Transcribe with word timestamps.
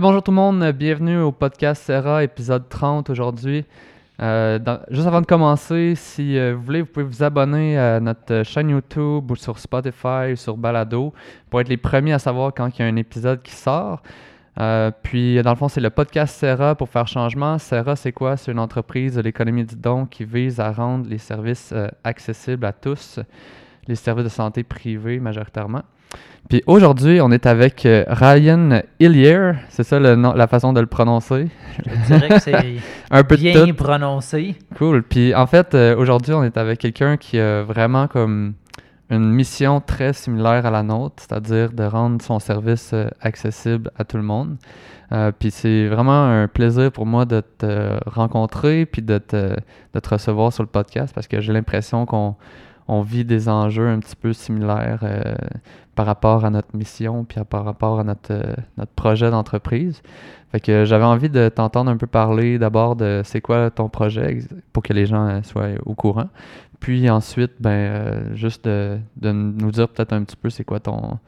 bonjour 0.00 0.22
tout 0.22 0.30
le 0.30 0.36
monde, 0.36 0.72
bienvenue 0.72 1.18
au 1.18 1.32
podcast 1.32 1.82
Serra, 1.82 2.24
épisode 2.24 2.66
30 2.68 3.10
aujourd'hui. 3.10 3.66
Euh, 4.22 4.58
juste 4.90 5.06
avant 5.06 5.20
de 5.20 5.26
commencer, 5.26 5.94
si 5.96 6.38
euh, 6.38 6.54
vous 6.54 6.62
voulez, 6.62 6.80
vous 6.80 6.86
pouvez 6.86 7.04
vous 7.04 7.22
abonner 7.22 7.78
à 7.78 8.00
notre 8.00 8.42
chaîne 8.42 8.70
YouTube 8.70 9.30
ou 9.30 9.36
sur 9.36 9.58
Spotify 9.58 10.32
ou 10.32 10.36
sur 10.36 10.56
Balado 10.56 11.12
pour 11.50 11.60
être 11.60 11.68
les 11.68 11.76
premiers 11.76 12.14
à 12.14 12.18
savoir 12.18 12.54
quand 12.54 12.78
il 12.78 12.82
y 12.82 12.84
a 12.84 12.88
un 12.88 12.96
épisode 12.96 13.42
qui 13.42 13.52
sort. 13.52 14.02
Euh, 14.58 14.90
puis, 15.02 15.42
dans 15.42 15.50
le 15.50 15.56
fond, 15.56 15.68
c'est 15.68 15.80
le 15.80 15.90
podcast 15.90 16.36
Serra 16.36 16.74
pour 16.74 16.88
faire 16.88 17.06
changement. 17.06 17.58
Serra, 17.58 17.94
c'est 17.94 18.12
quoi? 18.12 18.38
C'est 18.38 18.50
une 18.50 18.58
entreprise 18.58 19.16
de 19.16 19.20
l'économie 19.20 19.64
du 19.64 19.76
don 19.76 20.06
qui 20.06 20.24
vise 20.24 20.58
à 20.58 20.72
rendre 20.72 21.06
les 21.08 21.18
services 21.18 21.74
accessibles 22.02 22.64
à 22.64 22.72
tous, 22.72 23.20
les 23.86 23.94
services 23.94 24.24
de 24.24 24.30
santé 24.30 24.62
privés 24.62 25.20
majoritairement. 25.20 25.82
Puis 26.52 26.62
aujourd'hui, 26.66 27.20
on 27.22 27.30
est 27.30 27.46
avec 27.46 27.86
euh, 27.86 28.04
Ryan 28.08 28.82
Hillier, 29.00 29.52
c'est 29.70 29.84
ça 29.84 29.98
le 29.98 30.16
nom, 30.16 30.34
la 30.34 30.46
façon 30.46 30.74
de 30.74 30.80
le 30.80 30.86
prononcer? 30.86 31.48
Je 31.86 32.06
dirais 32.06 32.28
que 32.28 32.38
c'est 32.40 32.76
un 33.10 33.24
peu 33.24 33.36
bien 33.36 33.72
prononcé. 33.72 34.56
Cool. 34.76 35.02
Puis 35.02 35.34
en 35.34 35.46
fait, 35.46 35.74
euh, 35.74 35.96
aujourd'hui, 35.96 36.34
on 36.34 36.44
est 36.44 36.58
avec 36.58 36.80
quelqu'un 36.80 37.16
qui 37.16 37.38
a 37.38 37.62
vraiment 37.62 38.06
comme 38.06 38.52
une 39.08 39.30
mission 39.30 39.80
très 39.80 40.12
similaire 40.12 40.66
à 40.66 40.70
la 40.70 40.82
nôtre, 40.82 41.22
c'est-à-dire 41.26 41.72
de 41.72 41.84
rendre 41.84 42.20
son 42.20 42.38
service 42.38 42.90
euh, 42.92 43.08
accessible 43.22 43.90
à 43.96 44.04
tout 44.04 44.18
le 44.18 44.22
monde. 44.22 44.56
puis 45.38 45.50
c'est 45.50 45.88
vraiment 45.88 46.24
un 46.24 46.48
plaisir 46.48 46.92
pour 46.92 47.06
moi 47.06 47.24
de 47.24 47.42
te 47.58 47.98
rencontrer 48.10 48.84
puis 48.84 49.00
de 49.00 49.16
te, 49.16 49.56
de 49.94 50.00
te 50.00 50.08
recevoir 50.08 50.52
sur 50.52 50.62
le 50.62 50.68
podcast 50.68 51.14
parce 51.14 51.28
que 51.28 51.40
j'ai 51.40 51.52
l'impression 51.54 52.04
qu'on 52.04 52.36
on 52.92 53.00
vit 53.00 53.24
des 53.24 53.48
enjeux 53.48 53.88
un 53.88 53.98
petit 54.00 54.16
peu 54.16 54.34
similaires 54.34 55.00
euh, 55.02 55.34
par 55.94 56.04
rapport 56.04 56.44
à 56.44 56.50
notre 56.50 56.76
mission 56.76 57.24
puis 57.24 57.40
par 57.48 57.64
rapport 57.64 57.98
à 57.98 58.04
notre, 58.04 58.32
euh, 58.32 58.54
notre 58.76 58.92
projet 58.92 59.30
d'entreprise. 59.30 60.02
Fait 60.50 60.60
que 60.60 60.84
j'avais 60.84 61.04
envie 61.04 61.30
de 61.30 61.48
t'entendre 61.48 61.90
un 61.90 61.96
peu 61.96 62.06
parler 62.06 62.58
d'abord 62.58 62.94
de 62.94 63.22
c'est 63.24 63.40
quoi 63.40 63.70
ton 63.70 63.88
projet 63.88 64.40
pour 64.74 64.82
que 64.82 64.92
les 64.92 65.06
gens 65.06 65.26
euh, 65.26 65.42
soient 65.42 65.70
au 65.86 65.94
courant. 65.94 66.28
Puis 66.80 67.08
ensuite, 67.08 67.52
ben 67.60 68.34
juste 68.34 68.66
de, 68.66 68.98
nous 69.22 69.70
dire 69.70 69.88
peut-être 69.88 70.12
un 70.12 70.24
petit 70.24 70.36
peu 70.36 70.50
c'est 70.50 70.64
quoi 70.64 70.80
ton, 70.80 71.18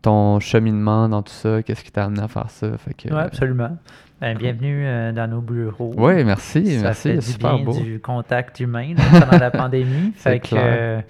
ton 0.00 0.40
cheminement 0.40 1.08
dans 1.08 1.22
tout 1.22 1.32
ça, 1.32 1.62
qu'est-ce 1.62 1.84
qui 1.84 1.92
t'a 1.92 2.06
amené 2.06 2.22
à 2.22 2.28
faire 2.28 2.50
ça. 2.50 2.76
Fait 2.78 2.94
que, 2.94 3.08
oui, 3.08 3.20
absolument. 3.20 3.76
Ben, 4.22 4.38
bienvenue 4.38 4.86
euh, 4.86 5.10
dans 5.10 5.28
nos 5.28 5.40
bureaux. 5.40 5.92
Oui, 5.96 6.22
merci. 6.22 6.76
Ça 6.76 6.82
merci. 6.82 7.08
Fait 7.08 7.16
du 7.16 7.22
super 7.22 7.58
bien 7.58 7.74
du 7.82 7.98
contact 7.98 8.60
humain 8.60 8.94
pendant 8.94 9.36
la 9.36 9.50
pandémie. 9.50 10.12
euh, 10.52 11.00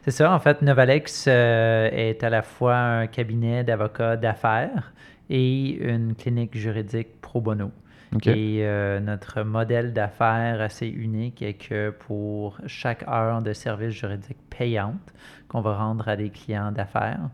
c'est 0.00 0.10
ça. 0.10 0.32
En 0.32 0.38
fait, 0.38 0.62
Novalex 0.62 1.26
euh, 1.28 1.90
est 1.92 2.24
à 2.24 2.30
la 2.30 2.40
fois 2.40 2.76
un 2.76 3.06
cabinet 3.08 3.62
d'avocats 3.62 4.16
d'affaires 4.16 4.94
et 5.28 5.84
une 5.86 6.14
clinique 6.14 6.56
juridique 6.56 7.20
pro 7.20 7.42
bono. 7.42 7.72
Et 8.24 8.66
notre 9.02 9.42
modèle 9.42 9.92
d'affaires 9.92 10.62
assez 10.62 10.88
unique 10.88 11.42
est 11.42 11.54
que 11.54 11.90
pour 11.90 12.56
chaque 12.66 13.06
heure 13.06 13.42
de 13.42 13.52
service 13.52 13.92
juridique 13.92 14.38
payante 14.48 15.12
qu'on 15.48 15.60
va 15.60 15.76
rendre 15.76 16.08
à 16.08 16.16
des 16.16 16.30
clients 16.30 16.72
d'affaires, 16.72 17.28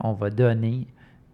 on 0.00 0.12
va 0.12 0.30
donner 0.30 0.88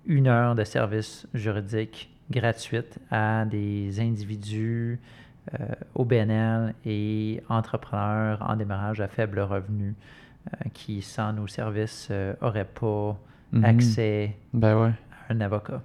une 0.05 0.27
heure 0.27 0.55
de 0.55 0.65
service 0.65 1.27
juridique 1.33 2.12
gratuite 2.33 2.99
à 3.11 3.45
des 3.45 4.01
individus 4.01 4.99
euh, 5.55 5.67
au 5.95 6.05
BNL 6.05 6.75
et 6.85 7.43
entrepreneurs 7.49 8.45
en 8.49 8.57
démarrage 8.57 9.01
à 9.01 9.09
faible 9.09 9.41
revenu 9.41 9.95
euh, 10.47 10.69
qui, 10.73 11.03
sans 11.03 11.33
nos 11.33 11.47
services, 11.47 12.11
n'auraient 12.11 12.61
euh, 12.61 13.13
pas 13.13 13.19
mhm. 13.53 13.65
accès 13.65 14.37
ben 14.53 14.81
ouais. 14.81 14.93
à 15.29 15.33
un 15.33 15.41
avocat. 15.41 15.83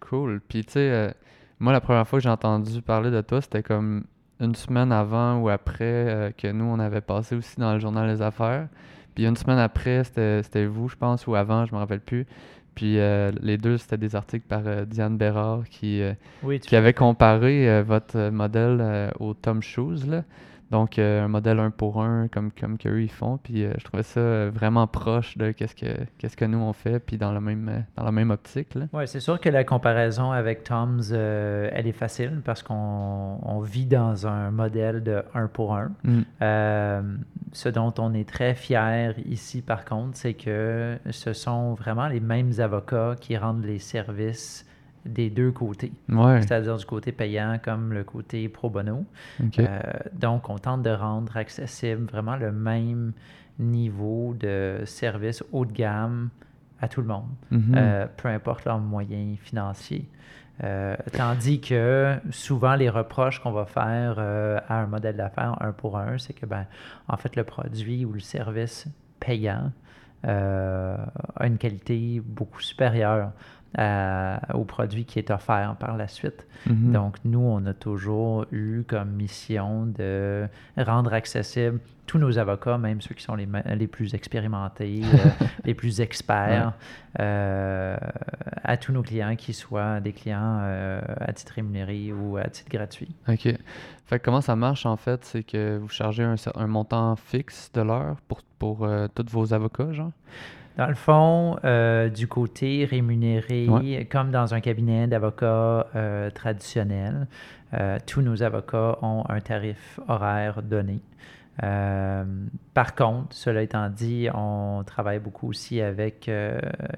Cool. 0.00 0.40
Puis, 0.48 0.64
tu 0.64 0.72
sais, 0.72 1.14
moi, 1.58 1.72
la 1.72 1.80
première 1.80 2.06
fois 2.06 2.18
que 2.18 2.22
j'ai 2.24 2.28
entendu 2.28 2.82
parler 2.82 3.10
de 3.10 3.20
toi, 3.20 3.40
c'était 3.40 3.62
comme 3.62 4.04
une 4.40 4.54
semaine 4.54 4.92
avant 4.92 5.38
ou 5.38 5.48
après 5.48 6.34
que 6.36 6.50
nous, 6.52 6.64
on 6.64 6.78
avait 6.78 7.00
passé 7.00 7.34
aussi 7.34 7.58
dans 7.58 7.74
le 7.74 7.80
journal 7.80 8.08
Les 8.08 8.22
Affaires. 8.22 8.68
Puis 9.14 9.24
une 9.24 9.36
semaine 9.36 9.58
après, 9.58 10.04
c'était 10.04 10.66
vous, 10.66 10.88
je 10.88 10.96
pense, 10.96 11.26
ou 11.26 11.34
avant, 11.34 11.64
je 11.64 11.72
me 11.72 11.78
rappelle 11.78 12.00
plus. 12.00 12.26
Puis 12.76 12.98
euh, 12.98 13.32
les 13.40 13.56
deux, 13.56 13.78
c'était 13.78 13.96
des 13.96 14.14
articles 14.14 14.44
par 14.46 14.60
euh, 14.66 14.84
Diane 14.84 15.16
Bérard 15.16 15.64
qui, 15.68 16.02
euh, 16.02 16.12
qui 16.60 16.76
avait 16.76 16.92
comparé 16.92 17.82
votre 17.82 18.28
modèle 18.28 19.10
au 19.18 19.34
Tom 19.34 19.62
Shoes. 19.62 20.06
Là. 20.06 20.22
Donc, 20.70 20.98
euh, 20.98 21.24
un 21.24 21.28
modèle 21.28 21.60
un 21.60 21.70
pour 21.70 22.02
un, 22.02 22.28
comme, 22.28 22.50
comme 22.50 22.76
qu'eux 22.76 23.02
ils 23.02 23.10
font. 23.10 23.38
Puis, 23.38 23.64
euh, 23.64 23.72
je 23.78 23.84
trouvais 23.84 24.02
ça 24.02 24.20
euh, 24.20 24.50
vraiment 24.52 24.86
proche 24.86 25.38
de 25.38 25.52
qu'est-ce 25.52 25.76
que, 25.76 25.86
qu'est-ce 26.18 26.36
que 26.36 26.44
nous 26.44 26.58
on 26.58 26.72
fait, 26.72 26.98
puis 26.98 27.18
dans, 27.18 27.32
le 27.32 27.40
même, 27.40 27.84
dans 27.96 28.02
la 28.02 28.12
même 28.12 28.30
optique. 28.30 28.68
Oui, 28.92 29.06
c'est 29.06 29.20
sûr 29.20 29.40
que 29.40 29.48
la 29.48 29.64
comparaison 29.64 30.32
avec 30.32 30.64
Tom's, 30.64 31.12
elle 31.12 31.86
est 31.86 31.92
facile 31.92 32.42
parce 32.44 32.62
qu'on 32.62 33.38
on 33.42 33.60
vit 33.60 33.86
dans 33.86 34.26
un 34.26 34.50
modèle 34.50 35.02
de 35.02 35.22
un 35.34 35.46
pour 35.46 35.76
un. 35.76 35.92
Mm. 36.02 37.18
ce 37.52 37.68
dont 37.68 37.94
on 37.98 38.12
est 38.14 38.28
très 38.28 38.54
fier 38.54 39.14
ici, 39.24 39.62
par 39.62 39.84
contre, 39.84 40.16
c'est 40.16 40.34
que 40.34 40.98
ce 41.10 41.32
sont 41.32 41.74
vraiment 41.74 42.08
les 42.08 42.20
mêmes 42.20 42.52
avocats 42.58 43.14
qui 43.20 43.36
rendent 43.36 43.64
les 43.64 43.78
services 43.78 44.65
des 45.06 45.30
deux 45.30 45.52
côtés, 45.52 45.92
c'est-à-dire 46.08 46.76
du 46.76 46.84
côté 46.84 47.12
payant 47.12 47.58
comme 47.62 47.92
le 47.92 48.04
côté 48.04 48.48
pro 48.48 48.70
bono. 48.70 49.04
Euh, 49.40 49.78
donc, 50.12 50.50
on 50.50 50.58
tente 50.58 50.82
de 50.82 50.90
rendre 50.90 51.36
accessible 51.36 52.06
vraiment 52.06 52.36
le 52.36 52.52
même 52.52 53.12
niveau 53.58 54.34
de 54.38 54.82
service 54.84 55.42
haut 55.52 55.64
de 55.64 55.72
gamme 55.72 56.30
à 56.80 56.88
tout 56.88 57.00
le 57.00 57.06
monde, 57.06 57.28
mhm. 57.50 57.74
euh, 57.74 58.06
peu 58.16 58.28
importe 58.28 58.64
leurs 58.64 58.78
moyens 58.78 59.38
financiers. 59.38 60.08
Euh, 60.64 60.96
tandis 61.12 61.60
que 61.60 62.16
souvent, 62.30 62.76
les 62.76 62.88
reproches 62.88 63.40
qu'on 63.40 63.52
va 63.52 63.66
faire 63.66 64.18
à 64.18 64.80
un 64.82 64.86
modèle 64.86 65.16
d'affaires 65.16 65.56
un 65.60 65.72
pour 65.72 65.98
un, 65.98 66.18
c'est 66.18 66.32
que, 66.32 66.46
ben, 66.46 66.66
en 67.08 67.16
fait, 67.16 67.36
le 67.36 67.44
produit 67.44 68.04
ou 68.04 68.12
le 68.12 68.20
service 68.20 68.86
payant 69.20 69.72
a 70.24 71.46
une 71.46 71.56
qualité 71.56 72.20
beaucoup 72.24 72.60
supérieure 72.60 73.32
au 73.78 74.64
produit 74.64 75.04
qui 75.04 75.18
est 75.18 75.30
offert 75.30 75.76
par 75.78 75.96
la 75.96 76.08
suite. 76.08 76.46
Mhm. 76.66 76.92
Donc, 76.92 77.16
nous, 77.24 77.40
on 77.40 77.64
a 77.66 77.74
toujours 77.74 78.46
eu 78.52 78.82
comme 78.86 79.10
mission 79.10 79.86
de 79.86 80.46
rendre 80.76 81.12
accessible 81.12 81.80
tous 82.06 82.18
nos 82.18 82.38
avocats, 82.38 82.78
même 82.78 83.00
ceux 83.00 83.14
qui 83.14 83.22
sont 83.22 83.34
les, 83.34 83.48
les 83.74 83.86
plus 83.86 84.14
expérimentés, 84.14 85.02
euh, 85.04 85.46
les 85.64 85.74
plus 85.74 86.00
experts, 86.00 86.72
euh, 87.18 87.96
à 88.62 88.76
tous 88.76 88.92
nos 88.92 89.02
clients, 89.02 89.34
qu'ils 89.36 89.54
soient 89.54 90.00
des 90.00 90.12
clients 90.12 90.60
euh, 90.62 91.00
à 91.20 91.32
titre 91.32 91.54
rémunéré 91.54 92.12
ou 92.12 92.36
à 92.36 92.44
titre 92.44 92.70
gratuit. 92.70 93.14
OK. 93.28 93.48
Fait 94.06 94.20
comment 94.20 94.40
ça 94.40 94.54
marche 94.54 94.86
en 94.86 94.96
fait? 94.96 95.24
C'est 95.24 95.42
que 95.42 95.78
vous 95.78 95.88
chargez 95.88 96.22
un, 96.22 96.36
un 96.54 96.66
montant 96.66 97.16
fixe 97.16 97.70
de 97.74 97.80
l'heure 97.80 98.16
pour, 98.28 98.42
pour 98.58 98.88
tous 99.14 99.26
vos 99.30 99.52
avocats, 99.52 99.92
genre? 99.92 100.12
Dans 100.76 100.86
le 100.88 100.94
fond, 100.94 101.56
euh, 101.64 102.10
du 102.10 102.28
côté 102.28 102.84
rémunéré, 102.84 104.06
comme 104.10 104.30
dans 104.30 104.52
un 104.52 104.60
cabinet 104.60 105.06
d'avocats 105.06 105.86
euh, 105.96 106.30
traditionnel, 106.30 107.26
euh, 107.74 107.98
tous 108.06 108.20
nos 108.20 108.42
avocats 108.42 108.98
ont 109.00 109.24
un 109.28 109.40
tarif 109.40 109.98
horaire 110.06 110.62
donné. 110.62 111.00
par 112.74 112.94
contre, 112.94 113.34
cela 113.34 113.62
étant 113.62 113.88
dit, 113.88 114.28
on 114.34 114.84
travaille 114.84 115.18
beaucoup 115.18 115.48
aussi 115.48 115.80
avec 115.80 116.30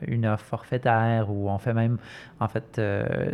une 0.05 0.27
offre 0.27 0.44
forfaitaire 0.44 1.31
où 1.31 1.49
on 1.49 1.59
fait 1.59 1.72
même, 1.72 1.99
en 2.41 2.49
fait, 2.49 2.81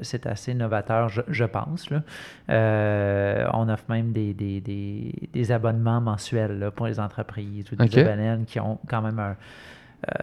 c'est 0.02 0.26
assez 0.26 0.52
novateur, 0.52 1.08
je, 1.08 1.44
pense. 1.44 1.88
on 2.48 3.68
offre 3.70 3.84
même 3.88 4.12
des, 4.12 4.34
des, 4.34 4.60
des, 4.60 5.52
abonnements 5.52 6.02
mensuels 6.02 6.70
pour 6.76 6.86
les 6.86 7.00
entreprises 7.00 7.72
ou 7.72 7.76
des 7.76 7.86
okay. 7.86 8.44
qui 8.46 8.60
ont 8.60 8.78
quand 8.86 9.00
même 9.00 9.18
un, 9.18 9.36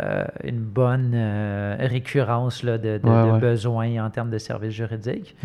euh, 0.03 0.25
une 0.43 0.59
bonne 0.59 1.11
euh, 1.13 1.75
récurrence 1.79 2.63
là, 2.63 2.77
de, 2.77 2.99
besoins 3.39 4.03
en 4.03 4.09
termes 4.09 4.29
de 4.29 4.37
services 4.37 4.73
juridiques. 4.73 5.35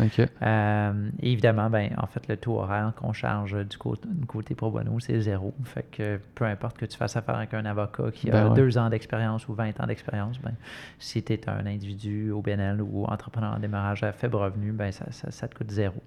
Euh, 0.41 1.09
évidemment, 1.21 1.69
ben, 1.69 1.91
en 1.97 2.07
fait, 2.07 2.27
le 2.27 2.37
taux 2.37 2.59
horaire 2.59 2.93
qu'on 2.95 3.13
charge 3.13 3.55
du 3.65 3.77
côté, 3.77 4.07
côté 4.27 4.53
pro 4.53 4.69
bono, 4.69 4.99
c'est 4.99 5.19
zéro. 5.21 5.53
Fait 5.63 5.85
que 5.89 6.19
peu 6.35 6.45
importe 6.45 6.77
que 6.77 6.85
tu 6.85 6.97
fasses 6.97 7.15
affaire 7.15 7.35
avec 7.35 7.53
un 7.53 7.65
avocat 7.65 8.11
qui 8.13 8.29
a 8.29 8.49
ben 8.49 8.53
deux 8.53 8.77
ans 8.77 8.89
d'expérience 8.89 9.47
ou 9.47 9.53
20 9.53 9.79
ans 9.79 9.87
d'expérience, 9.87 10.39
ben, 10.39 10.53
si 10.99 11.23
tu 11.23 11.33
es 11.33 11.49
un 11.49 11.65
individu 11.65 12.31
au 12.31 12.41
BNL 12.41 12.81
ou 12.81 13.05
entrepreneur 13.05 13.53
en 13.55 13.59
démarrage 13.59 14.03
à 14.03 14.11
faible 14.11 14.35
revenu, 14.35 14.71
ben, 14.71 14.91
ça, 14.91 15.05
ça, 15.11 15.47
te 15.47 15.55
coûte 15.55 15.71
zéro. 15.71 16.01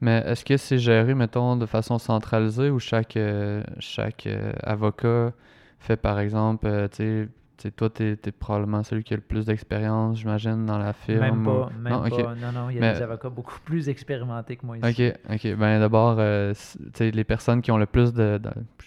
Mais 0.00 0.22
est-ce 0.26 0.44
que 0.44 0.56
c'est 0.56 0.78
géré, 0.78 1.14
mettons, 1.14 1.56
de 1.56 1.66
façon 1.66 1.98
centralisée 1.98 2.70
ou 2.70 2.78
chaque, 2.78 3.18
chaque 3.78 4.28
avocat 4.62 5.32
fait 5.84 5.96
par 5.96 6.18
exemple, 6.18 6.66
euh, 6.66 6.88
tu 6.88 7.28
sais, 7.58 7.70
toi, 7.70 7.88
tu 7.88 8.02
es, 8.02 8.32
probablement 8.32 8.82
celui 8.82 9.04
qui 9.04 9.14
a 9.14 9.16
le 9.16 9.22
plus 9.22 9.46
d'expérience, 9.46 10.18
j'imagine, 10.18 10.66
dans 10.66 10.78
la 10.78 10.92
firme. 10.92 11.20
Même 11.20 11.44
pas, 11.44 11.70
même 11.78 11.92
non, 11.92 12.02
pas. 12.08 12.34
Non, 12.34 12.52
non, 12.52 12.70
il 12.70 12.76
y 12.76 12.84
a 12.84 12.94
des 12.94 13.02
avocats 13.02 13.28
beaucoup 13.28 13.58
plus 13.64 13.88
expérimentés 13.88 14.56
que 14.56 14.66
moi 14.66 14.78
ici. 14.78 15.12
OK, 15.12 15.34
OK. 15.34 15.56
Ben 15.56 15.78
d'abord, 15.80 16.16
euh, 16.18 16.52
les 17.00 17.24
personnes 17.24 17.62
qui 17.62 17.70
ont 17.70 17.78
le 17.78 17.86
plus 17.86 18.12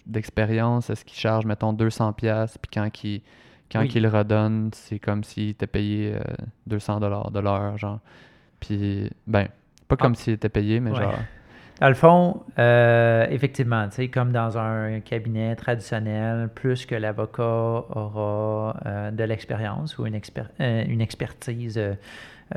d'expérience, 0.06 0.90
est-ce 0.90 1.06
qu'ils 1.06 1.20
chargent, 1.20 1.46
mettons, 1.46 1.74
200$, 1.74 2.14
puis 2.62 2.70
quand 2.74 3.04
ils, 3.04 3.22
quand 3.72 3.82
le 3.82 4.10
redonnent, 4.10 4.70
c'est 4.74 5.00
comme 5.00 5.24
s'ils 5.24 5.50
étaient 5.50 5.68
payés 5.68 6.16
200$ 6.70 7.32
de 7.32 7.40
l'heure, 7.40 7.78
genre. 7.78 8.00
Puis, 8.60 9.10
ben, 9.28 9.48
pas 9.88 9.96
comme 9.96 10.14
ah. 10.14 10.20
s'il 10.20 10.34
était 10.34 10.50
payé, 10.50 10.80
mais 10.80 10.94
genre. 10.94 11.16
Dans 11.79 11.89
le 11.89 11.94
fond, 11.94 12.41
euh, 12.57 13.27
effectivement, 13.29 13.88
comme 14.12 14.31
dans 14.31 14.57
un 14.57 15.00
cabinet 15.00 15.56
traditionnel, 15.56 16.50
plus 16.56 16.88
que 16.88 16.95
l'avocat 16.95 17.44
aura 17.44 18.75
euh, 18.85 19.12
de 19.12 19.24
l'expérience 19.24 20.00
ou 20.00 20.07
une, 20.07 20.19
euh, 20.59 20.83
une 20.88 21.01
expertise 21.01 21.79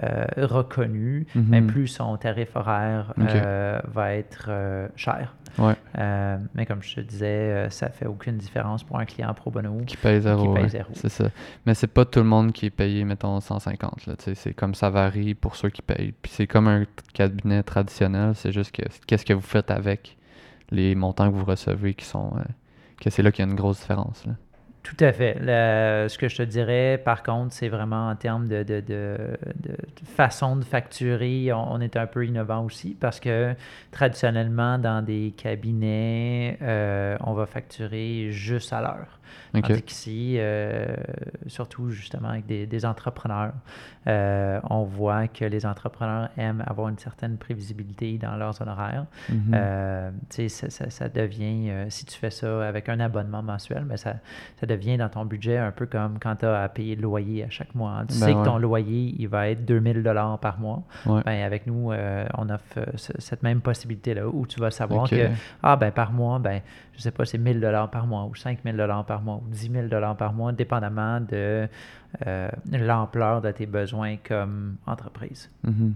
euh, 0.03 0.25
reconnu, 0.37 1.27
mhm. 1.35 1.47
mais 1.49 1.63
plus 1.63 1.89
son 1.89 2.17
tarif 2.17 2.55
horaire 2.55 3.13
euh, 3.19 3.81
va 3.93 4.15
être 4.15 4.47
euh, 4.49 4.87
cher. 4.95 5.35
mais 6.55 6.65
comme 6.65 6.81
je 6.81 6.95
te 6.95 7.01
disais, 7.01 7.69
ça 7.71 7.89
fait 7.89 8.07
aucune 8.07 8.37
différence 8.37 8.85
pour 8.85 9.01
un 9.01 9.05
client 9.05 9.35
pro 9.35 9.51
bono 9.51 9.81
qui 9.85 9.97
paye 9.97 10.21
zéro. 10.21 10.57
C'est 10.93 11.09
ça. 11.09 11.25
Mais 11.67 11.75
c'est 11.75 11.89
pas 11.89 12.05
tout 12.05 12.21
le 12.21 12.27
monde 12.27 12.53
qui 12.53 12.67
est 12.67 12.71
payé, 12.71 13.05
mettons, 13.05 13.41
150. 13.41 14.11
C'est 14.35 14.55
comme 14.55 14.77
ça 14.77 14.91
varie 14.91 15.35
pour 15.35 15.57
ceux 15.57 15.71
qui 15.71 15.83
payent. 15.83 16.15
Puis 16.23 16.31
c'est 16.37 16.47
comme 16.47 16.69
un 16.69 16.85
cabinet 17.13 17.65
traditionnel, 17.65 18.37
c'est 18.37 18.53
juste 18.53 18.71
que 18.71 18.83
qu'est-ce 19.09 19.25
que 19.25 19.33
vous 19.33 19.41
faites 19.41 19.73
avec 19.73 20.17
les 20.71 20.95
montants 20.95 21.29
que 21.29 21.37
vous 21.37 21.45
recevez 21.45 21.95
qui 21.95 22.05
sont. 22.05 22.33
que 23.01 23.11
c'est 23.11 23.25
là 23.25 23.33
qu'il 23.33 23.45
y 23.45 23.49
a 23.49 23.51
une 23.51 23.57
grosse 23.57 23.81
différence. 23.81 24.25
Là. 24.25 24.35
Tout 24.83 24.97
à 25.01 25.13
fait. 25.13 25.37
ce 25.39 26.17
que 26.17 26.29
je 26.29 26.37
te 26.37 26.43
dirais, 26.43 27.01
par 27.05 27.23
contre, 27.23 27.53
c'est 27.53 27.69
vraiment 27.69 28.09
en 28.09 28.17
termes 28.17 28.49
de, 28.49 29.37
façon 30.05 30.57
de 30.57 30.65
facturer, 30.65 31.53
on, 31.53 31.81
est 31.81 31.97
un 31.97 32.07
peu 32.07 32.27
innovant 32.27 32.65
aussi 32.65 32.97
parce 32.99 33.21
que 33.21 33.55
traditionnellement, 33.91 34.79
dans 34.79 35.05
des 35.05 35.35
cabinets, 35.37 36.59
euh, 36.63 37.17
on 37.21 37.35
va 37.35 37.47
facturer 37.47 38.31
juste 38.31 38.73
à 38.73 38.81
l'heure. 38.81 39.20
Okay. 39.55 39.83
qu'ici, 39.83 40.37
euh, 40.39 40.95
surtout 41.47 41.91
justement 41.91 42.29
avec 42.29 42.47
des, 42.47 42.85
entrepreneurs, 42.85 43.53
euh, 44.07 44.61
on 44.71 44.85
voit 44.85 45.29
que 45.29 45.45
les 45.45 45.67
entrepreneurs 45.67 46.31
aiment 46.37 46.65
avoir 46.67 46.89
une 46.89 46.99
certaine 46.99 47.37
prévisibilité 47.37 48.17
dans 48.19 48.37
leurs 48.37 48.61
honoraires. 48.63 49.07
Mhm. 49.29 49.53
Euh, 49.55 50.11
ça, 50.49 50.91
ça, 50.91 51.09
devient, 51.09 51.73
si 51.89 52.07
tu 52.07 52.17
fais 52.17 52.31
ça 52.31 52.67
avec 52.67 52.89
un 52.89 53.01
abonnement 53.01 53.43
mensuel, 53.43 53.85
mais 53.87 53.97
ça, 53.97 54.15
ça 54.59 54.67
devient 54.67 54.97
dans 54.97 55.09
ton 55.09 55.25
budget 55.25 55.59
un 55.59 55.73
peu 55.73 55.87
comme 55.87 56.19
quand 56.19 56.37
tu 56.37 56.47
as 56.47 56.63
à 56.63 56.69
payer 56.69 56.97
le 56.97 57.03
loyer 57.03 57.45
à 57.45 57.51
chaque 57.51 57.75
mois. 57.75 58.05
Tu 58.09 58.19
ben 58.19 58.27
sais 58.27 58.33
que 58.33 58.45
ton 58.45 58.59
loyer, 58.59 59.15
il 59.19 59.29
va 59.29 59.49
être 59.51 59.65
2000 59.65 60.03
dollars 60.03 60.39
par 60.39 60.59
mois. 60.59 60.83
Ben, 61.07 61.43
avec 61.45 61.67
nous, 61.67 61.93
on 62.37 62.49
offre 62.49 62.79
cette 62.97 63.43
même 63.43 63.61
possibilité-là 63.61 64.29
où 64.29 64.47
tu 64.47 64.61
vas 64.61 64.71
savoir 64.71 65.09
que, 65.09 65.29
ah 65.63 65.77
ben 65.77 65.91
par 65.91 66.13
mois, 66.13 66.39
ben 66.39 66.61
je 67.01 67.05
sais 67.05 67.11
pas, 67.11 67.25
c'est 67.25 67.39
1000 67.39 67.61
dollars 67.61 67.91
par 67.91 68.07
mois 68.07 68.25
ou 68.25 68.35
5000 68.35 68.77
dollars 68.77 69.05
par 69.07 69.20
mois 69.21 69.41
ou 69.45 69.49
10 69.49 69.71
000 69.71 69.87
dollars 69.89 70.17
par 70.17 70.33
mois, 70.33 70.53
dépendamment 70.53 71.21
de 71.21 71.69
euh, 72.27 72.49
l'ampleur 72.73 73.41
de 73.41 73.51
tes 73.51 73.67
besoins 73.67 74.17
comme 74.17 74.77
entreprise. 74.87 75.51
Mm-hmm. 75.67 75.93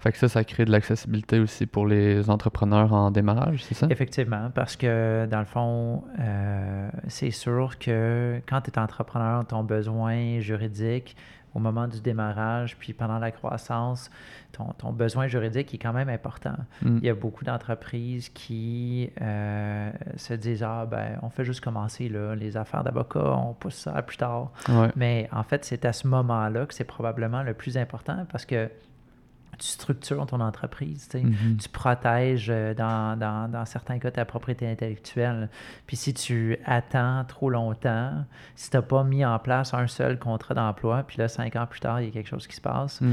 Fait 0.00 0.12
que 0.12 0.18
ça, 0.18 0.28
ça 0.28 0.44
crée 0.44 0.64
de 0.64 0.70
l'accessibilité 0.70 1.40
aussi 1.40 1.66
pour 1.66 1.84
les 1.84 2.30
entrepreneurs 2.30 2.92
en 2.92 3.10
démarrage, 3.10 3.64
c'est 3.64 3.74
ça? 3.74 3.88
Effectivement, 3.90 4.50
parce 4.54 4.76
que 4.76 5.26
dans 5.28 5.40
le 5.40 5.44
fond, 5.44 6.04
euh, 6.20 6.88
c'est 7.08 7.32
sûr 7.32 7.78
que 7.80 8.40
quand 8.48 8.60
tu 8.60 8.70
es 8.70 8.78
entrepreneur, 8.78 9.44
ton 9.44 9.64
besoin 9.64 10.38
juridique, 10.38 11.16
au 11.54 11.58
moment 11.58 11.88
du 11.88 12.00
démarrage, 12.00 12.76
puis 12.78 12.92
pendant 12.92 13.18
la 13.18 13.30
croissance, 13.30 14.10
ton, 14.52 14.92
besoin 14.92 15.28
juridique 15.28 15.72
est 15.74 15.78
quand 15.78 15.92
même 15.92 16.08
important. 16.08 16.56
Mm. 16.82 16.98
Il 16.98 17.04
y 17.04 17.08
a 17.08 17.14
beaucoup 17.14 17.44
d'entreprises 17.44 18.28
qui 18.28 19.10
euh, 19.20 19.90
se 20.16 20.34
disent 20.34 20.62
Ah, 20.62 20.86
ben, 20.86 21.18
on 21.22 21.30
fait 21.30 21.44
juste 21.44 21.60
commencer 21.60 22.08
là, 22.08 22.34
les 22.34 22.56
affaires 22.56 22.84
d'avocat, 22.84 23.34
on 23.36 23.54
pousse 23.54 23.76
ça 23.76 23.92
à 23.94 24.02
plus 24.02 24.16
tard. 24.16 24.50
Mais 24.96 25.28
en 25.32 25.42
fait, 25.42 25.64
c'est 25.64 25.84
à 25.84 25.92
ce 25.92 26.06
moment-là 26.06 26.66
que 26.66 26.74
c'est 26.74 26.84
probablement 26.84 27.42
le 27.42 27.54
plus 27.54 27.76
important 27.76 28.26
parce 28.30 28.44
que 28.44 28.70
tu 29.58 29.66
structures 29.66 30.24
ton 30.26 30.40
entreprise, 30.40 31.08
mm-hmm. 31.12 31.56
tu 31.56 31.68
protèges 31.68 32.48
euh, 32.50 32.74
dans, 32.74 33.18
dans, 33.18 33.50
dans, 33.50 33.64
certains 33.64 33.98
cas 33.98 34.10
ta 34.10 34.24
propriété 34.24 34.68
intellectuelle. 34.68 35.48
Puis 35.86 35.96
si 35.96 36.14
tu 36.14 36.56
attends 36.64 37.24
trop 37.26 37.50
longtemps, 37.50 38.24
si 38.54 38.70
tu 38.70 38.76
n'as 38.76 38.82
pas 38.82 39.04
mis 39.04 39.24
en 39.24 39.38
place 39.38 39.74
un 39.74 39.86
seul 39.86 40.18
contrat 40.18 40.54
d'emploi, 40.54 41.02
puis 41.02 41.18
là, 41.18 41.28
cinq 41.28 41.56
ans 41.56 41.66
plus 41.66 41.80
tard, 41.80 42.00
il 42.00 42.06
y 42.06 42.08
a 42.08 42.12
quelque 42.12 42.28
chose 42.28 42.46
qui 42.46 42.56
se 42.56 42.60
passe, 42.60 43.00
mm. 43.00 43.06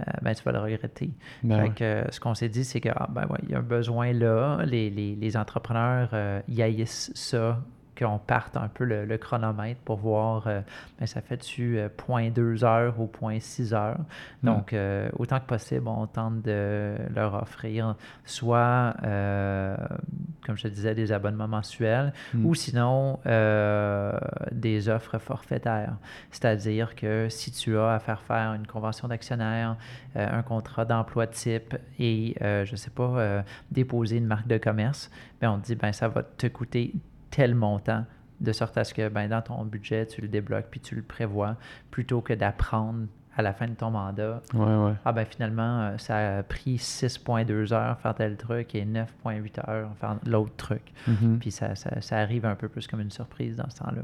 euh, 0.00 0.04
ben, 0.22 0.34
tu 0.34 0.42
vas 0.42 0.52
le 0.52 0.60
regretter. 0.60 1.10
Ben 1.42 1.72
ce 1.78 2.20
qu'on 2.20 2.34
s'est 2.34 2.48
dit, 2.48 2.64
c'est 2.64 2.80
que 2.80 2.90
ah, 2.94 3.08
ben, 3.10 3.26
ouais, 3.26 3.38
il 3.44 3.50
y 3.50 3.54
a 3.54 3.58
un 3.58 3.62
besoin 3.62 4.12
là, 4.12 4.62
les, 4.64 4.90
les, 4.90 5.14
les 5.14 5.36
entrepreneurs 5.36 6.10
euh, 6.12 6.40
haïssent 6.58 7.12
ça 7.14 7.58
qu'on 7.98 8.18
parte 8.18 8.56
un 8.56 8.68
peu 8.68 8.84
le, 8.84 9.18
chronomètre 9.18 9.80
pour 9.80 9.98
voir, 9.98 10.46
euh, 10.46 10.60
ben, 10.98 11.06
ça 11.06 11.20
fait-tu 11.20 11.78
euh, 11.78 11.88
0.2 11.88 12.64
heures 12.64 12.98
ou 12.98 13.06
0.6 13.06 13.74
heures. 13.74 14.00
Donc, 14.42 14.72
euh, 14.72 15.10
autant 15.18 15.38
que 15.40 15.46
possible, 15.46 15.86
on 15.88 16.06
tente 16.06 16.42
de 16.42 16.96
leur 17.14 17.34
offrir 17.34 17.96
soit, 18.24 18.94
comme 19.02 20.56
je 20.56 20.62
te 20.62 20.68
disais, 20.68 20.94
des 20.94 21.12
abonnements 21.12 21.48
mensuels 21.48 22.12
hmm. 22.34 22.46
ou 22.46 22.54
sinon 22.54 23.18
des 24.52 24.88
offres 24.88 25.18
forfaitaires. 25.18 25.96
C'est-à-dire 26.30 26.94
que 26.94 27.28
si 27.28 27.50
tu 27.52 27.76
as 27.76 27.94
à 27.94 27.98
faire 27.98 28.22
faire 28.22 28.54
une 28.54 28.66
convention 28.66 29.08
d'actionnaire, 29.08 29.76
un 30.14 30.42
contrat 30.42 30.84
d'emploi 30.84 31.26
type 31.26 31.76
et, 31.98 32.34
je 32.40 32.70
ne 32.70 32.76
sais 32.76 32.90
pas, 32.90 33.44
déposer 33.70 34.16
une 34.16 34.26
marque 34.26 34.46
de 34.46 34.58
commerce, 34.58 35.10
ben 35.40 35.50
on 35.50 35.58
te 35.58 35.66
dit, 35.66 35.74
ben 35.74 35.92
ça 35.92 36.08
va 36.08 36.22
te 36.22 36.46
coûter 36.46 36.94
tel 37.32 37.56
montant, 37.56 38.04
de 38.40 38.52
sorte 38.52 38.78
à 38.78 38.84
ce 38.84 38.94
que 38.94 39.08
ben, 39.08 39.28
dans 39.28 39.42
ton 39.42 39.64
budget, 39.64 40.06
tu 40.06 40.20
le 40.20 40.28
débloques 40.28 40.66
puis 40.70 40.80
tu 40.80 40.94
le 40.94 41.02
prévois, 41.02 41.56
plutôt 41.90 42.20
que 42.20 42.32
d'apprendre 42.32 43.06
à 43.36 43.42
la 43.42 43.52
fin 43.52 43.66
de 43.66 43.74
ton 43.74 43.90
mandat. 43.90 44.42
Ah 45.04 45.12
ben 45.12 45.24
finalement, 45.24 45.80
euh, 45.80 45.98
ça 45.98 46.38
a 46.38 46.42
pris 46.42 46.76
6.2 46.76 47.72
heures 47.72 47.98
faire 47.98 48.14
tel 48.14 48.36
truc 48.36 48.74
et 48.74 48.84
9.8 48.84 49.70
heures 49.70 49.90
faire 49.98 50.16
l'autre 50.26 50.54
truc. 50.56 50.92
Mm-hmm. 51.08 51.38
Puis 51.38 51.50
ça, 51.50 51.74
ça, 51.74 52.18
arrive 52.18 52.44
un 52.44 52.54
peu 52.54 52.68
plus 52.68 52.86
comme 52.86 53.00
une 53.00 53.10
surprise 53.10 53.56
dans 53.56 53.68
ce 53.70 53.78
temps-là. 53.78 54.02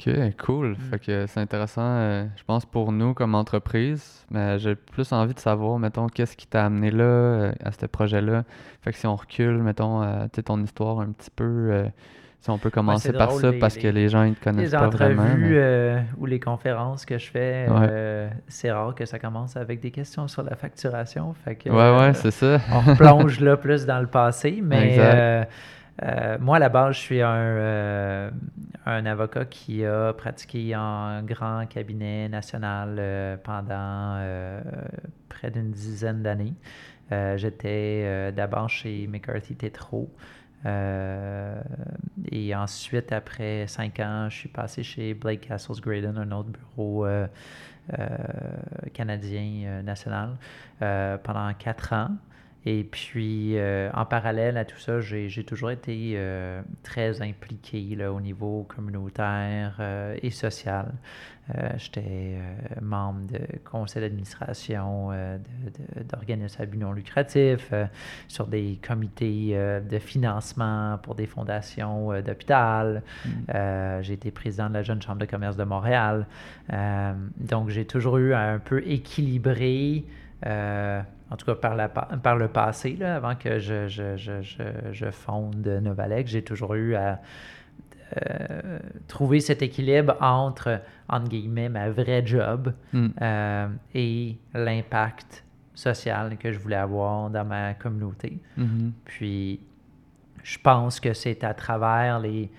OK, 0.00 0.36
cool. 0.44 0.70
Mm. 0.70 0.76
Fait 0.76 0.98
que 0.98 1.26
c'est 1.26 1.40
intéressant, 1.40 1.82
euh, 1.82 2.26
je 2.36 2.42
pense, 2.44 2.66
pour 2.66 2.90
nous 2.90 3.14
comme 3.14 3.36
entreprise. 3.36 4.26
Mais 4.30 4.58
j'ai 4.58 4.74
plus 4.74 5.12
envie 5.12 5.34
de 5.34 5.40
savoir, 5.40 5.78
mettons, 5.78 6.08
qu'est-ce 6.08 6.36
qui 6.36 6.48
t'a 6.48 6.66
amené 6.66 6.90
là, 6.90 7.04
euh, 7.04 7.52
à 7.62 7.70
ce 7.70 7.86
projet-là. 7.86 8.44
Fait 8.82 8.92
que 8.92 8.98
si 8.98 9.06
on 9.06 9.14
recule, 9.14 9.62
mettons, 9.62 10.28
ton 10.44 10.62
histoire 10.62 11.00
un 11.00 11.12
petit 11.12 11.30
peu 11.30 11.84
si 12.40 12.50
on 12.50 12.58
peut 12.58 12.70
commencer 12.70 13.12
par 13.12 13.32
ça 13.32 13.52
parce 13.58 13.76
que 13.76 13.88
les 13.88 14.08
gens 14.08 14.24
ne 14.24 14.34
connaissent 14.34 14.70
pas 14.70 14.88
vraiment. 14.88 15.24
Les 15.24 15.30
entrevues 15.30 15.58
euh, 15.58 16.00
ou 16.18 16.26
les 16.26 16.38
conférences 16.38 17.04
que 17.04 17.18
je 17.18 17.30
fais, 17.30 17.66
euh, 17.68 18.28
c'est 18.46 18.70
rare 18.70 18.94
que 18.94 19.06
ça 19.06 19.18
commence 19.18 19.56
avec 19.56 19.80
des 19.80 19.90
questions 19.90 20.28
sur 20.28 20.44
la 20.44 20.54
facturation. 20.54 21.34
Fait 21.44 21.56
que, 21.56 21.68
ouais, 21.68 21.98
ouais, 21.98 22.14
c'est 22.14 22.30
ça. 22.30 22.60
on 22.72 22.94
plonge 22.94 23.40
là 23.40 23.56
plus 23.56 23.86
dans 23.86 23.98
le 23.98 24.06
passé, 24.06 24.60
mais 24.62 24.98
euh, 25.00 26.38
moi, 26.38 26.56
à 26.56 26.58
la 26.60 26.68
base, 26.68 26.94
je 26.94 27.00
suis 27.00 27.22
un, 27.22 28.30
un, 28.86 29.06
avocat 29.06 29.44
qui 29.44 29.84
a 29.84 30.12
pratiqué 30.12 30.76
en 30.76 31.22
grand 31.24 31.66
cabinet 31.66 32.28
national 32.28 33.40
pendant 33.42 34.16
près 35.28 35.50
d'une 35.50 35.72
dizaine 35.72 36.22
d'années. 36.22 36.54
J'étais 37.34 38.30
d'abord 38.30 38.68
chez 38.68 39.08
McCarthy 39.08 39.56
Tétro. 39.56 40.08
Euh, 40.66 41.60
et 42.30 42.54
ensuite, 42.54 43.12
après 43.12 43.66
cinq 43.66 44.00
ans, 44.00 44.28
je 44.28 44.36
suis 44.36 44.48
passé 44.48 44.82
chez 44.82 45.14
Blake 45.14 45.48
Castles 45.48 45.80
Graydon, 45.80 46.16
un 46.16 46.32
autre 46.32 46.50
bureau 46.50 47.06
euh, 47.06 47.26
euh, 47.98 48.06
canadien 48.92 49.82
national, 49.82 50.36
pendant 50.78 51.52
quatre 51.54 51.92
ans. 51.92 52.10
Et 52.66 52.84
puis, 52.84 53.56
en 53.94 54.04
parallèle 54.04 54.56
à 54.56 54.64
tout 54.64 54.78
ça, 54.78 55.00
j'ai 55.00 55.44
toujours 55.44 55.70
été 55.70 56.20
très 56.82 57.22
impliqué 57.22 57.94
là, 57.96 58.12
au 58.12 58.20
niveau 58.20 58.66
communautaire 58.68 59.80
et 60.22 60.30
social. 60.30 60.92
Euh, 61.56 61.70
j'étais 61.78 62.02
euh, 62.06 62.40
membre 62.82 63.26
de 63.32 63.40
conseil 63.64 64.02
d'administration 64.02 65.08
euh, 65.12 65.38
d'organismes 66.10 66.62
à 66.62 66.66
but 66.66 66.76
non 66.78 66.92
lucratif, 66.92 67.72
sur 68.28 68.46
des 68.46 68.78
comités 68.86 69.56
de 69.88 69.98
financement 69.98 70.98
pour 71.02 71.14
des 71.14 71.26
fondations 71.26 72.20
d'hôpital. 72.20 73.02
Mm. 73.24 74.02
j'ai 74.02 74.12
été 74.12 74.30
président 74.30 74.68
de 74.68 74.74
la 74.74 74.82
Jeune 74.82 75.00
Chambre 75.00 75.18
de 75.18 75.26
commerce 75.26 75.56
de 75.56 75.64
Montréal. 75.64 76.26
donc, 77.38 77.70
j'ai 77.70 77.84
toujours 77.84 78.18
eu 78.18 78.34
un 78.34 78.58
peu 78.58 78.82
équilibré 78.86 80.04
en 81.30 81.36
tout 81.36 81.46
cas 81.46 81.54
par, 81.54 81.74
la, 81.74 81.88
par 81.88 82.36
le 82.36 82.48
passé, 82.48 82.96
là, 82.98 83.16
avant 83.16 83.34
que 83.34 83.58
je, 83.58 83.88
je, 83.88 84.16
je, 84.16 84.40
je 84.92 85.10
fonde 85.10 85.66
Novalec, 85.82 86.26
j'ai 86.26 86.42
toujours 86.42 86.74
eu 86.74 86.94
à 86.94 87.20
euh, 88.16 88.78
trouver 89.06 89.40
cet 89.40 89.60
équilibre 89.60 90.16
entre, 90.20 90.80
entre 91.08 91.28
guillemets, 91.28 91.68
ma 91.68 91.90
vraie 91.90 92.24
job 92.24 92.72
hmm. 92.92 93.08
euh, 93.20 93.68
et 93.94 94.38
l'impact 94.54 95.44
social 95.74 96.36
que 96.38 96.50
je 96.52 96.58
voulais 96.58 96.76
avoir 96.76 97.30
dans 97.30 97.44
ma 97.44 97.74
communauté. 97.74 98.38
Mm-hmm. 98.58 98.90
Puis, 99.04 99.60
je 100.42 100.58
pense 100.58 100.98
que 100.98 101.12
c'est 101.12 101.44
à 101.44 101.54
travers 101.54 102.18
les 102.18 102.50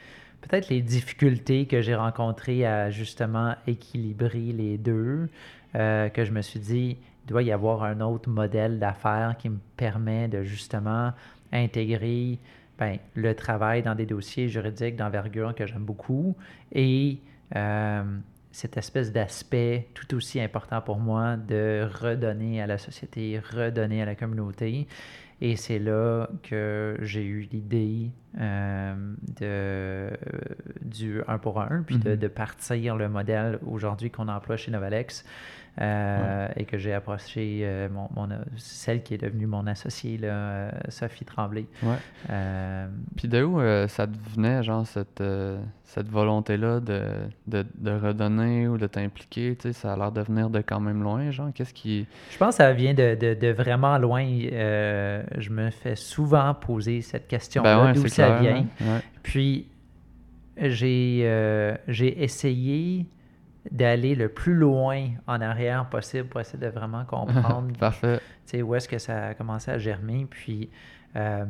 peut-être 0.42 0.70
les 0.70 0.82
difficultés 0.82 1.66
que 1.66 1.82
j'ai 1.82 1.96
rencontrées 1.96 2.66
à 2.66 2.90
justement 2.90 3.56
équilibrer 3.68 4.54
les 4.54 4.78
deux 4.78 5.28
euh, 5.76 6.08
que 6.08 6.24
je 6.24 6.32
me 6.32 6.42
suis 6.42 6.62
dit, 6.62 6.98
doit 7.30 7.44
y 7.44 7.52
avoir 7.52 7.84
un 7.84 8.02
autre 8.02 8.30
modèle 8.30 8.80
d'affaires 8.80 9.36
qui 9.38 9.50
me 9.50 9.60
permet 9.78 10.28
de 10.28 10.44
justement 10.44 11.14
intégrer 11.52 12.40
ben, 12.78 12.98
le 13.16 13.36
travail 13.36 13.84
dans 13.84 13.96
des 13.96 14.06
dossiers 14.06 14.48
juridiques 14.48 14.96
d'envergure 14.96 15.54
que 15.54 15.66
j'aime 15.66 15.86
beaucoup 15.86 16.36
et 16.72 17.20
euh, 17.56 18.04
cette 18.52 18.78
espèce 18.78 19.12
d'aspect 19.12 19.90
tout 19.94 20.16
aussi 20.16 20.40
important 20.40 20.82
pour 20.82 20.98
moi 20.98 21.38
de 21.38 21.88
redonner 22.02 22.62
à 22.62 22.68
la 22.68 22.78
société, 22.78 23.40
redonner 23.40 24.02
à 24.02 24.06
la 24.06 24.16
communauté. 24.16 24.88
Et 25.42 25.56
c'est 25.56 25.80
là 25.80 26.28
que 26.44 26.98
j'ai 27.02 27.24
eu 27.24 27.48
l'idée 27.52 28.12
euh, 28.40 28.94
de, 29.40 30.10
du 30.82 31.22
1 31.28 31.38
pour 31.38 31.62
1, 31.62 31.84
puis 31.84 31.98
de, 31.98 32.12
mm-hmm. 32.12 32.18
de, 32.18 32.28
partir 32.28 32.96
le 32.98 33.08
modèle 33.08 33.60
aujourd'hui 33.66 34.10
qu'on 34.10 34.28
emploie 34.28 34.58
chez 34.58 34.72
Novalex. 34.72 35.24
Euh, 35.80 36.48
et 36.58 36.66
que 36.66 36.78
j'ai 36.78 36.94
approché 36.94 37.62
euh, 37.64 37.88
mon, 37.90 38.28
celle 38.58 39.02
qui 39.02 39.14
est 39.14 39.18
devenue 39.18 39.46
mon 39.46 39.66
associée, 39.66 40.18
là, 40.18 40.28
euh, 40.28 40.72
Sophie 40.90 41.24
Tremblay. 41.24 41.68
Ouais. 41.84 41.96
Puis 43.16 43.30
de 43.30 43.44
où 43.44 43.62
ça 43.88 44.06
devenait, 44.06 44.62
genre, 44.62 44.86
cette, 44.86 45.24
cette 45.84 46.10
volonté-là 46.10 46.82
de, 46.82 47.02
de, 47.48 47.66
de, 47.76 47.92
redonner 47.92 48.68
ou 48.68 48.78
de 48.78 48.88
t'impliquer? 48.88 49.56
Tu 49.56 49.70
sais, 49.70 49.74
ça 49.74 49.94
a 49.94 49.98
l'air 49.98 50.12
de 50.12 50.22
venir 50.22 50.50
de 50.50 50.60
quand 50.60 50.82
même 50.82 51.02
loin, 51.02 51.32
genre, 51.32 51.50
qu'est-ce 51.54 51.74
qui... 51.74 52.06
Je 52.30 52.38
pense 52.38 52.58
que 52.58 52.64
ça 52.64 52.74
vient 52.74 52.94
de, 52.94 53.16
de 53.16 53.48
vraiment 53.48 53.98
loin. 53.98 54.26
je 54.26 55.50
me 55.50 55.70
fais 55.70 55.96
souvent 55.96 56.54
poser 56.56 57.02
cette 57.02 57.30
question-là, 57.30 57.94
ben 57.94 57.94
d'où 57.94 58.08
ça 58.10 58.38
vient. 58.40 58.66
Hein. 58.82 59.00
Puis, 59.24 59.68
j'ai 60.58 61.78
j'ai 61.88 62.22
essayé 62.22 63.06
d'aller 63.72 64.16
le 64.16 64.30
plus 64.30 64.56
loin 64.56 65.10
en 65.28 65.42
arrière 65.42 65.88
possible 65.90 66.28
pour 66.28 66.40
essayer 66.40 66.60
de 66.60 66.70
vraiment 66.70 67.06
comprendre 67.06 67.74
où 68.62 68.76
est-ce 68.76 68.88
que 68.88 68.98
ça 68.98 69.28
a 69.28 69.34
commencé 69.34 69.72
à 69.72 69.78
germer. 69.78 70.28
Puis 70.30 70.70
euh, 71.16 71.46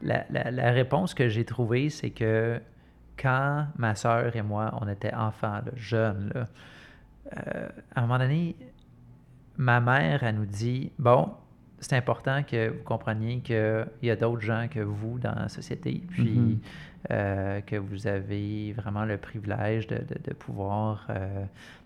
la, 0.00 0.70
réponse 0.70 1.14
que 1.14 1.28
j'ai 1.28 1.44
trouvée, 1.44 1.88
c'est 1.88 2.10
que 2.10 2.60
quand 3.16 3.66
ma 3.76 3.94
soeur 3.94 4.34
et 4.34 4.42
moi, 4.42 4.76
on 4.80 4.88
était 4.88 5.14
enfants, 5.14 5.60
jeunes, 5.76 6.32
euh, 6.34 7.68
à 7.94 8.00
un 8.00 8.02
moment 8.02 8.18
donné, 8.18 8.56
ma 9.56 9.80
mère, 9.80 10.24
elle 10.24 10.36
nous 10.36 10.46
dit, 10.46 10.90
bon, 10.98 11.30
c'est 11.78 11.96
important 11.96 12.42
que 12.42 12.70
vous 12.70 12.82
compreniez 12.84 13.40
qu'il 13.40 13.86
y 14.02 14.10
a 14.10 14.16
d'autres 14.16 14.40
gens 14.40 14.66
que 14.70 14.80
vous 14.80 15.18
dans 15.18 15.34
la 15.34 15.48
société, 15.48 16.02
puis 16.10 16.38
mm-hmm. 16.38 16.58
Euh, 17.10 17.60
que 17.62 17.74
vous 17.74 18.06
avez 18.06 18.72
vraiment 18.74 19.04
le 19.04 19.18
privilège 19.18 19.88
de, 19.88 20.32
pouvoir 20.34 21.08
euh, 21.10 21.44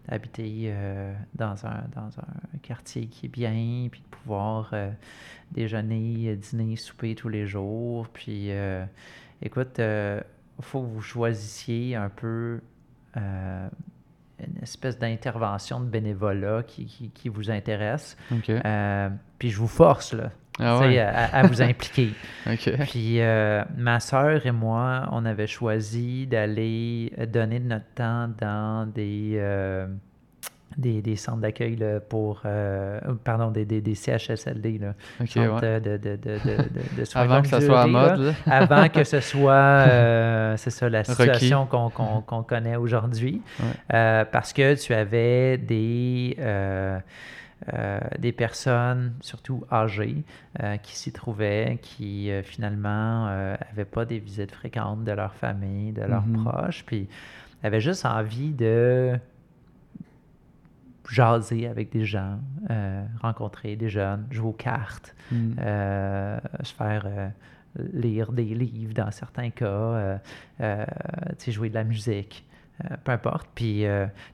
habiter 0.09 0.65
euh, 0.67 1.15
dans, 1.35 1.65
un, 1.65 1.85
dans 1.95 2.11
un 2.19 2.59
quartier 2.63 3.07
qui 3.07 3.27
est 3.27 3.31
bien, 3.31 3.89
puis 3.91 4.03
de 4.03 4.17
pouvoir 4.17 4.75
déjeuner, 5.53 6.37
dîner, 6.37 6.77
souper 6.77 7.15
tous 7.15 7.31
les 7.31 7.47
jours. 7.47 8.09
Puis, 8.09 8.51
écoute, 9.41 9.79
il 9.79 10.23
faut 10.65 10.83
que 10.83 10.87
vous 10.87 11.03
choisissiez 11.03 11.97
un 11.97 12.11
peu 12.11 12.61
une 13.15 14.63
espèce 14.63 14.99
d'intervention 14.99 15.81
de 15.81 15.87
bénévolat 15.87 16.63
qui, 16.63 17.11
qui, 17.15 17.29
vous 17.31 17.51
intéresse. 17.51 18.19
Puis 19.39 19.51
je 19.51 19.59
vous 19.59 19.69
force 19.69 20.13
là, 20.13 20.31
ah 20.59 20.81
à, 21.33 21.47
vous 21.47 21.63
impliquer. 21.63 22.13
Puis 22.85 23.21
euh, 23.21 23.63
ma 23.77 24.01
sœur 24.01 24.47
et 24.47 24.53
moi, 24.53 25.09
on 25.13 25.25
avait 25.25 25.47
choisi 25.47 26.27
d'aller 26.27 27.13
donner 27.33 27.61
de 27.61 27.69
notre 27.69 27.93
temps 27.95 28.29
dans 28.41 28.87
des, 28.91 29.33
euh, 29.35 29.87
des, 30.79 31.03
des, 31.03 31.17
centres 31.17 31.41
d'accueil 31.41 31.79
pour, 32.09 32.43
euh, 32.47 32.99
pardon, 33.23 33.51
des, 33.51 33.67
des, 33.67 33.83
des 33.83 33.95
CHSLD, 33.95 34.79
là, 34.79 34.95
centres 35.27 35.61
de, 35.61 35.99
de, 35.99 36.17
de, 36.17 36.39
de, 36.97 37.05
soins 37.05 37.23
Avant 37.23 37.43
que 37.43 37.49
ça 37.49 37.61
soit 37.61 37.83
à 37.83 37.87
mode. 37.87 38.35
avant 38.47 38.89
que 38.89 39.05
ce 39.05 39.21
soit, 39.21 39.87
c'est 40.57 40.71
ça, 40.71 40.89
la 40.89 41.05
situation 41.05 41.67
qu'on 41.67 42.43
connaît 42.43 42.77
aujourd'hui. 42.77 43.43
Parce 43.89 44.55
que 44.55 44.75
tu 44.75 44.95
avais 44.95 45.59
des... 45.59 46.37
des 48.19 48.33
personnes, 48.33 49.15
surtout 49.21 49.65
âgées, 49.73 50.25
qui 50.83 50.97
s'y 50.97 51.13
trouvaient, 51.13 51.79
qui 51.83 52.31
finalement 52.43 53.27
n'avaient 53.27 53.85
pas 53.85 54.05
des 54.05 54.19
visites 54.19 54.53
fréquentes 54.53 55.05
de 55.05 55.13
leur 55.13 55.35
famille, 55.35 55.93
de 55.93 56.03
leurs 56.03 56.27
mm-hmm. 56.27 56.45
proches, 56.45 56.85
puis 56.85 57.09
avaient 57.63 57.81
juste 57.81 58.05
envie 58.05 58.53
de 58.53 59.19
jaser 61.09 61.67
avec 61.67 61.91
des 61.93 62.05
gens, 62.05 62.39
euh, 62.71 63.05
rencontrer 63.21 63.77
des 63.77 63.89
jeunes, 63.89 64.27
jouer 64.31 64.49
aux 64.49 64.53
cartes, 64.53 65.15
mm. 65.31 65.53
euh, 65.61 66.39
se 66.63 66.75
faire 66.75 67.05
euh, 67.07 67.29
lire 67.93 68.33
des 68.33 68.45
livres 68.45 68.95
dans 68.95 69.11
certains 69.11 69.51
cas, 69.51 70.19
jouer 71.47 71.69
de 71.69 71.75
la 71.75 71.85
musique. 71.85 72.47
Peu 73.05 73.13
importe. 73.13 73.49
Puis, 73.55 73.85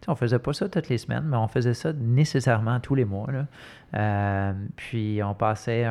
on 0.08 0.14
faisait 0.14 0.38
pas 0.38 0.52
ça 0.52 0.68
toutes 0.68 0.88
les 0.88 0.98
semaines, 0.98 1.24
mais 1.24 1.36
on 1.36 1.48
faisait 1.48 1.74
ça 1.74 1.92
nécessairement 1.92 2.80
tous 2.80 2.94
les 2.94 3.04
mois. 3.04 3.28
puis, 4.76 5.22
on 5.22 5.34
passait 5.34 5.86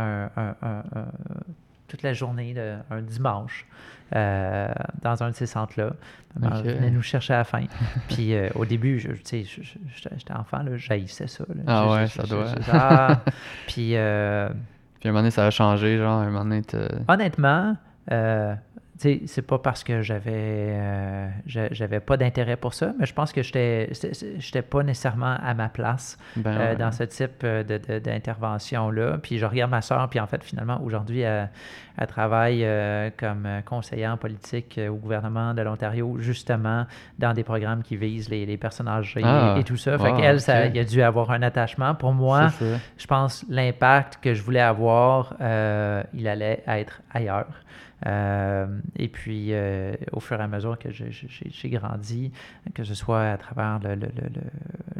toute 1.88 2.04
la 2.04 2.14
journée, 2.14 2.56
un 2.90 3.02
dimanche, 3.02 3.66
euh, 4.14 4.68
dans 5.02 5.24
un 5.24 5.30
de 5.30 5.36
ces 5.36 5.46
centres-là. 5.46 5.94
Okay. 6.42 6.74
venait 6.74 6.92
nous 6.92 7.02
chercher 7.02 7.34
à 7.34 7.38
la 7.40 7.44
fin. 7.46 7.64
Puis 8.10 8.34
euh, 8.34 8.50
au 8.56 8.66
début, 8.66 9.00
je, 9.00 9.10
sais, 9.24 9.46
j'étais 9.46 10.34
enfant, 10.34 10.64
là, 10.64 10.76
j'haïssais 10.76 11.28
ça. 11.28 11.46
Ah 11.66 11.90
ouais, 11.92 12.08
ça 12.08 12.24
doit. 12.24 12.48
Ah, 12.72 13.22
puis, 13.68 13.96
euh, 13.96 14.50
puis 15.00 15.08
un 15.08 15.12
moment 15.12 15.22
donné, 15.22 15.32
ça 15.32 15.46
a 15.46 15.50
changé, 15.50 15.98
genre, 15.98 16.20
un 16.20 16.30
moment 16.30 16.44
donné... 16.44 16.62
Honnêtement, 17.08 17.78
c'est 19.26 19.42
pas 19.42 19.58
parce 19.58 19.84
que 19.84 20.02
j'avais 20.02 20.32
euh, 20.32 21.28
j'avais 21.46 22.00
pas 22.00 22.18
d'intérêt 22.18 22.56
pour 22.56 22.74
ça, 22.74 22.94
mais 23.00 23.06
je 23.06 23.14
pense 23.14 23.32
que 23.32 23.42
j'étais 23.42 23.90
j'étais 24.38 24.62
pas 24.62 24.84
nécessairement 24.84 25.38
à 25.42 25.54
ma 25.54 25.70
place 25.70 26.18
ben 26.36 26.52
euh, 26.52 26.76
dans 26.76 26.92
ce 26.92 27.04
type 27.04 27.44
euh, 27.44 27.64
d'intervention-là. 27.64 29.18
Puis 29.22 29.40
je 29.40 29.46
regarde 29.46 29.72
ma 29.72 29.82
soeur, 29.82 30.08
puis 30.10 30.20
en 30.20 30.28
fait, 30.28 30.44
finalement, 30.44 30.82
aujourd'hui, 30.84 31.22
elle, 31.22 31.50
travaille 32.08 32.66
comme 33.18 33.48
conseillère 33.66 34.18
politique 34.18 34.80
au 34.90 34.96
gouvernement 34.96 35.54
de 35.54 35.62
l'Ontario, 35.62 36.18
justement 36.20 36.86
dans 37.20 37.34
des 37.34 37.44
programmes 37.44 37.84
qui 37.84 37.96
visent 37.96 38.30
les, 38.30 38.46
les 38.46 38.58
personnes 38.58 38.88
âgées 38.88 39.22
ah, 39.24 39.56
et, 39.60 39.64
tout 39.64 39.78
ça. 39.78 39.98
Fait 39.98 40.14
qu'elle, 40.14 40.42
ça, 40.42 40.66
il 40.66 40.78
a 40.80 40.84
dû 40.84 41.02
avoir 41.02 41.32
un 41.32 41.42
attachement. 41.42 41.96
Pour 41.96 42.14
moi, 42.14 42.50
je 42.98 43.08
pense 43.08 43.46
l'impact 43.50 44.20
que 44.22 44.34
je 44.34 44.42
voulais 44.44 44.62
avoir, 44.62 45.36
il 45.40 46.28
allait 46.28 46.64
être 46.68 47.02
ailleurs. 47.14 47.48
Euh, 48.08 48.68
et 48.98 49.08
puis, 49.08 49.50
euh, 49.52 49.94
au 50.12 50.20
fur 50.20 50.40
et 50.40 50.44
à 50.44 50.48
mesure 50.48 50.78
que 50.80 50.90
j'ai 50.92 51.70
grandi, 51.70 52.32
que 52.74 52.84
ce 52.84 52.94
soit 52.94 53.30
à 53.30 53.38
travers 53.38 53.80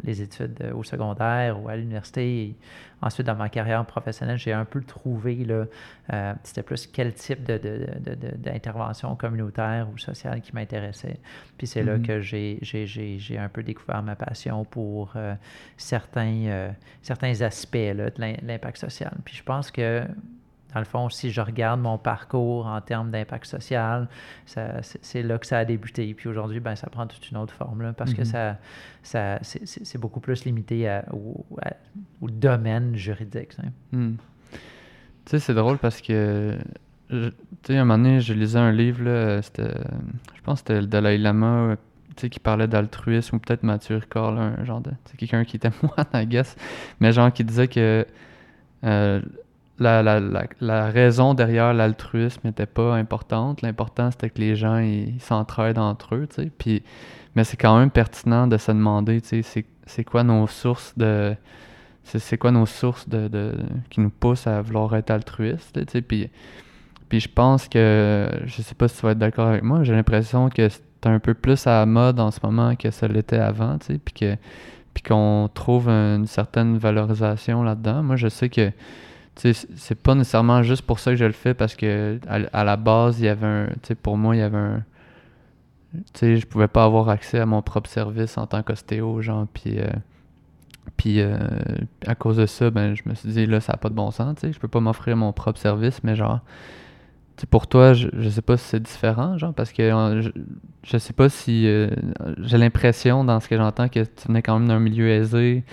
les 0.04 0.22
études 0.22 0.72
au 0.74 0.82
secondaire 0.82 1.60
ou 1.60 1.68
à 1.68 1.76
l'université, 1.76 2.56
ensuite 3.00 3.26
dans 3.26 3.34
ma 3.34 3.48
carrière 3.48 3.84
professionnelle, 3.84 4.38
j'ai 4.38 4.52
un 4.52 4.64
peu 4.64 4.80
trouvé, 4.82 5.46
euh, 6.12 6.34
c'était 6.44 6.62
plus 6.62 6.86
quel 6.86 7.12
type 7.14 7.42
d'intervention 7.42 9.16
communautaire 9.16 9.88
ou 9.92 9.98
sociale 9.98 10.40
qui 10.40 10.54
m'intéressait. 10.54 11.18
Puis 11.58 11.66
c'est 11.66 11.82
là 11.82 11.98
mm-hmm. 11.98 12.06
que 12.06 12.20
j'ai 12.86 13.38
un 13.38 13.48
peu 13.48 13.62
découvert 13.64 14.02
ma 14.02 14.14
passion 14.14 14.64
pour 14.64 15.14
certains, 15.76 16.72
certains 17.02 17.40
aspects 17.40 17.76
de 17.76 18.12
l'impact 18.18 18.76
social. 18.78 19.12
Puis 19.24 19.34
je 19.36 19.42
pense 19.42 19.70
que 19.72 20.04
dans 20.72 20.80
le 20.80 20.86
fond, 20.86 21.08
si 21.08 21.30
je 21.30 21.40
regarde 21.40 21.80
mon 21.80 21.98
parcours 21.98 22.66
en 22.66 22.80
termes 22.80 23.10
d'impact 23.10 23.46
social, 23.46 24.08
c'est 24.46 25.22
là 25.22 25.38
que 25.38 25.46
ça 25.46 25.58
a 25.58 25.64
débuté. 25.64 26.12
Puis 26.14 26.28
aujourd'hui, 26.28 26.60
ben, 26.60 26.76
ça 26.76 26.88
prend 26.88 27.06
toute 27.06 27.30
une 27.30 27.36
autre 27.36 27.54
forme, 27.54 27.92
parce 27.94 28.14
que 28.14 28.22
mm-hmm. 28.22 28.24
ça, 28.24 28.58
ça 29.02 29.38
c'est 29.42 29.98
beaucoup 29.98 30.20
plus 30.20 30.44
limité 30.44 31.00
au, 31.12 31.44
domaine 32.30 32.96
juridique. 32.96 33.52
Hmm. 33.92 34.14
Tu 35.24 35.30
sais, 35.30 35.38
c'est 35.38 35.54
drôle 35.54 35.78
parce 35.78 36.00
que, 36.00 36.56
tu 37.08 37.32
sais, 37.64 37.76
un 37.76 37.84
moment 37.84 38.02
donné, 38.02 38.20
je 38.20 38.32
lisais 38.32 38.58
un 38.58 38.72
livre, 38.72 39.04
je 39.04 40.40
pense 40.42 40.62
que 40.62 40.68
c'était 40.68 40.80
le 40.80 40.86
Dalai 40.86 41.18
Lama, 41.18 41.76
qui 42.16 42.40
parlait 42.40 42.68
d'altruisme, 42.68 43.36
ou 43.36 43.38
peut-être 43.38 43.62
Mathieu 43.62 43.96
Ricard, 43.96 44.38
un 44.38 44.64
genre 44.64 44.80
de, 44.80 44.90
quelqu'un 45.16 45.44
qui 45.44 45.56
était 45.56 45.70
moi, 45.82 45.96
I 46.14 46.26
guess, 46.26 46.56
mais 47.00 47.12
genre 47.12 47.32
qui 47.32 47.44
disait 47.44 47.68
que 47.68 48.06
euh, 48.84 49.20
la, 49.82 50.02
la, 50.02 50.46
la, 50.60 50.86
raison 50.86 51.34
derrière 51.34 51.74
l'altruisme 51.74 52.40
n'était 52.44 52.66
pas 52.66 52.94
importante. 52.94 53.62
L'important, 53.62 54.10
c'était 54.10 54.30
que 54.30 54.38
les 54.38 54.56
gens 54.56 54.82
s'entraident 55.18 55.78
entre 55.78 56.14
eux. 56.14 56.28
Puis, 56.58 56.82
mais 57.34 57.44
c'est 57.44 57.56
quand 57.56 57.78
même 57.78 57.90
pertinent 57.90 58.46
de 58.46 58.56
se 58.56 58.72
demander 58.72 59.20
c'est 59.22 60.04
quoi 60.04 60.22
nos 60.24 60.46
sources 60.46 60.96
de. 60.96 61.34
C'est 62.04 62.36
quoi 62.36 62.50
nos 62.50 62.66
sources 62.66 63.08
de, 63.08 63.28
de, 63.28 63.54
qui 63.88 64.00
nous 64.00 64.10
poussent 64.10 64.48
à 64.48 64.60
vouloir 64.60 64.96
être 64.96 65.10
altruistes. 65.10 65.78
Puis, 66.02 66.30
puis 67.08 67.20
je 67.20 67.28
pense 67.28 67.68
que. 67.68 68.28
Je 68.46 68.62
sais 68.62 68.74
pas 68.74 68.88
si 68.88 68.96
tu 68.96 69.02
vas 69.02 69.12
être 69.12 69.18
d'accord 69.18 69.48
avec 69.48 69.62
moi, 69.62 69.84
j'ai 69.84 69.92
l'impression 69.92 70.48
que 70.48 70.68
c'est 70.68 71.06
un 71.06 71.18
peu 71.18 71.34
plus 71.34 71.66
à 71.66 71.80
la 71.80 71.86
mode 71.86 72.20
en 72.20 72.30
ce 72.30 72.40
moment 72.42 72.74
que 72.76 72.90
ça 72.90 73.08
l'était 73.08 73.38
avant. 73.38 73.78
Puis 73.78 74.14
que 74.14 74.36
puis 74.94 75.02
qu'on 75.02 75.48
trouve 75.52 75.88
une 75.88 76.26
certaine 76.26 76.76
valorisation 76.78 77.62
là-dedans. 77.62 78.02
Moi, 78.02 78.16
je 78.16 78.28
sais 78.28 78.48
que 78.48 78.70
c'est 79.36 79.94
pas 79.94 80.14
nécessairement 80.14 80.62
juste 80.62 80.82
pour 80.82 80.98
ça 80.98 81.12
que 81.12 81.16
je 81.16 81.24
le 81.24 81.32
fais 81.32 81.54
parce 81.54 81.74
que 81.74 82.20
à, 82.26 82.64
la 82.64 82.76
base, 82.76 83.18
il 83.20 83.26
y 83.26 83.28
avait 83.28 83.46
un. 83.46 83.68
Pour 84.02 84.16
moi, 84.16 84.36
il 84.36 84.40
y 84.40 84.42
avait 84.42 84.56
un. 84.56 84.84
Tu 86.14 86.38
je 86.38 86.46
pouvais 86.46 86.68
pas 86.68 86.84
avoir 86.84 87.08
accès 87.08 87.38
à 87.38 87.46
mon 87.46 87.62
propre 87.62 87.88
service 87.88 88.38
en 88.38 88.46
tant 88.46 88.62
qu'ostéo, 88.62 89.20
genre, 89.22 89.46
puis. 89.52 89.78
Euh, 89.78 89.90
puis 90.96 91.20
euh, 91.20 91.38
à 92.06 92.14
cause 92.14 92.36
de 92.36 92.46
ça, 92.46 92.70
ben, 92.70 92.94
je 92.94 93.02
me 93.06 93.14
suis 93.14 93.28
dit, 93.28 93.46
là, 93.46 93.60
ça 93.60 93.72
n'a 93.72 93.76
pas 93.76 93.88
de 93.88 93.94
bon 93.94 94.10
sens, 94.10 94.34
tu 94.34 94.40
sais, 94.42 94.52
je 94.52 94.58
peux 94.58 94.68
pas 94.68 94.80
m'offrir 94.80 95.16
mon 95.16 95.32
propre 95.32 95.58
service, 95.58 96.02
mais 96.02 96.16
genre, 96.16 96.40
pour 97.50 97.66
toi, 97.66 97.92
je, 97.92 98.08
je 98.12 98.28
sais 98.28 98.42
pas 98.42 98.56
si 98.56 98.68
c'est 98.68 98.82
différent, 98.82 99.38
genre, 99.38 99.54
parce 99.54 99.72
que 99.72 99.82
je, 100.20 100.30
je 100.84 100.98
sais 100.98 101.12
pas 101.12 101.28
si. 101.28 101.66
Euh, 101.66 101.88
j'ai 102.38 102.58
l'impression, 102.58 103.24
dans 103.24 103.40
ce 103.40 103.48
que 103.48 103.56
j'entends, 103.56 103.88
que 103.88 104.00
tu 104.00 104.28
venais 104.28 104.42
quand 104.42 104.58
même 104.58 104.68
d'un 104.68 104.80
milieu 104.80 105.08
aisé, 105.08 105.64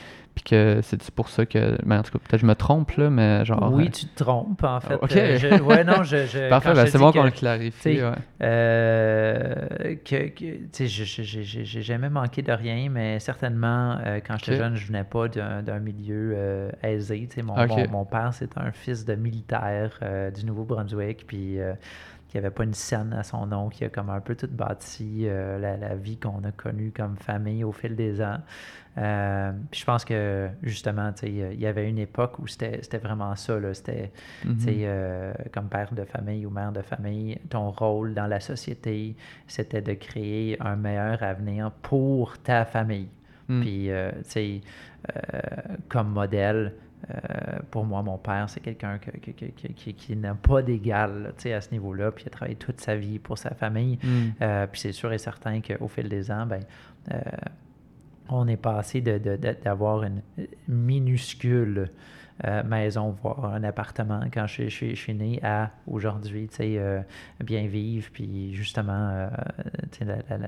que 0.43 0.79
c'est 0.83 1.11
pour 1.11 1.29
ça 1.29 1.45
que. 1.45 1.77
Ben, 1.85 1.99
en 1.99 2.03
tout 2.03 2.11
cas, 2.11 2.19
peut-être 2.19 2.41
je 2.41 2.45
me 2.45 2.55
trompe, 2.55 2.91
là, 2.91 3.09
mais 3.09 3.45
genre. 3.45 3.71
Oui, 3.73 3.87
euh, 3.87 3.89
tu 3.89 4.05
te 4.05 4.23
trompes, 4.23 4.63
en 4.63 4.79
fait. 4.79 4.95
OK. 4.95 5.15
Euh, 5.15 5.59
ouais, 5.59 5.83
non, 5.83 6.03
je. 6.03 6.49
Parfait, 6.49 6.73
ben, 6.73 6.85
c'est 6.85 6.97
bon 6.97 7.11
qu'on 7.11 7.23
le 7.23 7.31
clarifie. 7.31 8.01
Ouais. 8.01 8.11
Euh, 8.41 9.95
que, 10.05 10.27
tu 10.27 10.69
sais, 10.71 10.87
j'ai 10.87 11.81
jamais 11.81 12.09
manqué 12.09 12.41
de 12.41 12.51
rien, 12.51 12.89
mais 12.89 13.19
certainement, 13.19 13.99
quand 14.27 14.37
j'étais 14.39 14.57
jeune, 14.57 14.75
je 14.75 14.87
venais 14.87 15.03
pas 15.03 15.27
d'un 15.27 15.79
milieu 15.79 16.69
aisé. 16.83 17.27
Tu 17.29 17.35
sais, 17.35 17.41
mon, 17.41 17.55
mon, 17.89 18.05
père, 18.05 18.33
c'était 18.33 18.59
un 18.59 18.71
fils 18.71 19.05
de 19.05 19.15
militaire 19.15 19.99
du 20.35 20.45
Nouveau-Brunswick, 20.45 21.25
puis 21.27 21.57
qui 22.29 22.37
avait 22.37 22.51
pas 22.51 22.63
une 22.63 22.73
scène 22.73 23.11
à 23.13 23.23
son 23.23 23.47
nom, 23.47 23.69
qui 23.69 23.83
a 23.83 23.89
comme 23.89 24.09
un 24.09 24.21
peu 24.21 24.35
tout 24.35 24.47
bâti 24.49 25.25
la, 25.25 25.75
la, 25.77 25.95
vie 25.95 26.17
qu'on 26.17 26.43
a 26.43 26.51
connue 26.51 26.93
comme 26.95 27.17
famille 27.17 27.63
au 27.63 27.71
fil 27.71 27.95
des 27.95 28.21
ans. 28.21 28.37
Euh, 28.99 29.51
puis 29.71 29.81
je 29.81 29.85
pense 29.85 30.03
que 30.03 30.49
justement, 30.63 31.11
il 31.23 31.59
y 31.59 31.65
avait 31.65 31.87
une 31.87 31.99
époque 31.99 32.39
où 32.39 32.47
c'était 32.47 32.97
vraiment 32.97 33.35
ça. 33.35 33.57
C'était 33.73 34.11
mhm. 34.45 34.57
euh, 34.67 35.33
comme 35.53 35.69
père 35.69 35.93
de 35.93 36.03
famille 36.03 36.45
ou 36.45 36.49
mère 36.49 36.71
de 36.71 36.81
famille, 36.81 37.39
ton 37.49 37.71
rôle 37.71 38.13
dans 38.13 38.27
la 38.27 38.39
société, 38.39 39.15
c'était 39.47 39.81
de 39.81 39.93
créer 39.93 40.57
un 40.61 40.75
meilleur 40.75 41.21
avenir 41.23 41.71
pour 41.81 42.37
ta 42.39 42.65
famille. 42.65 43.09
Mhm. 43.47 43.61
Puis, 43.61 43.91
euh, 43.91 44.11
tu 44.23 44.29
sais, 44.29 44.61
comme 45.87 46.09
modèle, 46.09 46.73
pour 47.71 47.85
moi, 47.85 48.03
mon 48.03 48.17
père, 48.17 48.49
c'est 48.49 48.59
quelqu'un 48.59 48.99
qui, 49.35 49.93
qui, 49.93 50.15
n'a 50.15 50.33
pas 50.35 50.61
d'égal 50.61 51.33
à 51.45 51.61
ce 51.61 51.71
niveau-là, 51.71 52.11
puis 52.11 52.23
il 52.25 52.27
a 52.27 52.31
travaillé 52.31 52.55
toute 52.55 52.81
sa 52.81 52.95
vie 52.95 53.19
pour 53.19 53.37
sa 53.37 53.51
famille. 53.51 53.97
Mhm. 54.03 54.67
puis 54.71 54.81
c'est 54.81 54.91
sûr 54.91 55.11
et 55.13 55.17
certain 55.17 55.61
qu'au 55.61 55.87
fil 55.87 56.09
des 56.09 56.31
ans, 56.31 56.45
ben, 56.45 56.61
on 58.29 58.47
est 58.47 58.57
passé 58.57 59.01
d'avoir 59.01 60.03
une 60.03 60.21
minuscule 60.67 61.89
euh, 62.45 62.63
maison, 62.63 63.15
voire 63.21 63.53
un 63.53 63.63
appartement 63.63 64.21
quand 64.33 64.47
je, 64.47 64.67
suis 64.69 65.13
né, 65.13 65.39
à 65.43 65.71
aujourd'hui, 65.87 66.47
tu 66.47 66.55
sais, 66.55 66.75
euh, 66.77 67.01
bien 67.43 67.67
vivre, 67.67 68.09
puis 68.11 68.53
justement, 68.53 69.09
euh, 69.09 69.29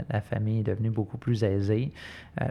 la, 0.09 0.21
famille 0.21 0.59
est 0.59 0.63
devenue 0.63 0.89
beaucoup 0.89 1.17
plus 1.17 1.43
aisée. 1.43 1.91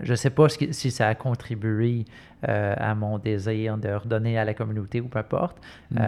je 0.03 0.11
ne 0.11 0.17
sais 0.17 0.31
pas 0.31 0.49
si, 0.49 0.91
ça 0.91 1.09
a 1.09 1.15
contribué 1.15 2.05
à 2.43 2.95
mon 2.95 3.19
désir 3.19 3.77
de 3.77 3.91
redonner 3.91 4.39
à 4.39 4.45
la 4.45 4.55
communauté 4.55 5.01
ou 5.01 5.09
peu 5.09 5.19
importe, 5.19 5.59
mm. 5.91 6.01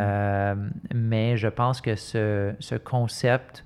mais 0.94 1.36
je 1.36 1.48
pense 1.48 1.80
que 1.80 1.94
ce, 1.94 2.54
ce 2.58 2.74
concept 2.74 3.64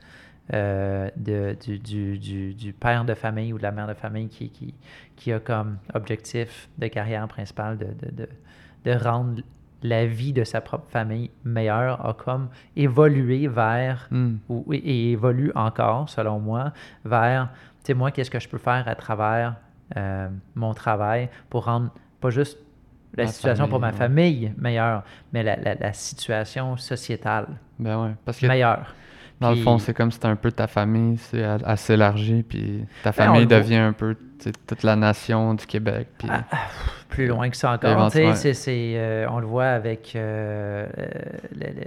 euh, 0.55 1.11
de, 1.17 1.57
du, 1.59 2.19
du, 2.55 2.73
père 2.73 3.05
de 3.05 3.15
famille 3.15 3.53
ou 3.53 3.59
de 3.59 3.65
la 3.65 3.73
mère 3.73 3.89
de 3.89 3.95
famille 3.95 4.29
qui, 4.29 4.49
qui, 4.49 4.75
qui 5.17 5.33
a 5.33 5.41
comme 5.41 5.79
objectif 5.93 6.69
de 6.79 6.87
carrière 6.87 7.27
principale 7.27 7.77
de, 7.77 7.89
de, 8.13 8.29
de, 8.85 8.93
rendre 8.93 9.43
la 9.83 10.07
vie 10.07 10.33
de 10.33 10.45
sa 10.45 10.61
propre 10.61 10.89
famille 10.91 11.31
meilleure, 11.45 12.05
a 12.05 12.15
comme 12.15 12.49
évolué 12.77 13.49
vers, 13.49 14.09
hmm. 14.11 14.37
ou, 14.49 14.65
et 14.73 15.13
évolue 15.13 15.53
encore, 15.55 16.09
selon 16.09 16.41
moi, 16.41 16.73
vers, 17.05 17.51
tu 17.81 17.87
sais, 17.87 17.95
moi, 17.95 18.11
qu'est-ce 18.11 18.31
que 18.31 18.41
je 18.41 18.49
peux 18.49 18.59
faire 18.59 18.89
à 18.89 18.95
travers 18.95 19.57
euh, 19.97 20.29
mon 20.55 20.75
travail 20.75 21.29
pour 21.49 21.67
rendre 21.67 21.91
pas 22.21 22.31
juste 22.31 22.59
la 23.17 23.27
situation 23.29 23.69
pour 23.69 23.81
ma 23.81 23.93
famille 23.93 24.53
meilleure, 24.59 25.03
mais 25.33 25.43
la, 25.43 25.57
la, 25.57 25.93
situation 25.93 26.77
sociétale 26.77 27.47
ben 27.79 28.03
ouais, 28.03 28.11
parce 28.25 28.39
que 28.39 28.47
meilleure. 28.47 28.95
Dans 29.41 29.51
le 29.51 29.57
fond, 29.57 29.79
c'est 29.79 29.93
comme 29.93 30.11
si 30.11 30.17
c'était 30.17 30.29
un 30.29 30.37
peu 30.37 30.51
ta 30.51 30.67
famille, 30.67 31.19
c'est 31.19 31.45
assez 31.45 31.93
élargi, 31.93 32.43
puis 32.43 32.85
ta 33.03 33.11
ben, 33.11 33.13
famille 33.13 33.47
devient 33.47 33.77
un 33.77 33.93
peu 33.93 34.17
toute 34.67 34.83
la 34.83 34.97
nation 34.97 35.55
du 35.55 35.67
Québec. 35.67 36.09
Puis... 36.19 36.29
Ah, 36.31 36.45
ah, 36.51 36.57
plus 37.09 37.27
loin 37.27 37.49
que 37.51 37.57
ça 37.57 37.73
encore. 37.73 38.11
Euh, 38.15 39.27
on 39.31 39.39
le 39.39 39.47
voit 39.47 39.67
avec 39.67 40.15
euh, 40.15 40.87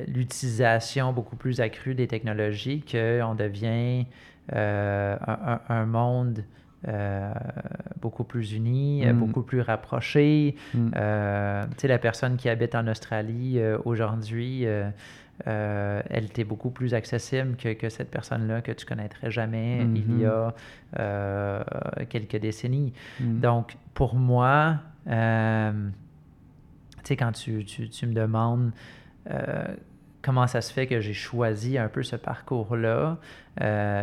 l'utilisation 0.07 1.13
beaucoup 1.13 1.35
plus 1.35 1.59
accrue 1.62 1.95
des 1.95 2.07
technologies, 2.07 2.83
qu'on 2.89 3.35
devient 3.35 4.05
euh, 4.53 5.15
un, 5.69 5.85
monde 5.85 6.43
beaucoup 8.01 8.23
plus 8.23 8.53
uni, 8.53 9.05
mm. 9.05 9.13
beaucoup 9.13 9.41
plus 9.41 9.62
rapproché. 9.62 10.55
Mm. 10.73 10.89
la 10.93 11.97
personne 11.99 12.38
qui 12.38 12.49
habite 12.49 12.75
en 12.75 12.88
Australie 12.88 13.59
aujourd'hui 13.85 14.65
euh, 15.47 16.02
elle 16.10 16.25
était 16.25 16.43
beaucoup 16.43 16.69
plus 16.69 16.93
accessible 16.93 17.56
que, 17.56 17.89
cette 17.89 18.12
personne-là 18.12 18.62
que 18.62 18.71
tu 18.71 18.86
connaîtrais 18.86 19.32
jamais 19.32 19.86
il 19.95 20.19
y 20.19 20.25
a 20.25 20.54
euh, 20.99 21.63
quelques 22.10 22.36
décennies. 22.38 22.93
Mm. 23.19 23.39
Donc, 23.39 23.78
pour 23.93 24.15
moi, 24.15 24.80
euh, 25.08 25.71
tu 26.97 26.99
sais, 27.04 27.15
quand 27.15 27.32
tu, 27.32 27.65
me 28.04 28.13
demandes 28.13 28.71
comment 30.21 30.47
ça 30.47 30.60
se 30.62 30.73
fait 30.73 30.88
que 30.88 30.99
j'ai 30.99 31.13
choisi 31.13 31.78
un 31.78 31.88
peu 31.88 32.04
ce 32.04 32.17
parcours-là, 32.17 33.17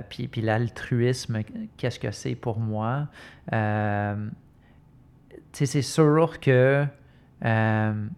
puis, 0.08 0.28
puis 0.28 0.40
l'altruisme, 0.40 1.40
qu'est-ce 1.76 1.98
que 1.98 2.12
c'est 2.12 2.34
pour 2.34 2.58
moi, 2.60 3.08
tu 3.50 3.56
sais, 5.52 5.66
c'est 5.66 5.82
sûr 5.82 6.40
que, 6.40 6.86
je 7.42 8.08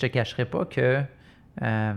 te 0.00 0.06
cacherai 0.06 0.46
pas 0.46 0.64
que 0.64 1.04
euh, 1.62 1.94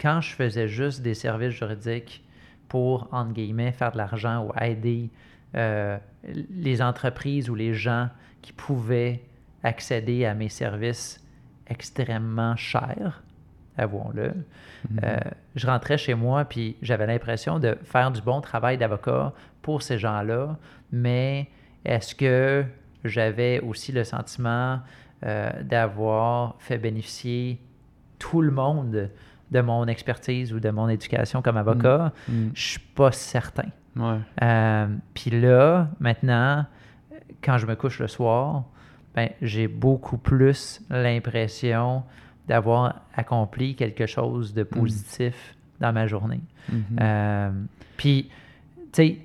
quand 0.00 0.20
je 0.20 0.34
faisais 0.34 0.68
juste 0.68 1.02
des 1.02 1.14
services 1.14 1.54
juridiques 1.54 2.24
pour, 2.68 3.08
entre 3.12 3.32
guillemets, 3.32 3.72
faire 3.72 3.92
de 3.92 3.98
l'argent 3.98 4.46
ou 4.46 4.52
aider 4.60 5.10
euh, 5.54 5.98
les 6.24 6.82
entreprises 6.82 7.50
ou 7.50 7.54
les 7.54 7.74
gens 7.74 8.08
qui 8.40 8.52
pouvaient 8.52 9.22
accéder 9.62 10.24
à 10.24 10.34
mes 10.34 10.48
services 10.48 11.20
extrêmement 11.66 12.56
chers, 12.56 13.22
avouons-le, 13.76 14.28
mm-hmm. 14.28 15.04
euh, 15.04 15.16
je 15.54 15.66
rentrais 15.66 15.98
chez 15.98 16.14
moi 16.14 16.44
puis 16.44 16.76
j'avais 16.82 17.06
l'impression 17.06 17.58
de 17.58 17.76
faire 17.84 18.10
du 18.10 18.20
bon 18.20 18.40
travail 18.40 18.76
d'avocat 18.78 19.32
pour 19.62 19.82
ces 19.82 19.98
gens-là, 19.98 20.56
mais 20.90 21.48
est-ce 21.84 22.14
que 22.14 22.64
j'avais 23.04 23.60
aussi 23.60 23.92
le 23.92 24.04
sentiment 24.04 24.80
d'avoir 25.62 26.56
fait 26.58 26.78
bénéficier 26.78 27.60
tout 28.22 28.40
le 28.40 28.52
monde 28.52 29.10
de 29.50 29.60
mon 29.60 29.86
expertise 29.86 30.54
ou 30.54 30.60
de 30.60 30.70
mon 30.70 30.88
éducation 30.88 31.42
comme 31.42 31.56
avocat, 31.56 32.12
je 32.28 32.32
mm. 32.32 32.44
ne 32.44 32.50
je 32.54 32.62
suis 32.62 32.78
pas 32.94 33.10
certain. 33.10 33.68
Euh, 34.42 34.86
puis 35.12 35.30
là, 35.32 35.88
maintenant, 35.98 36.64
quand 37.42 37.58
je 37.58 37.66
me 37.66 37.74
couche 37.74 37.98
le 37.98 38.06
soir, 38.06 38.64
ben, 39.16 39.28
j'ai 39.42 39.66
beaucoup 39.66 40.18
plus 40.18 40.80
l'impression 40.88 42.04
d'avoir 42.46 43.02
accompli 43.14 43.74
quelque 43.74 44.06
chose 44.06 44.54
de 44.54 44.62
mm. 44.62 44.66
positif 44.66 45.56
dans 45.80 45.92
ma 45.92 46.06
journée. 46.06 46.40
Mm-hmm. 46.70 46.78
Euh, 47.00 47.50
puis, 47.96 48.30
tu 48.92 49.02
sais, 49.02 49.18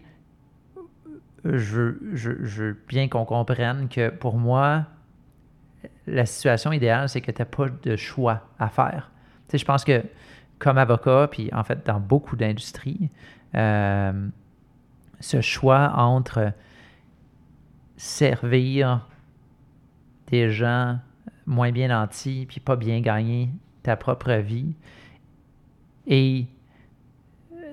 je, 1.45 1.93
je, 2.13 2.31
je 2.43 2.63
veux 2.63 2.77
bien 2.87 3.07
qu'on 3.07 3.25
comprenne 3.25 3.87
que 3.89 4.09
pour 4.09 4.37
moi, 4.37 4.85
la 6.07 6.25
situation 6.25 6.71
idéale, 6.71 7.09
c'est 7.09 7.21
que 7.21 7.31
tu 7.31 7.41
n'as 7.41 7.45
pas 7.45 7.67
de 7.69 7.95
choix 7.95 8.47
à 8.59 8.69
faire. 8.69 9.11
Tu 9.47 9.51
sais, 9.51 9.57
je 9.57 9.65
pense 9.65 9.83
que 9.83 10.03
comme 10.59 10.77
avocat, 10.77 11.27
puis 11.29 11.49
en 11.53 11.63
fait 11.63 11.85
dans 11.85 11.99
beaucoup 11.99 12.35
d'industries, 12.35 13.09
euh, 13.55 14.27
ce 15.19 15.41
choix 15.41 15.93
entre 15.95 16.51
servir 17.97 19.07
des 20.27 20.49
gens 20.49 20.99
moins 21.45 21.71
bien 21.71 21.87
nantis, 21.87 22.45
puis 22.47 22.59
pas 22.59 22.75
bien 22.75 22.99
gagner 23.01 23.49
ta 23.83 23.95
propre 23.95 24.33
vie, 24.33 24.75
et 26.07 26.47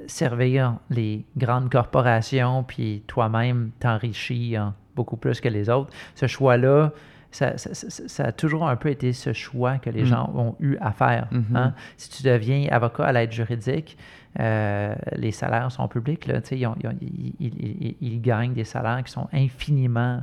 servir 0.06 0.78
les 0.90 1.24
grandes 1.36 1.70
corporations, 1.70 2.62
puis 2.62 3.02
toi-même 3.06 3.70
t'enrichir 3.80 4.72
beaucoup 4.94 5.16
plus 5.16 5.40
que 5.40 5.48
les 5.48 5.68
autres, 5.70 5.92
ce 6.14 6.26
choix-là, 6.26 6.92
ça, 7.34 8.24
a 8.24 8.32
toujours 8.32 8.68
un 8.68 8.76
peu 8.76 8.90
été 8.90 9.12
ce 9.12 9.32
choix 9.32 9.78
que 9.78 9.90
les 9.90 10.02
mm. 10.02 10.06
gens 10.06 10.32
ont 10.34 10.56
eu 10.60 10.76
à 10.80 10.92
faire. 10.92 11.28
Mm-hmm. 11.32 11.56
Hein. 11.56 11.74
Si 11.96 12.10
tu 12.10 12.22
deviens 12.22 12.68
avocat 12.70 13.04
à 13.04 13.12
l'aide 13.12 13.32
juridique, 13.32 13.98
euh, 14.40 14.94
les 15.16 15.32
salaires 15.32 15.70
sont 15.70 15.88
publics. 15.88 16.26
Là, 16.26 16.40
ils, 16.50 17.94
ils, 18.00 18.20
gagnent 18.20 18.54
des 18.54 18.64
salaires 18.64 19.02
qui 19.04 19.12
sont 19.12 19.28
infiniment 19.32 20.22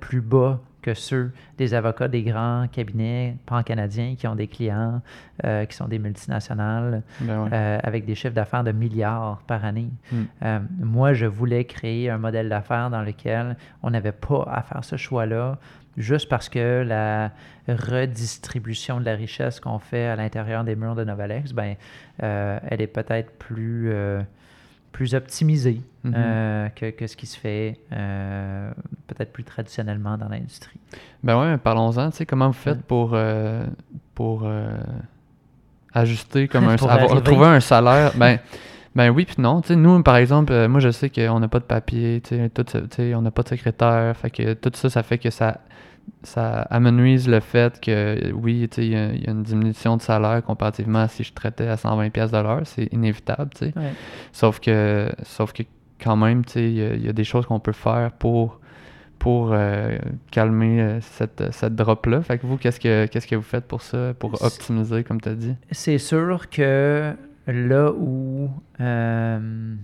plus 0.00 0.22
bas 0.22 0.60
que 0.82 0.94
ceux 0.94 1.32
des 1.56 1.74
avocats 1.74 2.08
des 2.08 2.22
grands 2.22 2.66
cabinets 2.70 3.36
pan-canadiens 3.46 4.14
qui 4.16 4.26
ont 4.26 4.34
des 4.34 4.46
clients 4.46 5.02
euh, 5.44 5.64
qui 5.64 5.76
sont 5.76 5.88
des 5.88 5.98
multinationales 5.98 7.02
ben 7.20 7.48
euh, 7.52 7.78
avec 7.82 8.04
des 8.04 8.14
chiffres 8.14 8.34
d'affaires 8.34 8.64
de 8.64 8.72
milliards 8.72 9.42
par 9.46 9.64
année. 9.64 9.90
Euh, 10.42 10.60
moi, 10.78 11.12
je 11.14 11.26
voulais 11.26 11.64
créer 11.64 12.10
un 12.10 12.18
modèle 12.18 12.48
d'affaires 12.48 12.90
dans 12.90 13.02
lequel 13.02 13.56
on 13.82 13.90
n'avait 13.90 14.12
pas 14.12 14.48
à 14.50 14.62
faire 14.62 14.84
ce 14.84 14.96
choix-là 14.96 15.58
juste 15.98 16.28
parce 16.28 16.48
que 16.48 16.82
la 16.86 17.32
redistribution 17.68 19.00
de 19.00 19.04
la 19.04 19.14
richesse 19.14 19.60
qu'on 19.60 19.78
fait 19.78 20.06
à 20.06 20.16
l'intérieur 20.16 20.64
des 20.64 20.76
murs 20.76 20.94
de 20.94 21.04
Novalex, 21.04 21.52
ben, 21.52 21.76
elle 22.18 22.80
est 22.80 22.86
peut-être 22.86 23.32
plus 23.32 23.92
plus 24.92 25.14
optimisé 25.14 25.80
mhm. 26.02 26.14
euh, 26.16 26.68
que, 26.70 26.90
que, 26.90 27.06
ce 27.06 27.16
qui 27.16 27.26
se 27.26 27.38
fait 27.38 27.78
euh, 27.92 28.70
peut-être 29.06 29.32
plus 29.32 29.44
traditionnellement 29.44 30.16
dans 30.16 30.28
l'industrie. 30.28 30.80
Ben 31.22 31.38
ouais, 31.40 31.56
parlons-en. 31.56 32.10
Comment 32.26 32.48
vous 32.48 32.52
faites 32.52 32.82
pour, 32.82 33.10
euh, 33.12 33.64
pour 34.14 34.48
ajuster 35.94 36.48
comme 36.48 36.64
un 36.68 36.74
avoir, 36.74 37.22
trouver 37.22 37.46
un 37.46 37.60
salaire? 37.60 38.12
Ben, 38.16 38.38
ben 38.94 39.10
oui, 39.10 39.24
puis 39.24 39.36
non. 39.38 39.60
Nous, 39.70 40.02
par 40.02 40.16
exemple, 40.16 40.66
moi, 40.68 40.80
je 40.80 40.90
sais 40.90 41.10
qu'on 41.10 41.40
n'a 41.40 41.48
pas 41.48 41.60
de 41.60 41.64
papier, 41.64 42.22
tout, 42.22 42.64
on 43.14 43.22
n'a 43.22 43.30
pas 43.30 43.42
de 43.42 43.48
secrétaire. 43.48 44.16
Fait 44.16 44.30
que 44.30 44.54
tout 44.54 44.72
ça, 44.74 44.90
ça 44.90 45.02
fait 45.02 45.18
que 45.18 45.30
ça 45.30 45.60
ça 46.22 46.62
amenuise 46.70 47.28
le 47.28 47.40
fait 47.40 47.80
que 47.80 48.32
oui, 48.32 48.68
il 48.76 48.84
y, 48.84 48.96
a 48.96 49.30
une 49.30 49.42
diminution 49.42 49.96
de 49.96 50.02
salaire 50.02 50.42
comparativement 50.42 51.00
à 51.00 51.08
si 51.08 51.24
je 51.24 51.32
traitais 51.32 51.68
à 51.68 51.76
120 51.76 52.10
pièces 52.10 52.30
de 52.30 52.38
l'heure, 52.38 52.62
c'est 52.64 52.92
inévitable, 52.92 53.50
tu 53.54 53.66
sais. 53.66 53.74
Sauf 54.32 54.60
que 54.60 55.10
sauf 55.22 55.52
que 55.52 55.62
quand 56.02 56.16
même, 56.16 56.42
il 56.54 57.04
y, 57.04 57.08
a 57.08 57.12
des 57.12 57.24
choses 57.24 57.46
qu'on 57.46 57.60
peut 57.60 57.72
faire 57.72 58.12
pour 58.12 58.60
pour 59.18 59.50
euh, 59.52 59.98
calmer 60.30 60.80
euh, 60.80 61.00
cette, 61.00 61.52
cette 61.52 61.74
drop-là. 61.74 62.22
Fait 62.22 62.38
que 62.38 62.46
vous, 62.46 62.56
qu'est-ce 62.56 62.78
que 62.78 63.06
qu'est-ce 63.06 63.26
que 63.26 63.34
vous 63.34 63.42
faites 63.42 63.66
pour 63.66 63.82
ça, 63.82 64.14
pour 64.16 64.40
optimiser, 64.42 65.02
comme 65.02 65.20
tu 65.20 65.28
as 65.28 65.34
dit? 65.34 65.54
C'est 65.72 65.98
sûr 65.98 66.48
que 66.48 67.14
là 67.48 67.92
où 67.92 68.50
euh, 68.80 69.74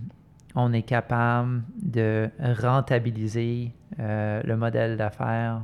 on 0.55 0.73
est 0.73 0.83
capable 0.83 1.63
de 1.81 2.29
rentabiliser 2.61 3.73
le 3.97 4.55
modèle 4.55 4.97
d'affaires 4.97 5.61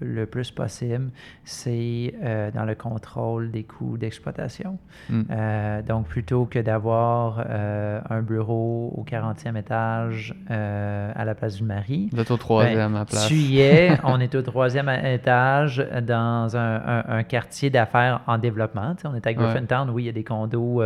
le 0.00 0.26
plus 0.26 0.50
possible, 0.50 1.10
c'est 1.44 2.14
euh, 2.22 2.50
dans 2.50 2.64
le 2.64 2.74
contrôle 2.74 3.50
des 3.50 3.64
coûts 3.64 3.96
d'exploitation. 3.96 4.78
Hmm. 5.08 5.22
Euh, 5.30 5.82
donc, 5.82 6.06
plutôt 6.06 6.44
que 6.44 6.58
d'avoir 6.58 7.44
euh, 7.48 8.00
un 8.08 8.22
bureau 8.22 8.92
au 8.96 9.04
40e 9.04 9.56
étage 9.58 10.34
à 10.48 11.24
la 11.24 11.34
place 11.34 11.56
du 11.56 11.64
mari. 11.64 12.08
Vous 12.12 12.20
êtes 12.20 12.30
au 12.30 12.36
troisième 12.36 12.92
ben, 12.92 13.00
à 13.00 13.04
place. 13.04 13.26
Tu 13.26 13.34
y 13.34 13.60
es, 13.60 13.98
on 14.04 14.20
est 14.20 14.34
au 14.34 14.42
troisième 14.42 14.88
étage 14.88 15.86
dans 16.02 16.56
un, 16.56 17.22
quartier 17.24 17.70
d'affaires 17.70 18.20
en 18.26 18.38
développement. 18.38 18.94
on 19.04 19.14
est 19.14 19.26
à 19.26 19.32
Griffintown, 19.32 19.90
oui, 19.90 20.04
il 20.04 20.06
y 20.06 20.08
a 20.08 20.12
des 20.12 20.24
condos 20.24 20.82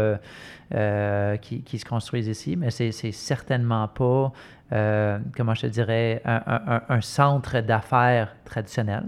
qui, 0.70 1.62
qui, 1.62 1.79
se 1.79 1.85
construisent 1.85 2.29
ici, 2.29 2.57
mais 2.57 2.70
c'est 2.70 2.92
certainement 3.12 3.88
pas 3.88 4.33
euh, 4.73 5.19
comment 5.37 5.55
je 5.55 5.63
te 5.63 5.67
dirais, 5.67 6.23
un, 6.25 7.01
centre 7.03 7.61
d'affaires 7.61 8.35
traditionnel. 8.45 9.05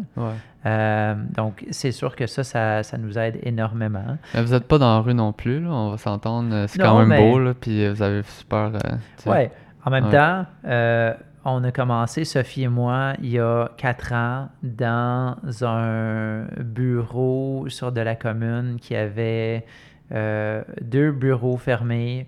Euh, 0.66 1.14
donc, 1.34 1.64
c'est 1.70 1.92
sûr 1.92 2.14
que 2.16 2.26
ça, 2.26 2.82
ça, 2.82 2.98
nous 2.98 3.18
aide 3.18 3.38
énormément. 3.42 4.18
Mais 4.34 4.42
vous 4.42 4.52
n'êtes 4.52 4.68
pas 4.68 4.78
dans 4.78 4.96
la 4.96 5.00
rue 5.00 5.14
non 5.14 5.32
plus, 5.32 5.66
on 5.66 5.92
va 5.92 5.96
s'entendre. 5.96 6.66
C'est 6.68 6.78
quand 6.78 7.04
même 7.04 7.18
beau, 7.18 7.38
là, 7.38 7.54
puis 7.54 7.88
vous 7.88 8.02
avez 8.02 8.22
super. 8.24 8.72
Euh, 8.74 8.96
oui, 9.26 9.48
en 9.84 9.90
même 9.90 10.10
temps, 10.10 10.44
on 11.46 11.64
a 11.64 11.72
commencé, 11.72 12.24
Sophie 12.24 12.64
et 12.64 12.68
moi, 12.68 13.14
il 13.22 13.30
y 13.30 13.38
a 13.38 13.70
quatre 13.78 14.12
ans, 14.12 14.48
dans 14.62 15.36
un 15.62 16.44
bureau 16.58 17.66
sur 17.68 17.90
de 17.90 18.00
la 18.02 18.16
commune 18.16 18.76
qui 18.80 18.94
avait 18.94 19.64
deux 20.10 21.12
bureaux 21.12 21.56
fermés, 21.56 22.26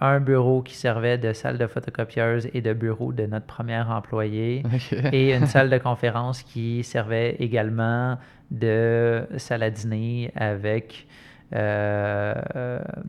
un 0.00 0.20
bureau 0.20 0.62
qui 0.62 0.74
servait 0.74 1.18
de 1.18 1.32
salle 1.32 1.58
de 1.58 1.66
photocopieuse 1.66 2.48
et 2.52 2.60
de 2.60 2.72
bureau 2.72 3.12
de 3.12 3.26
notre 3.26 3.46
premier 3.46 3.80
employé 3.80 4.62
et 5.12 5.34
une 5.34 5.46
salle 5.46 5.70
de 5.70 5.78
conférence 5.78 6.42
qui 6.42 6.84
servait 6.84 7.36
également 7.38 8.18
de 8.50 9.26
salle 9.38 9.62
à 9.62 9.70
dîner 9.70 10.30
avec 10.36 11.06
euh, 11.54 12.34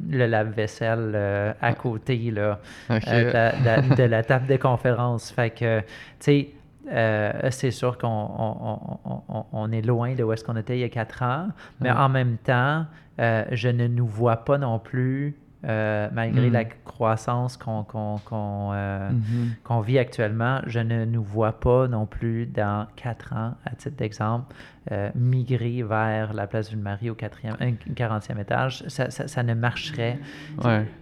le 0.09 0.27
lave-vaisselle 0.27 1.13
euh, 1.15 1.53
à 1.59 1.73
côté 1.73 2.15
là, 2.29 2.59
euh, 2.91 3.51
de, 3.95 4.03
la, 4.03 4.23
table 4.23 4.45
de 4.45 4.57
conférence. 4.57 5.31
Fait 5.31 5.49
que, 5.49 5.79
tu 5.79 5.85
sais, 6.19 7.49
c'est 7.49 7.71
sûr 7.71 7.97
qu'on 7.97 9.71
est 9.71 9.81
loin 9.81 10.13
de 10.13 10.23
où 10.23 10.31
est-ce 10.31 10.43
qu'on 10.43 10.55
était 10.55 10.77
il 10.77 10.81
y 10.81 10.83
a 10.83 10.89
quatre 10.89 11.23
ans, 11.23 11.47
mais 11.79 11.89
en 11.89 12.09
même 12.09 12.37
temps, 12.37 12.85
je 13.17 13.69
ne 13.69 13.87
nous 13.87 14.05
vois 14.05 14.37
pas 14.37 14.59
non 14.59 14.77
plus 14.77 15.35
euh, 15.65 16.07
malgré 16.13 16.51
la 16.51 16.65
mm. 16.65 16.69
croissance 16.85 17.57
qu'on 17.57 17.83
euh, 17.91 19.09
mm-hmm. 19.09 19.63
qu'on 19.63 19.81
vit 19.81 19.97
actuellement, 19.97 20.61
je 20.67 20.79
ne 20.79 21.03
nous 21.03 21.23
vois 21.23 21.53
pas 21.53 21.87
non 21.87 22.05
plus 22.05 22.45
dans 22.45 22.85
quatre 22.95 23.33
ans, 23.33 23.55
à 23.65 23.71
titre 23.75 23.95
d'exemple, 23.97 24.53
euh, 24.91 25.09
migrer 25.15 25.81
vers 25.81 26.33
la 26.33 26.45
place 26.45 26.69
du 26.69 26.75
Marie 26.75 27.09
au 27.09 27.15
40e 27.15 28.39
étage. 28.39 28.83
Ça, 28.87 29.09
ça, 29.09 29.43
ne 29.43 29.55
marcherait 29.55 30.19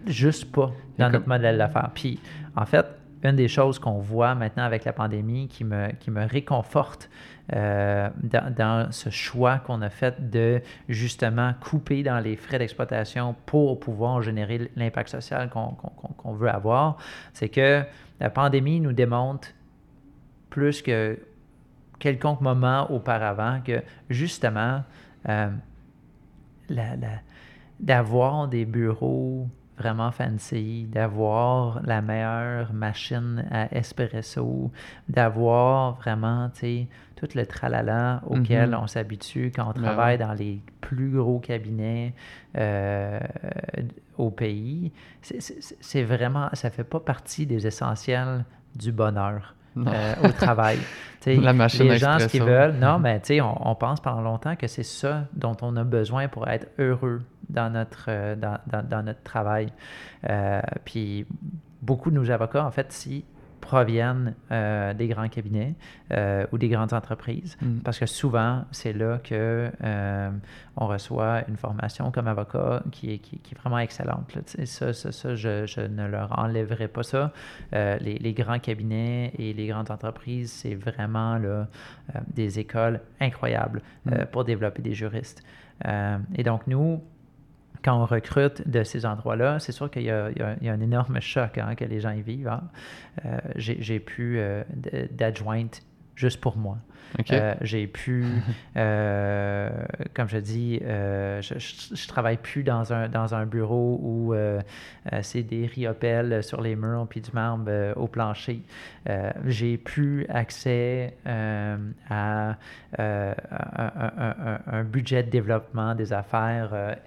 juste 0.08 0.50
pas 0.54 0.72
dans 0.98 1.10
notre 1.10 1.28
modèle 1.28 1.58
d'affaires. 1.58 1.92
Puis, 1.94 2.22
en 2.56 2.66
fait, 2.66 2.86
une 3.24 3.36
des 3.36 3.50
choses 3.50 3.78
qu'on 3.78 4.00
voit 4.00 4.36
maintenant 4.36 4.64
avec 4.64 4.86
la 4.86 4.94
pandémie 4.94 5.48
qui 5.48 5.66
me, 5.66 5.92
qui 6.00 6.12
me 6.12 6.26
réconforte 6.26 7.10
euh, 7.54 8.10
dans, 8.24 8.92
ce 8.92 9.10
choix 9.12 9.60
qu'on 9.60 9.82
a 9.82 9.90
fait 9.90 10.32
de 10.32 10.62
justement 10.90 11.54
couper 11.62 12.02
dans 12.02 12.20
les 12.20 12.36
frais 12.36 12.58
d'exploitation 12.58 13.36
pour 13.46 13.80
pouvoir 13.80 14.24
générer 14.24 14.72
l'impact 14.76 15.10
social 15.10 15.50
qu'on 15.50 16.34
veut 16.34 16.50
avoir, 16.50 16.98
c'est 17.34 17.50
que 17.50 17.84
la 18.20 18.30
pandémie 18.30 18.80
nous 18.80 18.94
démontre 18.94 19.50
plus 20.50 20.82
que 20.82 21.20
quelconque 22.00 22.42
moment 22.42 22.90
auparavant 22.92 23.62
que 23.62 23.84
justement 24.10 24.84
euh, 25.30 25.50
d'avoir 27.80 28.48
des 28.48 28.66
bureaux 28.66 29.48
vraiment 29.78 30.12
fancy, 30.12 30.88
d'avoir 30.90 31.82
la 31.84 32.02
meilleure 32.02 32.74
machine 32.74 33.46
à 33.52 33.74
espresso, 33.76 34.72
d'avoir 35.10 35.96
vraiment, 35.96 36.50
tout 37.26 37.38
le 37.38 37.46
tralala 37.46 38.22
auquel 38.28 38.70
mhm. 38.70 38.80
on 38.82 38.88
s'habitue 38.88 39.52
quand 39.56 39.70
on 39.70 39.74
ben 39.74 39.82
travaille 39.82 40.18
dans 40.18 40.34
les 40.34 40.62
plus 40.82 41.10
gros 41.10 41.40
cabinets 41.40 42.14
euh, 42.58 43.20
au 44.18 44.32
pays. 44.32 44.92
C'est 45.22 46.04
vraiment, 46.04 46.50
ça 46.54 46.70
fait 46.70 46.84
pas 46.84 47.00
partie 47.00 47.46
des 47.46 47.68
essentiels 47.68 48.46
du 48.76 48.92
bonheur. 48.92 49.56
Euh, 49.78 50.14
au 50.24 50.32
travail. 50.32 50.80
la 51.26 51.52
machine 51.52 51.90
les 51.90 51.98
gens, 51.98 52.18
ce 52.18 52.28
qu'ils 52.28 52.44
veulent, 52.44 52.76
non, 52.76 52.98
mais 52.98 53.20
tu 53.20 53.28
sais, 53.28 53.42
on, 53.42 53.70
on, 53.70 53.76
pense 53.76 54.00
pendant 54.00 54.22
longtemps 54.22 54.56
que 54.56 54.68
c'est 54.68 54.84
ça 54.84 55.26
dont 55.34 55.58
on 55.62 55.76
a 55.76 55.84
besoin 55.84 56.30
pour 56.30 56.48
être 56.48 56.68
heureux 56.80 57.22
dans 57.50 57.70
notre, 57.70 58.06
euh, 58.08 58.36
dans, 58.36 58.58
dans, 58.88 59.04
notre 59.04 59.22
travail. 59.24 59.68
Euh, 60.30 60.62
puis 60.86 61.26
beaucoup 61.82 62.10
de 62.10 62.16
nos 62.16 62.32
avocats, 62.32 62.66
en 62.66 62.72
fait, 62.72 62.92
si 62.94 63.26
proviennent 63.66 64.36
euh, 64.52 64.94
des 64.94 65.08
grands 65.08 65.28
cabinets 65.28 65.74
euh, 66.12 66.46
ou 66.52 66.60
des 66.60 66.70
grandes 66.70 66.94
entreprises, 66.94 67.58
mm. 67.60 67.80
parce 67.80 67.98
que 67.98 68.06
souvent, 68.06 68.64
c'est 68.72 68.94
là 68.94 69.18
que 69.24 69.72
euh, 69.84 70.30
on 70.78 70.86
reçoit 70.86 71.42
une 71.48 71.58
formation 71.58 72.12
comme 72.12 72.28
avocat 72.28 72.84
qui 72.92 73.14
est, 73.14 73.18
qui, 73.18 73.38
est 73.38 73.58
vraiment 73.58 73.80
excellente. 73.80 74.32
Ça, 74.66 74.94
ça, 74.94 75.12
ça 75.12 75.36
je, 75.36 75.66
je, 75.66 75.82
ne 75.82 76.06
leur 76.08 76.38
enlèverai 76.38 76.88
pas 76.88 77.02
ça. 77.02 77.32
Les, 77.74 78.20
les, 78.20 78.34
grands 78.34 78.60
cabinets 78.60 79.34
et 79.40 79.54
les 79.54 79.68
grandes 79.68 79.90
entreprises, 79.90 80.52
c'est 80.52 80.76
vraiment 80.76 81.38
là, 81.38 81.68
des 82.28 82.60
écoles 82.60 83.02
incroyables 83.20 83.82
mm. 84.06 84.26
pour 84.32 84.46
développer 84.46 84.84
des 84.84 84.94
juristes. 84.94 85.44
et 85.84 86.44
donc, 86.44 86.68
nous, 86.68 87.02
quand 87.86 88.02
on 88.02 88.06
recrute 88.08 88.68
de 88.68 88.84
ces 88.84 89.06
endroits-là, 89.06 89.60
c'est 89.60 89.72
sûr 89.72 89.92
qu'il 89.92 90.02
y, 90.02 90.10
a 90.10 90.32
un 90.40 90.82
énorme 90.82 91.22
choc 91.22 91.60
hein, 91.60 91.76
que 91.76 91.86
les 91.86 92.00
gens 92.00 92.10
y 92.10 92.24
vivent. 92.24 92.48
Hein. 92.48 92.64
Euh, 93.26 93.38
j'ai 93.58 94.00
pu 94.00 94.40
euh, 94.40 94.64
d'adjointe 95.12 95.84
juste 96.16 96.42
pour 96.42 96.58
moi. 96.58 96.80
Euh, 97.32 97.54
j'ai 97.62 97.86
pu, 97.86 98.26
comme 98.74 100.28
je 100.28 100.38
dis, 100.40 100.80
je, 100.82 101.54
ne 101.54 102.08
travaille 102.08 102.38
plus 102.38 102.64
dans 102.64 102.92
un, 102.92 103.08
dans 103.08 103.36
un 103.36 103.46
bureau 103.46 104.00
où 104.02 104.34
c'est 105.22 105.44
des 105.44 105.68
riopelles 105.68 106.44
sur 106.44 106.62
les 106.62 106.76
murs 106.76 107.06
puis 107.08 107.22
du 107.22 107.30
marbre 107.34 107.94
au 107.98 108.08
plancher. 108.08 108.64
j'ai 109.46 109.78
plus 109.78 110.26
accès 110.28 111.16
à, 111.26 112.56
un, 112.98 114.84
budget 114.84 115.22
de 115.22 115.30
développement 115.30 115.94
des 115.94 116.12
affaires 116.12 116.98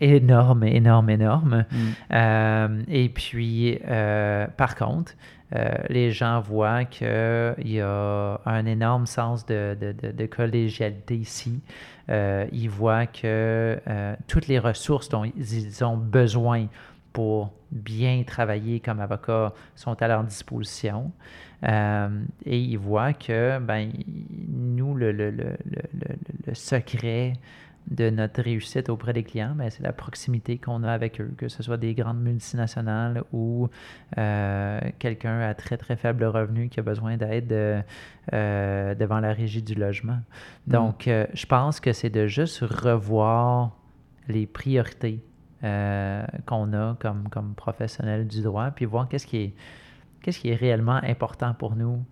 énorme, 0.00 0.64
énorme, 0.64 1.10
énorme. 1.10 1.64
Mm. 1.70 2.82
et 2.88 3.08
puis, 3.08 3.78
par 4.56 4.74
contre, 4.76 5.12
les 5.88 6.10
gens 6.12 6.40
voient 6.40 6.84
qu'il 6.84 7.06
y 7.64 7.80
a 7.80 8.40
un 8.46 8.66
énorme 8.66 9.06
sens 9.06 9.44
de, 9.46 9.76
de, 9.80 10.12
de 10.12 10.26
collégialité 10.26 11.16
ici. 11.16 11.60
ils 12.08 12.70
voient 12.70 13.06
que 13.06 13.78
toutes 14.28 14.48
les 14.48 14.58
ressources 14.58 15.08
dont 15.08 15.24
ils 15.24 15.84
ont 15.84 15.96
besoin 15.96 16.68
pour 17.12 17.54
bien 17.70 18.24
travailler 18.26 18.78
comme 18.80 19.00
avocat 19.00 19.54
sont 19.74 20.00
à 20.02 20.06
leur 20.06 20.22
disposition. 20.22 21.12
Euh, 21.64 22.08
et 22.44 22.58
ils 22.58 22.78
voient 22.78 23.14
que 23.14 23.58
ben, 23.58 23.90
nous, 24.48 24.94
le, 24.94 25.12
le, 25.12 25.30
le, 25.30 25.56
le, 26.46 26.54
secret 26.54 27.32
de 27.90 28.10
notre 28.10 28.42
réussite 28.42 28.88
auprès 28.88 29.12
des 29.12 29.22
clients, 29.22 29.54
ben, 29.54 29.70
c'est 29.70 29.82
la 29.82 29.92
proximité 29.92 30.58
qu'on 30.58 30.82
a 30.82 30.92
avec 30.92 31.20
eux, 31.20 31.32
que 31.36 31.48
ce 31.48 31.62
soit 31.62 31.76
des 31.76 31.94
grandes 31.94 32.20
multinationales 32.20 33.22
ou 33.32 33.68
euh, 34.18 34.80
quelqu'un 34.98 35.40
à 35.40 35.54
très 35.54 35.76
très 35.76 35.96
faible 35.96 36.24
revenu 36.24 36.68
qui 36.68 36.80
a 36.80 36.82
besoin 36.82 37.16
d'aide 37.16 37.84
euh, 38.32 38.94
devant 38.94 39.20
la 39.20 39.32
régie 39.32 39.62
du 39.62 39.74
logement. 39.74 40.18
Mm. 40.66 40.72
Donc, 40.72 41.04
je 41.06 41.46
pense 41.46 41.80
que 41.80 41.92
c'est 41.92 42.10
de 42.10 42.26
juste 42.26 42.60
revoir 42.60 43.76
les 44.28 44.46
priorités 44.46 45.22
qu'on 45.60 46.72
a 46.72 46.96
comme, 47.00 47.28
comme 47.28 47.54
professionnel 47.54 48.26
du 48.26 48.42
droit, 48.42 48.70
puis 48.70 48.84
voir 48.84 49.08
qu'est-ce 49.08 49.26
qui 49.26 49.36
est 49.38 49.54
qu'est-ce 50.26 50.40
qui 50.40 50.50
est 50.50 50.56
réellement 50.56 51.00
important 51.04 51.54
pour 51.54 51.76
nous, 51.76 52.04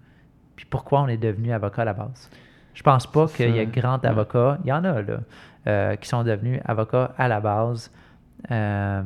puis 0.55 0.67
pourquoi 0.71 1.03
on 1.03 1.09
est 1.09 1.17
devenu 1.17 1.53
avocat 1.53 1.83
à 1.83 1.87
la 1.87 1.95
base. 1.95 2.31
Je 2.73 2.83
pense 2.85 3.09
pas 3.09 3.27
qu'il 3.27 3.51
y 3.51 3.59
ait 3.59 3.67
grand 3.67 4.05
avocats, 4.05 4.59
il 4.63 4.69
y 4.69 4.73
en 4.73 4.85
a 4.85 5.03
là, 5.03 5.19
euh, 5.67 5.97
qui 5.97 6.09
sont 6.09 6.23
devenus 6.23 6.61
avocats 6.65 7.13
à 7.17 7.29
la 7.29 7.41
base 7.41 7.91
euh, 8.51 9.03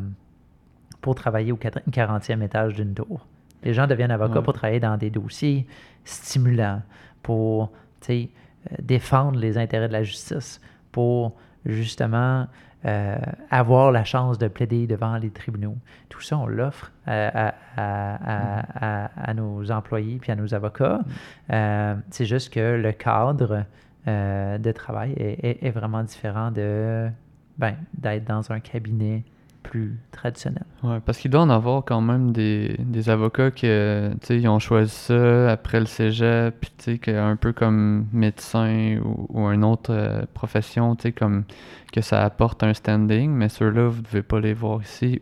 pour 1.01 1.15
travailler 1.15 1.53
au 1.53 1.57
40e 1.57 2.43
étage 2.43 2.75
d'une 2.75 2.95
tour. 2.95 3.27
Les 3.63 3.75
gens 3.75 3.87
deviennent 3.87 4.11
avocats 4.11 4.43
pour 4.43 4.53
travailler 4.53 4.81
dans 4.81 4.97
des 4.97 5.11
dossiers 5.11 5.67
stimulants, 6.05 6.83
pour 7.23 7.73
euh, 8.11 8.25
défendre 8.81 9.39
les 9.39 9.59
intérêts 9.59 9.89
de 9.89 9.93
la 9.93 10.03
justice, 10.03 10.61
pour 10.93 11.37
justement 11.67 12.47
euh, 12.85 13.17
avoir 13.51 13.91
la 13.91 14.05
chance 14.05 14.39
de 14.39 14.47
plaider 14.47 14.87
devant 14.87 15.17
les 15.17 15.31
tribunaux. 15.31 15.77
Tout 16.09 16.21
ça, 16.21 16.39
on 16.39 16.47
l'offre 16.47 16.93
à, 17.07 17.55
nos 19.35 19.71
employés 19.73 20.19
puis 20.21 20.31
à 20.31 20.37
nos 20.37 20.55
avocats. 20.55 21.01
Euh, 21.51 21.97
c'est 22.11 22.25
juste 22.25 22.53
que 22.53 22.77
le 22.81 22.93
cadre 22.93 23.65
euh, 24.09 24.59
de 24.59 24.73
travail 24.73 25.13
est, 25.19 25.71
vraiment 25.71 26.03
différent 26.03 26.51
de 26.51 27.09
ben, 27.59 27.77
d'être 27.95 28.25
dans 28.25 28.51
un 28.51 28.61
cabinet 28.61 29.23
plus 29.63 29.99
traditionnel. 30.13 30.65
Oui, 30.83 30.97
parce 31.05 31.19
qu'il 31.19 31.31
doit 31.31 31.43
en 31.43 31.51
avoir 31.51 31.85
quand 31.85 32.01
même 32.01 32.33
des, 32.33 32.79
avocats 33.09 33.51
qui 33.51 33.67
ils 33.67 34.49
ont 34.49 34.59
choisi 34.59 34.91
ça 34.91 35.51
après 35.51 35.81
le 35.81 35.87
cégep, 35.87 36.55
puis 36.59 37.01
un 37.09 37.37
peu 37.37 37.53
comme 37.53 38.07
médecin 38.13 38.99
ou, 39.05 39.47
une 39.51 39.65
autre 39.65 39.93
euh, 39.93 40.23
profession, 40.33 40.97
comme 41.17 41.45
que 41.93 42.01
ça 42.01 42.25
apporte 42.25 42.63
un 42.63 42.73
standing, 42.73 43.31
mais 43.31 43.49
ceux-là, 43.49 43.89
vous 43.89 43.99
ne 43.99 44.07
devez 44.07 44.23
pas 44.23 44.41
les 44.41 44.55
voir 44.55 44.81
ici. 44.81 45.19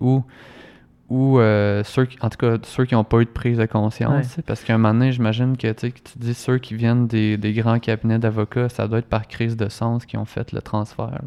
Ou 1.09 1.39
euh, 1.39 1.85
ceux 1.85 2.09
en 2.21 2.31
tout 2.31 2.39
cas, 2.39 2.57
ceux 2.63 2.85
qui 2.85 2.95
n'ont 2.95 3.05
pas 3.05 3.21
eu 3.21 3.25
de 3.25 3.31
prise 3.31 3.59
de 3.59 3.67
conscience. 3.67 4.39
Parce 4.47 4.65
qu'à 4.65 4.75
un 4.75 4.79
moment 4.79 4.95
donné, 4.95 5.13
j'imagine 5.13 5.57
que 5.57 5.73
tu 5.73 5.93
dis 6.17 6.35
ceux 6.35 6.59
qui 6.59 6.75
viennent 6.75 7.07
des, 7.07 7.37
des 7.37 7.53
grands 7.53 7.79
cabinets 7.79 8.19
d'avocats, 8.19 8.69
ça 8.69 8.89
doit 8.89 8.99
être 8.99 9.09
par 9.09 9.29
crise 9.29 9.57
de 9.57 9.69
sens 9.69 10.05
qui 10.05 10.17
ont 10.17 10.25
fait 10.25 10.53
le 10.53 10.61
transfert. 10.61 11.21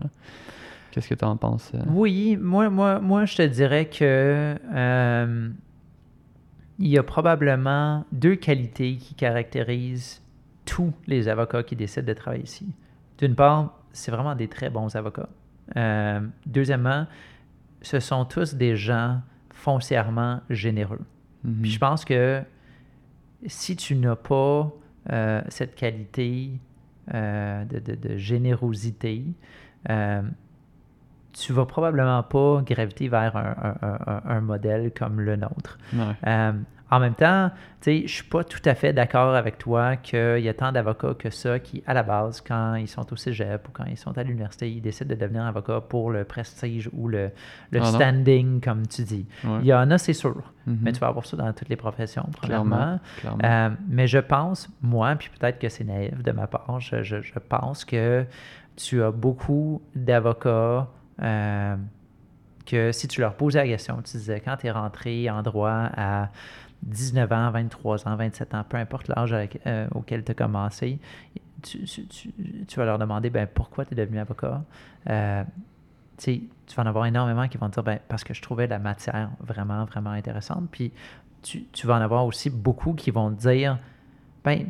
Qu'est-ce 0.92 1.08
que 1.08 1.15
tu 1.15 1.26
en 1.26 1.38
penses? 1.38 1.72
Euh? 1.76 1.80
Oui, 1.88 2.38
moi, 2.38 2.70
moi, 2.70 3.00
moi, 3.00 3.26
je 3.26 3.38
te 3.38 3.42
dirais 3.44 3.86
que 3.86 4.56
euh, 4.74 5.50
il 6.80 6.88
y 6.88 6.98
a 6.98 7.04
probablement 7.04 8.06
deux 8.12 8.36
qualités 8.36 8.96
qui 8.96 9.13
caractérisent 9.13 10.22
tous 10.65 10.94
les 11.08 11.28
avocats 11.28 11.63
qui 11.63 11.76
décident 11.76 12.08
de 12.08 12.13
travailler 12.13 12.44
ici. 12.44 12.68
D'une 13.18 13.36
part, 13.36 13.80
c'est 13.92 14.12
vraiment 14.12 14.36
des 14.36 14.48
très 14.48 14.70
bons 14.70 14.96
avocats. 14.96 15.30
Euh, 15.78 16.22
deuxièmement, 16.46 17.06
ce 17.82 18.00
sont 18.00 18.26
tous 18.26 18.56
des 18.56 18.76
gens 18.76 19.22
foncièrement 19.60 20.41
généreux. 20.50 21.02
Mm-hmm. 21.45 21.62
Puis 21.62 21.72
je 21.72 21.80
pense 21.80 22.06
que 22.06 22.41
si 23.45 23.76
tu 23.76 23.95
n'as 23.95 24.15
pas 24.15 24.72
cette 25.48 25.76
qualité 25.76 26.52
de, 27.12 27.80
de, 27.80 27.95
de, 27.95 28.17
générosité, 28.17 29.24
tu 31.34 31.54
vas 31.54 31.65
probablement 31.65 32.24
pas 32.24 32.62
graviter 32.65 33.08
vers 33.08 33.36
un, 33.36 34.41
modèle 34.41 34.91
comme 34.91 35.22
le 35.22 35.36
nôtre. 35.36 35.78
Euh, 36.28 36.52
en 36.91 36.99
même 36.99 37.13
temps, 37.13 37.52
je 37.86 37.91
ne 37.91 38.08
suis 38.08 38.23
pas 38.23 38.43
tout 38.43 38.62
à 38.65 38.73
fait 38.73 38.93
d'accord 38.93 39.36
avec 39.36 39.58
toi 39.58 39.95
qu'il 39.95 40.39
y 40.39 40.49
a 40.49 40.54
tant 40.54 40.71
d'avocats 40.71 41.13
que 41.13 41.30
ça 41.30 41.60
qui, 41.60 41.84
à 41.86 41.93
la 41.93 42.04
base, 42.04 42.41
quand 42.41 42.75
ils 42.75 42.88
sont 42.88 43.12
au 43.13 43.15
cégep 43.15 43.67
ou 43.67 43.71
quand 43.71 43.86
ils 43.86 43.97
sont 43.97 44.17
à 44.17 44.23
l'université, 44.23 44.69
ils 44.71 44.82
décident 44.82 45.10
de 45.10 45.19
devenir 45.19 45.43
avocat 45.43 45.82
pour 45.82 46.12
le 46.12 46.23
prestige 46.23 46.89
ou 46.93 47.08
le, 47.08 47.32
le 47.71 47.80
ah 47.82 47.86
standing, 47.86 48.60
comme 48.60 48.88
tu 48.88 49.04
dis. 49.04 49.25
Il 49.62 49.65
y 49.65 49.73
en 49.73 49.91
a, 49.91 49.97
c'est 49.97 50.13
sûr. 50.13 50.36
Mm-hmm. 50.67 50.78
Mais 50.82 50.91
tu 50.91 50.99
vas 50.99 51.08
avoir 51.08 51.25
ça 51.25 51.38
dans 51.38 51.54
toutes 51.54 51.69
les 51.69 51.75
professions, 51.75 52.28
premièrement. 52.34 52.99
Euh, 53.43 53.69
mais 53.88 54.08
je 54.08 54.19
pense, 54.19 54.69
moi, 54.82 55.15
puis 55.15 55.30
peut-être 55.38 55.60
que 55.60 55.69
c'est 55.69 55.84
naïf 55.84 56.21
de 56.21 56.32
ma 56.32 56.47
part, 56.47 56.80
je, 56.80 57.04
je 57.04 57.39
pense 57.47 57.86
que 57.86 58.25
tu 58.75 59.04
as 59.04 59.12
beaucoup 59.12 59.82
d'avocats 59.95 60.88
euh, 61.21 61.75
que 62.65 62.91
si 62.91 63.08
tu 63.08 63.21
leur 63.21 63.34
posais 63.34 63.60
la 63.60 63.67
question, 63.67 64.02
tu 64.02 64.17
disais 64.17 64.39
quand 64.39 64.58
tu 64.58 64.67
es 64.67 64.71
rentré 64.71 65.30
en 65.30 65.41
droit 65.41 65.89
à 65.95 66.30
19 66.84 67.32
ans, 67.32 67.52
23 67.52 68.08
ans, 68.08 68.15
27 68.15 68.54
ans, 68.54 68.63
peu 68.68 68.78
importe 68.78 69.08
l'âge 69.08 69.36
euh, 69.65 69.88
auquel 69.94 70.24
tu 70.24 70.32
as 70.32 70.36
commencé, 70.36 71.00
tu, 71.62 71.80
vas 72.78 72.86
leur 72.86 73.00
demander 73.00 73.30
ben, 73.30 73.48
pourquoi 73.48 73.86
tu 73.86 73.94
es 73.94 73.98
devenu 73.98 74.20
avocat? 74.20 74.63
Euh, 75.10 75.44
tu 76.18 76.42
vas 76.76 76.84
en 76.84 76.86
avoir 76.86 77.06
énormément 77.06 77.48
qui 77.48 77.58
vont 77.58 77.70
te 77.70 77.76
dire 77.76 77.84
ben, 77.84 78.00
parce 78.08 78.24
que 78.24 78.34
je 78.34 78.42
trouvais 78.42 78.68
la 78.68 78.80
matière 78.80 79.30
vraiment, 79.39 79.86
vraiment 79.86 80.12
intéressante. 80.12 80.68
Puis 80.72 80.92
tu, 81.42 81.88
vas 81.88 81.96
en 81.96 82.02
avoir 82.02 82.26
aussi 82.26 82.50
beaucoup 82.50 82.94
qui 82.94 83.12
vont 83.12 83.32
te 83.32 83.39
dire 83.39 83.78
ben, 84.44 84.68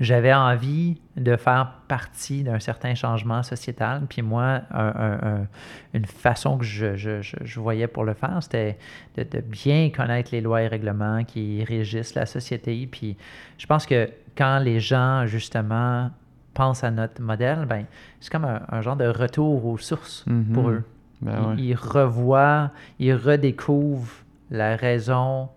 j'avais 0.00 0.32
envie 0.32 1.00
de 1.16 1.36
faire 1.36 1.72
partie 1.88 2.44
d'un 2.44 2.60
certain 2.60 2.94
changement 2.94 3.42
sociétal. 3.42 4.02
Puis 4.08 4.22
moi, 4.22 4.62
une 5.92 6.06
façon 6.06 6.58
que 6.58 6.64
je, 6.64 7.58
voyais 7.58 7.88
pour 7.88 8.04
le 8.04 8.14
faire, 8.14 8.38
c'était 8.40 8.78
de, 9.16 9.40
bien 9.40 9.90
connaître 9.90 10.30
les 10.32 10.40
lois 10.40 10.62
et 10.62 10.68
règlements 10.68 11.24
qui 11.24 11.64
régissent 11.64 12.14
la 12.14 12.26
société. 12.26 12.88
Puis 12.90 13.16
je 13.58 13.66
pense 13.66 13.86
que 13.86 14.08
quand 14.36 14.60
les 14.60 14.78
gens, 14.78 15.26
justement, 15.26 16.10
pensent 16.54 16.84
à 16.84 16.92
notre 16.92 17.20
modèle, 17.20 17.66
ben, 17.66 17.84
c'est 18.20 18.30
comme 18.30 18.44
un, 18.44 18.80
genre 18.80 18.96
de 18.96 19.06
retour 19.06 19.66
aux 19.66 19.78
sources 19.78 20.24
mm-hmm. 20.28 20.52
pour 20.52 20.70
eux. 20.70 20.84
Ben 21.20 21.56
ils, 21.58 21.74
revoient, 21.74 22.70
ils 23.00 23.14
redécouvrent 23.14 24.22
la 24.52 24.76
raison 24.76 25.48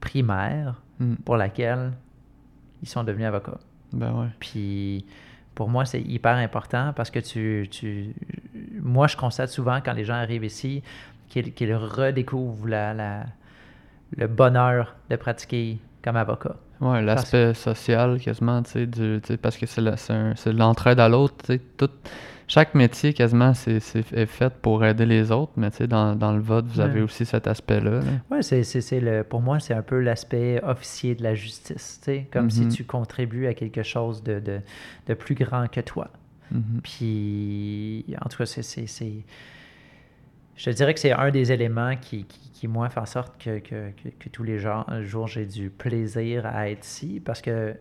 primaire 0.00 0.82
mm. 0.98 1.14
pour 1.24 1.36
laquelle 1.36 1.92
ils 2.82 2.88
sont 2.88 3.04
devenus 3.04 3.26
avocats. 3.26 3.58
Ben 3.92 4.12
ouais. 4.12 4.28
Puis 4.40 5.06
pour 5.54 5.68
moi, 5.68 5.84
c'est 5.84 6.00
hyper 6.00 6.36
important 6.36 6.92
parce 6.94 7.10
que 7.10 7.20
tu, 7.20 7.68
tu, 7.70 8.14
Moi, 8.80 9.06
je 9.06 9.16
constate 9.16 9.50
souvent 9.50 9.80
quand 9.84 9.92
les 9.92 10.04
gens 10.04 10.14
arrivent 10.14 10.44
ici 10.44 10.82
qu'ils 11.28 11.74
redécouvrent 11.74 12.68
la, 12.68 13.24
le 14.16 14.26
bonheur 14.26 14.94
de 15.10 15.16
pratiquer 15.16 15.78
comme 16.02 16.16
avocat. 16.16 16.56
Oui, 16.80 17.02
l'aspect 17.04 17.54
social 17.54 18.18
quasiment, 18.20 18.62
tu 18.62 18.88
sais, 19.24 19.36
parce 19.36 19.56
que 19.56 19.66
c'est 19.66 20.52
l'entraide 20.52 21.00
à 21.00 21.08
l'autre, 21.08 21.34
tu 21.44 21.54
sais, 21.54 21.60
tout 21.76 21.90
chaque 22.46 22.74
métier 22.74 23.14
quasiment 23.14 23.54
c'est, 23.54 23.76
est 23.76 24.26
fait 24.26 24.52
pour 24.54 24.84
aider 24.84 25.06
les 25.06 25.30
autres, 25.30 25.52
mais 25.56 25.70
tu 25.70 25.78
sais, 25.78 25.86
dans, 25.86 26.14
dans 26.14 26.32
le 26.32 26.40
vote, 26.40 26.66
vous 26.66 26.80
avez 26.80 27.00
aussi 27.00 27.24
cet 27.24 27.46
aspect-là. 27.46 28.00
Oui, 28.30 28.38
c'est, 28.42 28.62
c'est, 28.62 29.00
le, 29.00 29.24
pour 29.24 29.40
moi, 29.40 29.60
c'est 29.60 29.74
un 29.74 29.82
peu 29.82 29.98
l'aspect 30.00 30.62
officier 30.62 31.14
de 31.14 31.22
la 31.22 31.34
justice, 31.34 32.00
tu 32.02 32.04
sais, 32.04 32.28
comme 32.30 32.50
si 32.50 32.66
mm-hmm. 32.66 32.74
tu 32.76 32.84
contribues 32.84 33.46
à 33.46 33.54
quelque 33.54 33.82
chose 33.82 34.22
de, 34.22 34.40
de, 34.40 34.60
de 35.06 35.14
plus 35.14 35.34
grand 35.34 35.68
que 35.68 35.80
toi. 35.80 36.10
Mm-hmm. 36.52 36.80
Puis, 36.82 38.04
en 38.22 38.28
tout 38.28 38.38
cas, 38.38 38.46
c'est, 38.46 38.86
je 40.56 40.64
te 40.64 40.70
dirais 40.70 40.94
que 40.94 41.00
c'est 41.00 41.12
un 41.12 41.30
des 41.30 41.50
éléments 41.50 41.96
qui, 41.96 42.24
qui, 42.24 42.50
qui 42.52 42.68
moi, 42.68 42.88
fait 42.90 43.00
en 43.00 43.06
sorte 43.06 43.42
que, 43.42 43.58
que, 43.58 43.90
que, 43.90 44.08
que 44.18 44.28
tous 44.28 44.44
les 44.44 44.58
jours, 44.58 45.26
j'ai 45.26 45.46
du 45.46 45.70
plaisir 45.70 46.46
à 46.46 46.68
être 46.68 46.84
ici, 46.84 47.22
parce 47.24 47.40
que 47.40 47.74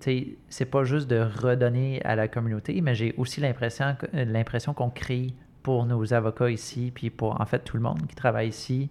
c'est 0.00 0.64
pas 0.64 0.84
juste 0.84 1.08
de 1.08 1.20
redonner 1.20 2.02
à 2.04 2.16
la 2.16 2.28
communauté, 2.28 2.80
mais 2.80 2.94
j'ai 2.94 3.14
aussi 3.16 3.40
l'impression, 3.40 3.96
euh, 4.14 4.24
l'impression 4.24 4.74
qu'on 4.74 4.90
crée 4.90 5.34
pour 5.62 5.86
nos 5.86 6.14
avocats 6.14 6.50
ici, 6.50 6.92
puis 6.94 7.10
pour 7.10 7.40
en 7.40 7.44
fait 7.44 7.60
tout 7.60 7.76
le 7.76 7.82
monde 7.82 8.06
qui 8.06 8.14
travaille 8.14 8.48
ici, 8.48 8.90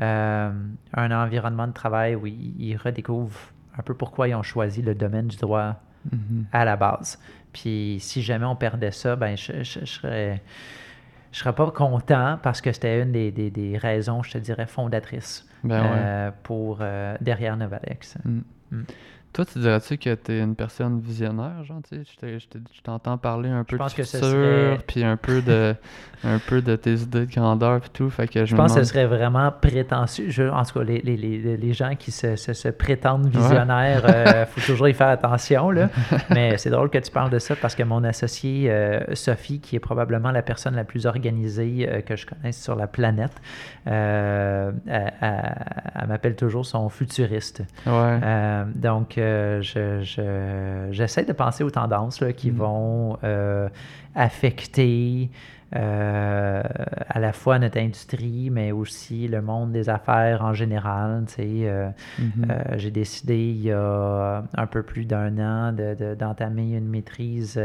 euh, 0.00 0.50
un 0.92 1.10
environnement 1.10 1.66
de 1.66 1.72
travail 1.72 2.14
où 2.14 2.26
ils, 2.26 2.76
redécouvrent 2.76 3.52
un 3.78 3.82
peu 3.82 3.94
pourquoi 3.94 4.28
ils 4.28 4.34
ont 4.34 4.42
choisi 4.42 4.82
le 4.82 4.94
domaine 4.94 5.28
du 5.28 5.36
droit 5.36 5.76
mm-hmm. 6.08 6.44
à 6.52 6.64
la 6.64 6.76
base. 6.76 7.18
Puis 7.52 7.98
si 8.00 8.22
jamais 8.22 8.46
on 8.46 8.56
perdait 8.56 8.90
ça, 8.90 9.16
ben 9.16 9.36
je, 9.36 9.62
serais 9.62 10.42
je 11.32 11.38
serais 11.38 11.54
pas 11.54 11.70
content 11.70 12.38
parce 12.42 12.60
que 12.60 12.72
c'était 12.72 13.02
une 13.02 13.12
des, 13.12 13.30
des, 13.30 13.50
des, 13.50 13.76
raisons, 13.76 14.22
je 14.22 14.32
te 14.32 14.38
dirais, 14.38 14.66
fondatrices 14.66 15.48
ben 15.62 15.84
euh, 15.84 16.30
pour 16.42 16.78
euh, 16.80 17.16
derrière 17.20 17.56
Novalex. 17.56 18.16
Mm. 18.24 18.40
Mm. 18.70 18.84
Toi, 19.34 19.44
tu 19.44 19.58
dirais-tu 19.58 19.98
que 19.98 20.14
tu 20.14 20.30
es 20.32 20.40
une 20.40 20.54
personne 20.54 21.00
visionnaire, 21.00 21.64
genre, 21.64 21.80
tu 21.88 21.96
sais, 22.20 22.38
je 22.38 22.82
t'entends 22.84 23.18
parler 23.18 23.48
un 23.48 23.64
peu 23.64 23.76
de 23.76 23.88
futur, 23.88 24.78
puis 24.86 25.02
un 25.02 25.16
peu 25.16 25.42
de, 25.42 25.74
un 26.24 26.38
peu 26.38 26.62
de 26.62 26.76
tes 26.76 26.94
idées 26.94 27.26
de 27.26 27.32
grandeur, 27.32 27.80
puis 27.80 27.90
tout, 27.92 28.10
fait 28.10 28.28
que 28.28 28.44
je, 28.44 28.54
pense 28.54 28.74
que 28.74 28.84
ce 28.84 28.88
serait 28.88 29.06
vraiment 29.06 29.50
prétentieux. 29.50 30.26
Je, 30.28 30.44
en 30.44 30.62
tout 30.62 30.78
cas, 30.78 30.84
les, 30.84 31.00
les, 31.00 31.16
les, 31.16 31.56
les 31.56 31.72
gens 31.72 31.96
qui 31.98 32.12
se, 32.12 32.36
se, 32.36 32.68
prétendent 32.68 33.26
visionnaires, 33.26 34.02
il 34.06 34.14
euh, 34.14 34.46
faut 34.54 34.60
toujours 34.60 34.86
y 34.86 34.94
faire 34.94 35.08
attention, 35.08 35.72
là. 35.72 35.90
Mais 36.30 36.56
c'est 36.56 36.70
drôle 36.70 36.88
que 36.88 36.98
tu 36.98 37.10
parles 37.10 37.30
de 37.30 37.40
ça, 37.40 37.56
parce 37.56 37.74
que 37.74 37.82
mon 37.82 38.04
associée, 38.04 38.70
euh, 38.70 39.00
Sophie, 39.14 39.58
qui 39.58 39.74
est 39.74 39.80
probablement 39.80 40.30
la 40.30 40.42
personne 40.42 40.76
la 40.76 40.84
plus 40.84 41.06
organisée 41.06 41.88
euh, 41.88 42.02
que 42.02 42.14
je 42.14 42.24
connaisse 42.24 42.62
sur 42.62 42.76
la 42.76 42.86
planète, 42.86 43.32
elle, 43.84 44.74
elle 44.86 46.06
m'appelle 46.06 46.36
toujours 46.36 46.64
son 46.64 46.88
futuriste. 46.88 47.62
Ouais. 47.84 48.20
donc, 48.76 49.18
je, 49.62 50.88
j'essaie 50.90 51.24
de 51.24 51.32
penser 51.32 51.64
aux 51.64 51.70
tendances 51.70 52.22
qui 52.36 52.50
mm. 52.50 52.56
vont 52.56 53.18
euh, 53.24 53.68
affecter 54.14 55.30
euh, 55.74 56.62
à 57.08 57.18
la 57.18 57.32
fois 57.32 57.58
notre 57.58 57.78
industrie, 57.78 58.48
mais 58.50 58.70
aussi 58.70 59.26
le 59.26 59.42
monde 59.42 59.72
des 59.72 59.88
affaires 59.88 60.42
en 60.42 60.54
général. 60.54 61.24
Euh, 61.38 61.90
mm-hmm. 62.20 62.78
j'ai 62.78 62.90
décidé 62.90 63.36
il 63.36 63.62
y 63.62 63.72
a 63.72 64.44
un 64.54 64.66
peu 64.66 64.82
plus 64.82 65.04
d'un 65.04 65.38
an 65.38 65.72
d'entamer 65.72 66.76
une 66.76 66.88
maîtrise 66.88 67.60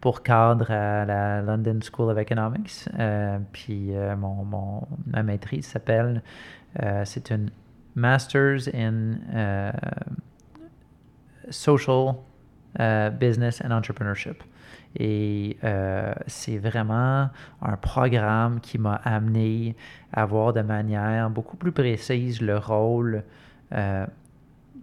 pour 0.00 0.22
cadre 0.22 0.70
à 0.70 1.04
la 1.04 1.42
London 1.42 1.80
School 1.82 2.10
of 2.12 2.18
Economics. 2.18 2.88
puis 3.52 3.90
mon, 4.16 4.82
ma 5.06 5.22
maîtrise 5.24 5.66
s'appelle, 5.66 6.22
c'est 7.04 7.30
une 7.30 7.50
Masters 7.96 8.68
in 8.72 9.16
social 11.50 12.16
euh, 12.80 13.10
business 13.10 13.60
and 13.64 13.72
entrepreneurship. 13.72 14.42
Et 14.94 15.56
euh, 15.64 16.12
c'est 16.26 16.58
vraiment 16.58 17.30
un 17.62 17.76
programme 17.80 18.60
qui 18.60 18.78
m'a 18.78 18.96
amené 19.04 19.74
à 20.12 20.26
voir 20.26 20.52
de 20.52 20.60
manière 20.60 21.28
beaucoup 21.30 21.56
plus 21.56 21.72
précise 21.72 22.40
le 22.40 22.58
rôle 22.58 23.24
euh, 23.72 24.06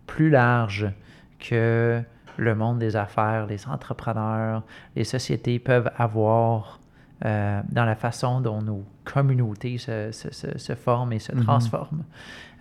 plus 0.08 0.30
large 0.30 0.92
que 1.40 2.02
le 2.38 2.56
monde 2.56 2.80
des 2.80 2.96
affaires, 2.96 3.46
les 3.46 3.68
entrepreneurs, 3.68 4.64
les 4.96 5.04
sociétés 5.04 5.60
peuvent 5.60 5.92
avoir 5.98 6.80
dans 7.22 7.86
la 7.86 7.96
façon 7.96 8.42
dont 8.42 8.62
nos 8.62 8.84
communautés 9.06 9.78
se, 9.78 10.12
se, 10.12 10.30
se, 10.32 10.76
forment 10.76 11.14
et 11.14 11.20
se 11.20 11.32
mm-hmm. 11.32 11.44
transforment. 11.44 12.04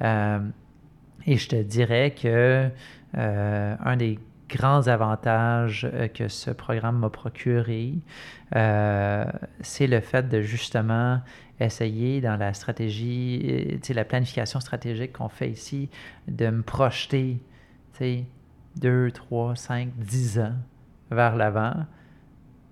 et 0.00 1.36
je 1.36 1.48
te 1.48 1.56
dirais 1.56 2.12
que 2.12 2.70
euh, 3.16 3.76
un 3.84 3.96
des 3.96 4.18
grands 4.48 4.88
avantages 4.88 5.88
euh, 5.92 6.08
que 6.08 6.28
ce 6.28 6.50
programme 6.50 6.98
m'a 6.98 7.10
procuré, 7.10 7.94
euh, 8.56 9.24
c'est 9.60 9.86
le 9.86 10.00
fait 10.00 10.28
de 10.28 10.40
justement 10.42 11.20
essayer 11.60 12.20
dans 12.20 12.36
la 12.36 12.52
stratégie, 12.52 13.80
la 13.88 14.04
planification 14.04 14.60
stratégique 14.60 15.12
qu'on 15.12 15.28
fait 15.28 15.50
ici, 15.50 15.88
de 16.26 16.48
me 16.50 16.62
projeter 16.62 17.38
deux, 18.76 19.10
trois, 19.12 19.54
cinq, 19.54 19.90
dix 19.96 20.40
ans 20.40 20.54
vers 21.12 21.36
l'avant 21.36 21.74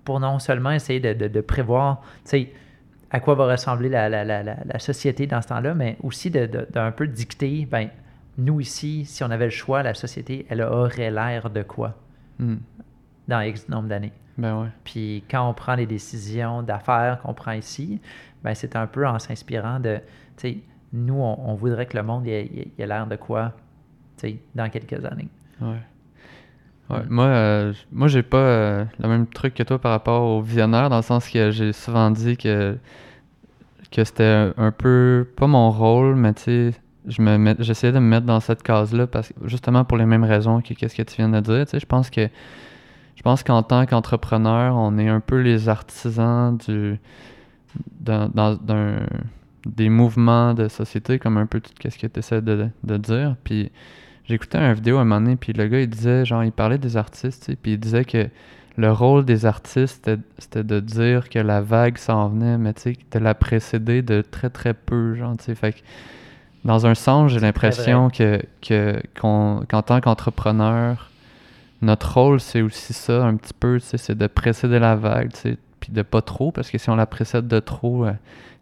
pour 0.05 0.18
non 0.18 0.40
seulement 0.40 0.72
essayer 0.72 0.98
de, 0.98 1.40
prévoir 1.40 2.02
à 3.12 3.20
quoi 3.20 3.37
va 3.37 3.46
ressembler 3.52 3.88
la 3.88 4.78
société 4.81 5.28
dans 5.28 5.40
ce 5.40 5.48
temps-là, 5.48 5.74
mais 5.74 5.96
aussi 6.02 6.31
d'un 6.31 6.90
peu 6.90 7.07
dicter, 7.07 7.68
ben, 7.70 7.88
nous 8.38 8.61
ici, 8.61 9.05
si 9.05 9.23
on 9.25 9.31
avait 9.31 9.47
le 9.47 9.51
choix, 9.51 9.83
la 9.83 9.95
société, 9.95 10.47
elle 10.49 10.62
aurait 10.62 11.11
l'air 11.11 11.51
de 11.51 11.62
quoi? 11.62 11.97
Hmm. 12.38 12.57
dans 13.29 13.40
X 13.40 13.68
nombre 13.68 13.88
d'années. 13.88 14.12
Ben 14.38 14.61
ouais. 14.61 14.68
Puis 14.85 15.23
quand 15.31 15.49
on 15.49 15.55
prend 15.55 15.75
les 15.75 15.87
décisions 15.87 16.62
d'affaires 16.62 17.21
qu'on 17.23 17.35
prend 17.35 17.53
ici, 17.53 18.01
ben 18.42 18.55
c'est 18.55 18.75
un 18.75 18.87
peu 18.87 19.07
en 19.07 19.18
s'inspirant 19.18 19.79
de, 19.79 19.99
tu 20.37 20.49
sais, 20.49 20.59
nous, 20.92 21.14
on, 21.14 21.55
voudrait 21.55 21.87
que 21.87 21.97
le 21.97 22.03
monde 22.03 22.27
ait, 22.27 22.68
l'air 22.79 23.07
de 23.07 23.16
quoi, 23.16 23.53
tu 24.18 24.29
sais, 24.29 24.37
dans 24.55 24.68
quelques 24.68 25.05
années. 25.05 25.29
Ouais. 25.61 25.79
Ouais. 26.90 27.03
Moi, 27.09 27.25
euh, 27.25 27.73
moi 27.90 28.09
j'ai 28.09 28.23
pas 28.23 28.37
euh, 28.37 28.85
le 28.99 29.09
même 29.09 29.27
truc 29.27 29.55
que 29.55 29.62
toi 29.62 29.79
par 29.79 29.92
rapport 29.92 30.23
au 30.23 30.42
visionnaire, 30.42 30.90
dans 30.90 30.97
le 30.97 31.03
sens 31.03 31.29
que 31.29 31.51
j'ai 31.51 31.73
souvent 31.73 32.11
dit 32.11 32.37
que, 32.37 32.77
que 33.90 34.05
c'était 34.05 34.53
un 34.57 34.73
peu, 34.73 35.27
pas 35.37 35.47
mon 35.47 35.71
rôle, 35.71 36.16
mais 36.16 36.35
tu 36.35 36.42
sais, 36.42 36.73
je 37.07 37.21
me 37.23 37.55
j'essayais 37.59 37.93
de 37.93 37.99
me 37.99 38.09
mettre 38.09 38.27
dans 38.27 38.41
cette 38.41 38.62
case-là 38.62 39.07
parce 39.07 39.33
justement 39.45 39.85
pour 39.85 39.99
les 39.99 40.07
mêmes 40.07 40.25
raisons 40.25 40.61
que 40.61 40.75
qu'est-ce 40.75 40.95
que 40.95 41.03
tu 41.03 41.17
viens 41.17 41.29
de 41.29 41.41
dire. 41.41 41.65
Tu 41.67 41.73
sais, 41.73 41.81
je 41.81 41.87
pense 41.87 42.11
que 42.11 42.29
je 43.17 43.23
pense 43.23 43.43
qu'en 43.43 43.62
tant 43.62 43.87
qu'entrepreneur, 43.87 44.77
on 44.77 44.99
est 44.99 45.09
un 45.09 45.21
peu 45.21 45.41
les 45.41 45.69
artisans 45.69 46.57
du 46.57 46.99
d'un, 48.01 48.31
des 49.67 49.88
mouvements 49.88 50.55
de 50.55 50.69
société, 50.69 51.19
comme 51.19 51.37
un 51.37 51.47
peu 51.47 51.61
tout 51.61 51.73
ce 51.88 51.97
que 51.99 52.07
tu 52.07 52.19
essaies 52.19 52.43
de, 52.43 52.69
de, 52.83 52.97
dire. 52.97 53.37
Puis 53.45 53.71
j'écoutais 54.25 54.59
une 54.59 54.73
vidéo 54.73 54.99
à 54.99 55.03
un 55.03 55.05
moment 55.05 55.21
donné, 55.21 55.37
puis 55.37 55.53
le 55.53 55.69
gars 55.69 55.81
il 55.81 55.88
disait, 55.88 56.25
genre, 56.25 56.45
il 56.45 56.53
parlait 56.53 56.79
des 56.79 56.97
artistes, 56.97 57.45
tu 57.45 57.53
sais, 57.53 57.57
puis 57.57 57.73
il 57.73 57.79
disait 57.79 58.05
que 58.05 58.29
le 58.77 58.91
rôle 58.91 59.25
des 59.25 59.47
artistes, 59.47 60.11
c'était, 60.38 60.65
de 60.65 60.81
dire 60.81 61.29
que 61.29 61.38
la 61.38 61.61
vague 61.61 61.99
s'en 61.99 62.29
venait, 62.29 62.59
mais 62.59 62.73
tu 62.75 62.83
sais, 62.83 62.97
de 63.11 63.19
la 63.19 63.35
précéder 63.35 64.03
de 64.03 64.23
très 64.23 64.51
très 64.51 64.75
peu, 64.75 65.15
genre, 65.15 65.37
tu 65.37 65.45
sais. 65.45 65.55
Fait 65.55 65.73
que 65.73 65.79
dans 66.64 66.87
un 66.87 66.94
sens, 66.94 67.33
j'ai 67.33 67.40
l'impression 67.40 68.09
que, 68.11 68.40
qu'en 69.14 69.64
tant 69.64 70.01
qu'entrepreneur, 70.01 71.11
notre 71.81 72.14
rôle, 72.14 72.40
c'est 72.40 72.62
aussi 72.62 72.92
ça, 72.92 73.25
un 73.25 73.37
petit 73.37 73.55
peu, 73.55 73.81
c'est 73.81 74.16
de 74.16 74.27
précéder 74.29 74.79
la 74.79 74.94
vague, 74.94 75.31
puis 75.81 75.92
de 75.92 76.03
pas 76.03 76.22
trop, 76.22 76.53
parce 76.53 76.70
que 76.70 76.79
si 76.79 76.88
on 76.90 76.94
la 76.94 77.07
précède 77.07 77.48
de 77.48 77.59
trop, 77.59 78.07
il 78.07 78.11
euh, 78.11 78.12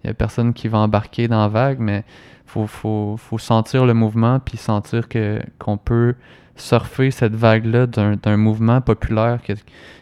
n'y 0.04 0.10
a 0.10 0.14
personne 0.14 0.54
qui 0.54 0.68
va 0.68 0.78
embarquer 0.78 1.28
dans 1.28 1.42
la 1.42 1.48
vague, 1.48 1.78
mais 1.78 2.04
faut, 2.46 2.66
faut, 2.66 3.16
faut 3.18 3.38
sentir 3.38 3.84
le 3.84 3.92
mouvement, 3.92 4.40
puis 4.40 4.56
sentir 4.56 5.06
que, 5.08 5.40
qu'on 5.58 5.76
peut 5.76 6.14
surfer 6.56 7.10
cette 7.10 7.34
vague-là 7.34 7.86
d'un, 7.86 8.36
mouvement 8.36 8.80
populaire 8.80 9.40
que, 9.42 9.52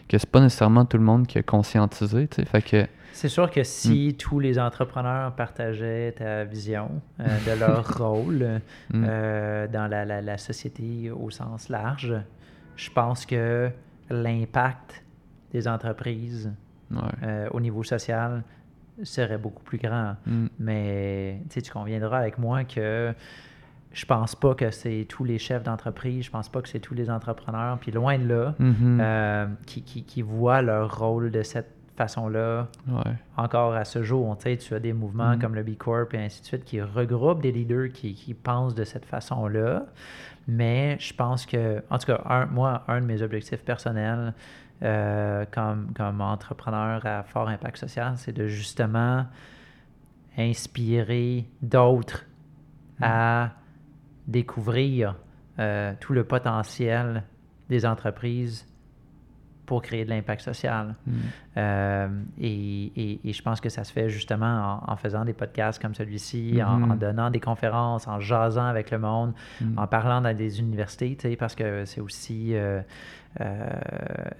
que 0.07 0.17
c'est 0.17 0.29
pas 0.29 0.39
nécessairement 0.39 0.85
tout 0.85 0.97
le 0.97 1.03
monde 1.03 1.27
qui 1.27 1.37
a 1.37 1.43
conscientisé, 1.43 2.27
tu 2.27 2.37
sais, 2.37 2.45
fait 2.45 2.61
que 2.61 2.87
c'est 3.13 3.29
sûr 3.29 3.49
que 3.49 3.63
si 3.63 4.09
mm. 4.09 4.13
tous 4.13 4.39
les 4.39 4.59
entrepreneurs 4.59 5.33
partageaient 5.33 6.13
ta 6.13 6.43
vision 6.43 7.01
euh, 7.19 7.25
de 7.45 7.51
leur 7.59 7.97
rôle 7.97 8.61
mm. 8.91 9.05
euh, 9.07 9.67
dans 9.67 9.87
la, 9.87 10.37
société 10.37 11.11
au 11.11 11.29
sens 11.29 11.69
large, 11.69 12.15
je 12.75 12.89
pense 12.91 13.25
que 13.25 13.69
l'impact 14.09 15.03
des 15.51 15.67
entreprises 15.67 16.51
euh, 17.23 17.47
au 17.51 17.59
niveau 17.59 17.83
social 17.83 18.43
serait 19.03 19.37
beaucoup 19.37 19.63
plus 19.63 19.77
grand. 19.77 20.15
Mm. 20.25 20.47
Mais 20.59 21.41
tu 21.49 21.71
conviendras 21.71 22.19
avec 22.19 22.37
moi 22.37 22.63
que 22.63 23.13
je 23.91 24.05
pense 24.05 24.35
pas 24.35 24.53
que 24.53 24.69
c'est 24.69 25.05
tous 25.09 25.23
les 25.23 25.39
chefs 25.39 25.63
d'entreprise, 25.63 26.25
je 26.25 26.31
pense 26.31 26.47
pas 26.47 26.61
que 26.61 26.69
c'est 26.69 26.79
tous 26.79 26.93
les 26.93 27.09
entrepreneurs, 27.09 27.79
puis 27.79 27.91
loin 27.91 28.19
de 28.19 28.27
là, 28.27 28.55
mm-hmm. 28.59 29.55
qui, 29.65 29.81
qui, 29.81 30.21
voient 30.21 30.61
leur 30.61 30.99
rôle 30.99 31.31
de 31.31 31.41
cette 31.41 31.78
façon-là. 31.99 32.67
Encore 33.37 33.73
à 33.73 33.85
ce 33.85 34.01
jour, 34.01 34.35
tu 34.37 34.73
as 34.73 34.79
des 34.79 34.93
mouvements 34.93 35.33
mm-hmm. 35.33 35.39
comme 35.39 35.55
le 35.55 35.63
B 35.63 35.75
Corp 35.77 36.13
et 36.13 36.17
ainsi 36.17 36.41
de 36.41 36.45
suite 36.47 36.63
qui 36.63 36.81
regroupent 36.81 37.41
des 37.41 37.51
leaders 37.51 37.89
qui, 37.93 38.15
qui 38.15 38.33
pensent 38.33 38.73
de 38.73 38.83
cette 38.85 39.05
façon-là. 39.05 39.85
Mais 40.47 40.97
je 40.99 41.13
pense 41.13 41.45
que, 41.45 41.83
en 41.89 41.97
tout 41.99 42.07
cas, 42.07 42.21
un, 42.25 42.45
moi, 42.47 42.83
un 42.87 43.01
de 43.01 43.05
mes 43.05 43.21
objectifs 43.21 43.63
personnels 43.63 44.33
euh, 44.81 45.45
comme, 45.51 45.91
comme 45.93 46.21
entrepreneur 46.21 47.05
à 47.05 47.23
fort 47.23 47.49
impact 47.49 47.77
social, 47.77 48.13
c'est 48.15 48.31
de 48.31 48.47
justement 48.47 49.25
inspirer 50.37 51.45
d'autres 51.61 52.25
mm. 52.99 53.03
à 53.03 53.51
découvrir 54.27 55.15
euh, 55.59 55.93
tout 55.99 56.13
le 56.13 56.23
potentiel 56.23 57.23
des 57.69 57.85
entreprises 57.85 58.65
pour 59.69 59.83
créer 59.83 60.03
de 60.03 60.09
l'impact 60.09 60.41
social. 60.41 60.95
Mm. 61.05 61.11
Euh, 61.57 62.07
et, 62.41 63.19
et, 63.23 63.31
je 63.31 63.41
pense 63.43 63.61
que 63.61 63.69
ça 63.69 63.83
se 63.83 63.93
fait 63.93 64.09
justement 64.09 64.81
en, 64.87 64.95
faisant 64.95 65.25
des 65.25 65.33
podcasts 65.33 65.79
comme 65.79 65.93
celui-ci, 65.93 66.59
en, 66.63 66.79
mm-hmm. 66.79 66.97
donnant 66.97 67.29
des 67.29 67.39
conférences, 67.39 68.07
en 68.07 68.19
jasant 68.19 68.65
avec 68.65 68.89
le 68.89 68.97
monde, 68.97 69.33
mm. 69.61 69.77
en 69.77 69.85
parlant 69.85 70.21
dans 70.21 70.35
des 70.35 70.59
universités, 70.59 71.15
parce 71.37 71.53
que 71.53 71.85
c'est 71.85 72.01
aussi 72.01 72.55
euh, 72.55 72.81
euh, 73.41 73.69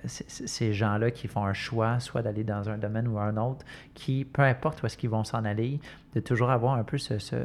ces 0.05 0.73
gens-là 0.73 1.11
qui 1.11 1.27
font 1.27 1.45
un 1.45 1.53
choix, 1.53 1.99
soit 1.99 2.23
d'aller 2.23 2.43
dans 2.43 2.67
un 2.67 2.79
domaine 2.79 3.07
ou 3.07 3.19
un 3.19 3.37
autre, 3.37 3.63
qui, 3.93 4.25
peu 4.25 4.41
importe 4.41 4.81
où 4.81 4.87
est-ce 4.87 4.97
qu'ils 4.97 5.11
vont 5.11 5.23
s'en 5.23 5.45
aller, 5.45 5.79
de 6.15 6.21
toujours 6.21 6.49
avoir 6.49 6.73
un 6.73 6.83
peu 6.83 6.97
ce, 6.97 7.19
ce 7.19 7.35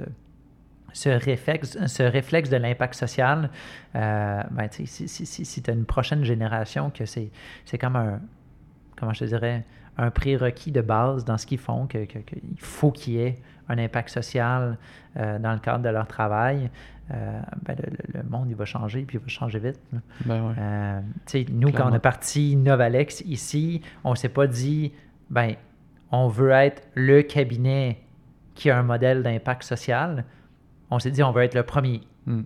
ce 0.94 1.10
réflexe, 1.10 1.76
ce 1.86 2.02
réflexe 2.02 2.48
de 2.48 2.56
l'impact 2.56 2.94
social, 2.94 3.50
euh, 3.96 4.42
ben, 4.50 4.68
si, 4.70 4.86
si, 4.86 5.08
si, 5.08 5.62
tu 5.62 5.70
as 5.70 5.74
une 5.74 5.84
prochaine 5.84 6.24
génération 6.24 6.90
que 6.90 7.04
c'est, 7.04 7.30
c'est 7.66 7.76
comme 7.76 7.96
un, 7.96 8.20
comment 8.96 9.12
je 9.12 9.20
te 9.20 9.24
dirais, 9.24 9.64
un 9.98 10.10
prérequis 10.10 10.72
de 10.72 10.80
base 10.80 11.24
dans 11.24 11.36
ce 11.36 11.46
qu'ils 11.46 11.58
font, 11.58 11.86
qu'il 11.86 12.06
que, 12.06 12.18
faut 12.58 12.92
qu'il 12.92 13.14
y 13.14 13.20
ait 13.20 13.36
un 13.68 13.78
impact 13.78 14.10
social 14.10 14.78
euh, 15.16 15.38
dans 15.38 15.52
le 15.52 15.58
cadre 15.58 15.82
de 15.82 15.88
leur 15.88 16.06
travail, 16.06 16.70
euh, 17.10 17.40
ben, 17.62 17.76
le, 18.14 18.22
monde 18.22 18.48
il 18.48 18.56
va 18.56 18.64
changer, 18.64 19.02
puis 19.02 19.18
il 19.18 19.20
va 19.20 19.28
changer 19.28 19.58
vite. 19.58 19.80
Ben 20.24 20.54
euh, 20.58 21.00
nous, 21.50 21.72
quand 21.72 21.90
on 21.90 21.92
a 21.92 21.98
parti 21.98 22.56
Novalex 22.56 23.22
ici, 23.22 23.82
on 24.04 24.12
ne 24.12 24.16
s'est 24.16 24.28
pas 24.28 24.46
dit, 24.46 24.92
ben, 25.28 25.54
on 26.12 26.28
veut 26.28 26.50
être 26.50 26.82
le 26.94 27.22
cabinet 27.22 28.00
qui 28.54 28.70
a 28.70 28.78
un 28.78 28.84
modèle 28.84 29.22
d'impact 29.22 29.64
social. 29.64 30.24
On 30.90 30.98
s'est 30.98 31.10
dit, 31.10 31.22
on 31.22 31.32
veut 31.32 31.42
être 31.42 31.54
le 31.54 31.62
premier. 31.62 32.02
Hmm. 32.26 32.42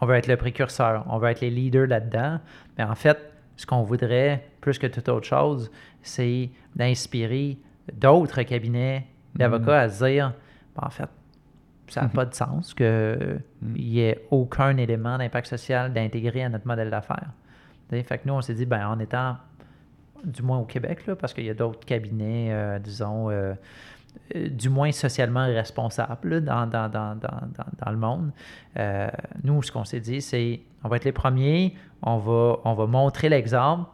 On 0.00 0.06
veut 0.06 0.16
être 0.16 0.26
le 0.26 0.36
précurseur. 0.36 1.04
On 1.08 1.18
veut 1.18 1.28
être 1.28 1.40
les 1.40 1.50
leaders 1.50 1.86
là-dedans. 1.86 2.40
Mais 2.76 2.84
en 2.84 2.94
fait, 2.94 3.18
ce 3.56 3.66
qu'on 3.66 3.82
voudrait, 3.82 4.48
plus 4.60 4.78
que 4.78 4.86
toute 4.86 5.08
autre 5.08 5.26
chose, 5.26 5.70
c'est 6.02 6.50
d'inspirer 6.74 7.58
d'autres 7.92 8.42
cabinets 8.42 9.06
d'avocats 9.34 9.80
à 9.80 9.88
se 9.88 10.04
dire, 10.04 10.34
ben, 10.76 10.86
en 10.86 10.90
fait, 10.90 11.08
ça 11.88 12.02
n'a 12.02 12.06
mhm. 12.08 12.12
pas 12.12 12.24
de 12.24 12.34
sens 12.34 12.74
qu'il 12.74 13.42
n'y 13.62 14.00
ait 14.00 14.26
aucun 14.30 14.76
élément 14.76 15.18
d'impact 15.18 15.46
social 15.46 15.92
d'intégrer 15.92 16.44
à 16.44 16.48
notre 16.48 16.66
modèle 16.66 16.90
d'affaires. 16.90 17.30
Fait 17.90 18.18
que 18.18 18.22
nous, 18.26 18.34
on 18.34 18.40
s'est 18.40 18.54
dit, 18.54 18.64
ben, 18.64 18.86
en 18.88 18.98
étant, 18.98 19.36
du 20.24 20.42
moins 20.42 20.58
au 20.58 20.64
Québec, 20.64 21.06
là, 21.06 21.14
parce 21.14 21.34
qu'il 21.34 21.44
y 21.44 21.50
a 21.50 21.54
d'autres 21.54 21.84
cabinets, 21.84 22.48
euh, 22.50 22.78
disons, 22.78 23.30
euh, 23.30 23.52
du 24.34 24.68
moins 24.68 24.92
socialement 24.92 25.46
responsables 25.46 26.42
dans, 26.42 26.64
le 26.64 27.96
monde. 27.96 28.30
nous, 29.44 29.62
ce 29.62 29.72
qu'on 29.72 29.84
s'est 29.84 30.00
dit, 30.00 30.22
c'est 30.22 30.60
on 30.84 30.88
va 30.88 30.96
être 30.96 31.04
les 31.04 31.12
premiers, 31.12 31.74
on 32.02 32.16
va, 32.18 32.58
on 32.64 32.74
va 32.74 32.86
montrer 32.86 33.28
l'exemple, 33.28 33.88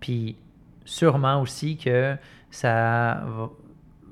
puis 0.00 0.36
sûrement 0.84 1.40
aussi 1.40 1.76
que 1.76 2.16
ça 2.50 3.24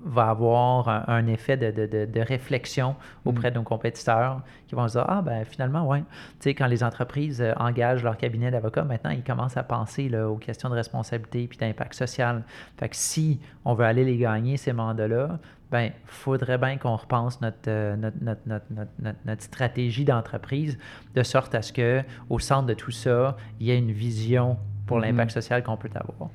va, 0.04 0.30
avoir 0.30 0.88
un, 1.08 1.26
effet 1.26 1.56
de, 1.56 2.20
réflexion 2.20 2.96
auprès 3.24 3.50
mm. 3.50 3.54
de 3.54 3.58
nos 3.58 3.64
compétiteurs 3.64 4.40
qui 4.66 4.74
vont 4.74 4.88
se 4.88 4.98
dire 4.98 5.04
Ah, 5.08 5.22
ben 5.22 5.44
finalement, 5.44 5.86
ouais. 5.86 6.00
Tu 6.00 6.04
sais, 6.40 6.54
quand 6.54 6.66
les 6.66 6.82
entreprises 6.82 7.40
euh, 7.40 7.52
engagent 7.58 8.02
leur 8.02 8.16
cabinet 8.16 8.50
d'avocats, 8.50 8.84
maintenant, 8.84 9.10
ils 9.10 9.22
commencent 9.22 9.56
à 9.56 9.62
penser 9.62 10.08
là, 10.08 10.28
aux 10.28 10.36
questions 10.36 10.68
de 10.68 10.74
responsabilité 10.74 11.46
puis 11.46 11.58
d'impact 11.58 11.94
social. 11.94 12.42
Fait 12.78 12.88
que 12.88 12.96
si 12.96 13.40
on 13.64 13.74
veut 13.74 13.84
aller 13.84 14.04
les 14.04 14.16
gagner, 14.16 14.56
ces 14.56 14.72
mandats-là, 14.72 15.38
ben 15.70 15.90
faudrait 16.04 16.58
bien 16.58 16.76
qu'on 16.76 16.96
repense 16.96 17.40
euh, 17.66 17.96
notre, 17.96 18.18
notre, 18.46 18.64
notre, 19.24 19.42
stratégie 19.42 20.04
d'entreprise 20.04 20.78
de 21.14 21.22
sorte 21.22 21.54
à 21.54 21.62
ce 21.62 21.72
que 21.72 22.02
au 22.28 22.38
centre 22.38 22.66
de 22.66 22.74
tout 22.74 22.90
ça, 22.90 23.36
il 23.58 23.68
y 23.68 23.70
ait 23.70 23.78
une 23.78 23.90
vision 23.92 24.58
pour 24.86 24.98
mm-hmm. 24.98 25.02
l'impact 25.02 25.30
social 25.30 25.62
qu'on 25.62 25.78
peut 25.78 25.90
avoir. 25.94 26.30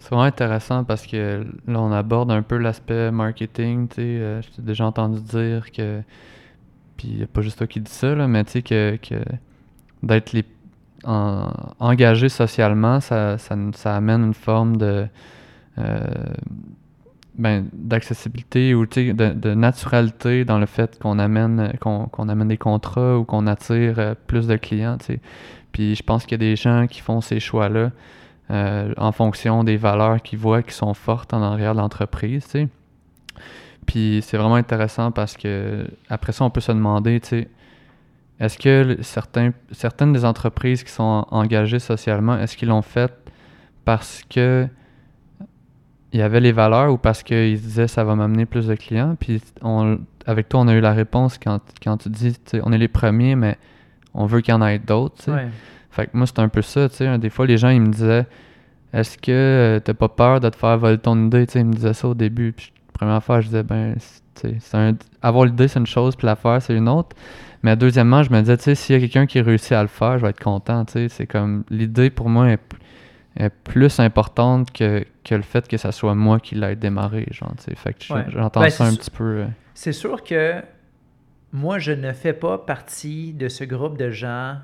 C'est 0.00 0.08
vraiment 0.08 0.22
intéressant 0.22 0.82
parce 0.82 1.06
que 1.06 1.46
là, 1.66 1.80
on 1.80 1.92
aborde 1.92 2.30
un 2.30 2.42
peu 2.42 2.56
l'aspect 2.56 3.10
marketing. 3.10 3.86
Tu 3.88 3.96
sais, 3.96 4.00
euh, 4.02 4.40
j'ai 4.42 4.62
déjà 4.62 4.86
entendu 4.86 5.20
dire 5.20 5.70
que. 5.70 6.00
Puis 6.96 7.22
a 7.22 7.26
pas 7.26 7.42
juste 7.42 7.58
toi 7.58 7.66
qui 7.66 7.80
dis 7.80 7.90
ça, 7.90 8.14
là, 8.14 8.26
mais 8.26 8.44
tu 8.44 8.52
sais, 8.52 8.62
que, 8.62 8.96
que 8.96 9.22
d'être 10.02 10.34
engagé 11.04 12.28
socialement, 12.28 13.00
ça, 13.00 13.36
ça, 13.38 13.96
amène 13.96 14.24
une 14.24 14.34
forme 14.34 14.76
de. 14.78 15.06
Euh, 15.78 16.04
ben, 17.38 17.68
d'accessibilité 17.72 18.74
ou 18.74 18.86
de, 18.86 19.12
de, 19.12 19.54
naturalité 19.54 20.44
dans 20.44 20.58
le 20.58 20.66
fait 20.66 20.98
qu'on 20.98 21.18
amène 21.18 21.72
qu'on 21.80 22.28
amène 22.28 22.48
des 22.48 22.58
contrats 22.58 23.18
ou 23.18 23.24
qu'on 23.24 23.46
attire 23.46 23.98
euh, 23.98 24.14
plus 24.26 24.46
de 24.46 24.56
clients. 24.56 24.98
Puis 25.72 25.94
je 25.94 26.02
pense 26.02 26.24
qu'il 26.24 26.32
y 26.32 26.34
a 26.34 26.50
des 26.50 26.56
gens 26.56 26.86
qui 26.86 27.00
font 27.00 27.20
ces 27.20 27.40
choix-là 27.40 27.92
euh, 28.50 28.92
en 28.96 29.12
fonction 29.12 29.62
des 29.62 29.76
valeurs 29.76 30.20
qu'ils 30.22 30.38
voient 30.38 30.62
qui 30.62 30.74
sont 30.74 30.94
fortes 30.94 31.32
en 31.32 31.42
arrière 31.42 31.74
de 31.74 31.78
l'entreprise, 31.78 32.44
tu 32.44 32.50
sais. 32.50 32.68
Puis 33.86 34.20
c'est 34.22 34.36
vraiment 34.36 34.56
intéressant 34.56 35.12
parce 35.12 35.36
que 35.36 35.86
après 36.08 36.32
ça, 36.32 36.44
on 36.44 36.50
peut 36.50 36.60
se 36.60 36.72
demander, 36.72 37.20
tu 37.20 37.28
sais, 37.28 37.48
est-ce 38.40 38.58
que 38.58 38.96
certaines 39.02 40.12
des 40.12 40.24
entreprises 40.24 40.82
qui 40.82 40.90
sont 40.90 41.26
engagées 41.30 41.78
socialement, 41.78 42.38
est-ce 42.38 42.56
qu'ils 42.56 42.68
l'ont 42.68 42.82
fait 42.82 43.12
parce 43.84 44.22
que 44.28 44.66
il 46.12 46.18
y 46.18 46.22
avait 46.22 46.40
les 46.40 46.50
valeurs 46.50 46.92
ou 46.92 46.98
parce 46.98 47.22
qu'ils 47.22 47.60
disaient 47.60 47.86
ça 47.86 48.02
va 48.02 48.16
m'amener 48.16 48.46
plus 48.46 48.66
de 48.66 48.74
clients? 48.74 49.16
Puis 49.20 49.40
on, 49.62 50.00
avec 50.26 50.48
toi, 50.48 50.60
on 50.60 50.68
a 50.68 50.74
eu 50.74 50.80
la 50.80 50.92
réponse 50.92 51.38
quand, 51.38 51.60
quand 51.82 51.98
tu 51.98 52.08
dis, 52.08 52.36
on 52.64 52.72
est 52.72 52.78
les 52.78 52.88
premiers, 52.88 53.36
mais 53.36 53.58
on 54.14 54.26
veut 54.26 54.40
qu'il 54.40 54.52
y 54.52 54.56
en 54.56 54.66
ait 54.66 54.78
d'autres. 54.80 55.16
tu 55.16 55.30
sais. 55.30 55.48
Fait 55.90 56.06
que 56.06 56.10
moi, 56.16 56.26
c'est 56.26 56.38
un 56.38 56.48
peu 56.48 56.62
ça, 56.62 56.88
tu 56.88 56.96
sais. 56.96 57.18
Des 57.18 57.30
fois, 57.30 57.46
les 57.46 57.58
gens, 57.58 57.70
ils 57.70 57.80
me 57.80 57.92
disaient 57.92 58.26
Est-ce 58.92 59.18
que 59.18 59.32
euh, 59.32 59.80
t'as 59.80 59.94
pas 59.94 60.08
peur 60.08 60.40
de 60.40 60.48
te 60.48 60.56
faire 60.56 60.78
voler 60.78 60.98
ton 60.98 61.26
idée? 61.26 61.46
Tu 61.46 61.54
sais, 61.54 61.60
ils 61.60 61.66
me 61.66 61.74
disaient 61.74 61.94
ça 61.94 62.08
au 62.08 62.14
début. 62.14 62.52
Puis, 62.52 62.72
première 62.92 63.22
fois, 63.22 63.40
je 63.40 63.46
disais 63.46 63.62
Ben, 63.62 63.96
tu 64.40 64.58
sais, 64.60 64.94
avoir 65.22 65.44
l'idée, 65.44 65.68
c'est 65.68 65.80
une 65.80 65.86
chose, 65.86 66.16
puis 66.16 66.26
la 66.26 66.36
faire, 66.36 66.62
c'est 66.62 66.74
une 66.74 66.88
autre. 66.88 67.16
Mais 67.62 67.76
deuxièmement, 67.76 68.22
je 68.22 68.32
me 68.32 68.40
disais, 68.40 68.56
tu 68.56 68.64
sais, 68.64 68.74
s'il 68.74 68.94
y 68.94 68.98
a 68.98 69.00
quelqu'un 69.00 69.26
qui 69.26 69.40
réussit 69.40 69.72
à 69.72 69.82
le 69.82 69.88
faire, 69.88 70.18
je 70.18 70.24
vais 70.24 70.30
être 70.30 70.42
content, 70.42 70.84
tu 70.84 70.92
sais. 70.92 71.08
C'est 71.08 71.26
comme, 71.26 71.64
l'idée 71.68 72.10
pour 72.10 72.28
moi 72.28 72.48
est, 72.50 72.60
plus 73.64 74.00
importante 74.00 74.72
que, 74.72 75.04
que, 75.24 75.34
le 75.34 75.42
fait 75.42 75.66
que 75.66 75.76
ça 75.76 75.92
soit 75.92 76.14
moi 76.14 76.40
qui 76.40 76.56
l'ai 76.56 76.76
démarré, 76.76 77.26
genre, 77.30 77.54
tu 77.56 77.64
sais. 77.64 77.74
Fait 77.74 77.94
que 77.94 78.04
j'entends 78.30 78.60
ben, 78.60 78.70
ça 78.70 78.84
un 78.84 78.94
petit 78.94 79.10
peu. 79.10 79.24
Euh. 79.24 79.46
C'est 79.74 79.92
sûr 79.92 80.22
que 80.22 80.62
moi, 81.52 81.78
je 81.78 81.92
ne 81.92 82.12
fais 82.12 82.32
pas 82.32 82.58
partie 82.58 83.32
de 83.32 83.48
ce 83.48 83.64
groupe 83.64 83.98
de 83.98 84.10
gens 84.10 84.56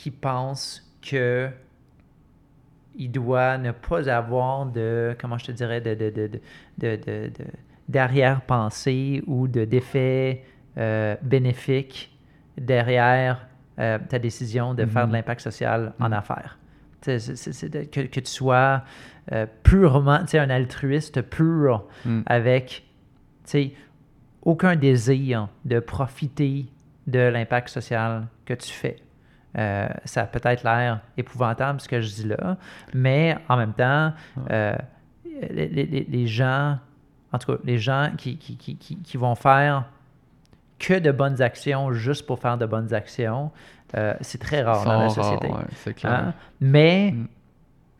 qui 0.00 0.10
pense 0.10 0.90
que 1.02 1.50
il 2.96 3.12
doit 3.12 3.58
ne 3.58 3.70
pas 3.70 4.08
avoir 4.08 4.64
de, 4.64 5.14
comment 5.20 5.36
je 5.36 5.44
te 5.46 5.52
dirais, 5.52 5.82
de, 5.82 5.94
de, 6.78 7.30
d'arrière-pensée 7.88 9.22
ou 9.26 9.46
de 9.46 9.64
d'effet 9.66 10.42
euh, 10.78 11.16
bénéfique 11.22 12.16
derrière 12.56 13.46
euh, 13.78 13.98
ta 14.08 14.18
décision 14.18 14.72
de 14.72 14.86
faire 14.86 15.06
de 15.06 15.12
mm-hmm. 15.12 15.14
l'impact 15.16 15.40
social 15.42 15.92
en 16.00 16.08
mm-hmm. 16.08 16.18
affaires. 16.18 16.58
que, 17.02 18.06
que, 18.06 18.20
tu 18.20 18.30
sois 18.30 18.82
euh, 19.32 19.46
purement, 19.62 20.24
tu 20.24 20.38
un 20.38 20.48
altruiste 20.48 21.20
pur 21.20 21.86
mm. 22.06 22.22
avec, 22.24 22.86
tu 23.44 23.50
sais, 23.50 23.72
aucun 24.42 24.76
désir 24.76 25.48
de 25.66 25.78
profiter 25.78 26.66
de 27.06 27.18
l'impact 27.18 27.68
social 27.68 28.28
que 28.46 28.54
tu 28.54 28.70
fais. 28.70 28.96
Euh, 29.58 29.88
ça 30.04 30.22
a 30.22 30.26
peut-être 30.26 30.62
l'air 30.62 31.00
épouvantable 31.16 31.80
ce 31.80 31.88
que 31.88 32.00
je 32.00 32.08
dis 32.08 32.28
là, 32.28 32.56
mais 32.94 33.36
en 33.48 33.56
même 33.56 33.72
temps, 33.72 34.12
euh, 34.50 34.76
les, 35.50 36.26
gens, 36.26 36.78
en 37.32 37.38
tout 37.38 37.52
cas, 37.52 37.58
les 37.64 37.78
gens 37.78 38.12
qui, 38.16 38.38
qui, 38.38 38.56
qui, 38.56 38.76
qui, 38.76 39.16
vont 39.16 39.34
faire 39.34 39.86
que 40.78 40.98
de 40.98 41.10
bonnes 41.10 41.42
actions 41.42 41.92
juste 41.92 42.26
pour 42.26 42.38
faire 42.38 42.58
de 42.58 42.66
bonnes 42.66 42.94
actions, 42.94 43.50
euh, 43.96 44.14
c'est 44.20 44.40
très 44.40 44.62
rare 44.62 44.84
dans 44.84 45.00
la 45.00 45.08
société. 45.08 45.50
Hein? 46.04 46.32
Mais 46.60 47.10
mm. 47.10 47.28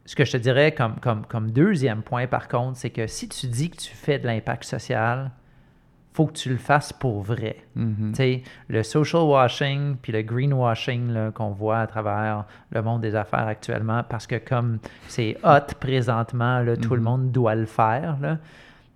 ce 0.07 0.15
que 0.15 0.25
je 0.25 0.33
te 0.33 0.37
dirais 0.37 0.71
comme, 0.71 1.01
comme, 1.01 1.27
comme 1.27 1.51
deuxième 1.51 2.03
point, 2.03 2.29
par 2.29 2.47
contre, 2.47 2.77
c'est 2.77 2.91
que 2.91 3.09
si 3.09 3.29
tu 3.29 3.49
dis 3.49 3.71
que 3.71 3.77
tu 3.77 3.93
fais 3.93 4.21
de 4.21 4.27
l'impact 4.27 4.63
social, 4.63 5.33
faut 6.13 6.27
que 6.27 6.33
tu 6.33 6.49
le 6.49 6.57
fasses 6.57 6.93
pour 6.93 7.23
vrai. 7.23 7.57
Mm-hmm. 7.77 8.43
Le 8.69 8.83
social 8.83 9.23
washing 9.23 9.97
puis 9.97 10.13
le 10.13 10.23
greenwashing 10.23 11.31
qu'on 11.33 11.51
voit 11.51 11.81
à 11.81 11.87
travers 11.87 12.45
le 12.71 12.83
monde 12.83 13.01
des 13.01 13.15
affaires 13.15 13.47
actuellement, 13.47 14.03
parce 14.09 14.27
que 14.27 14.37
comme 14.37 14.79
c'est 15.09 15.37
hot 15.45 15.75
présentement, 15.79 16.61
là, 16.61 16.77
tout 16.77 16.95
le 16.95 17.01
mm-hmm. 17.01 17.05
monde 17.05 17.33
doit 17.33 17.55
le 17.55 17.67
faire. 17.67 18.17
Là, 18.21 18.39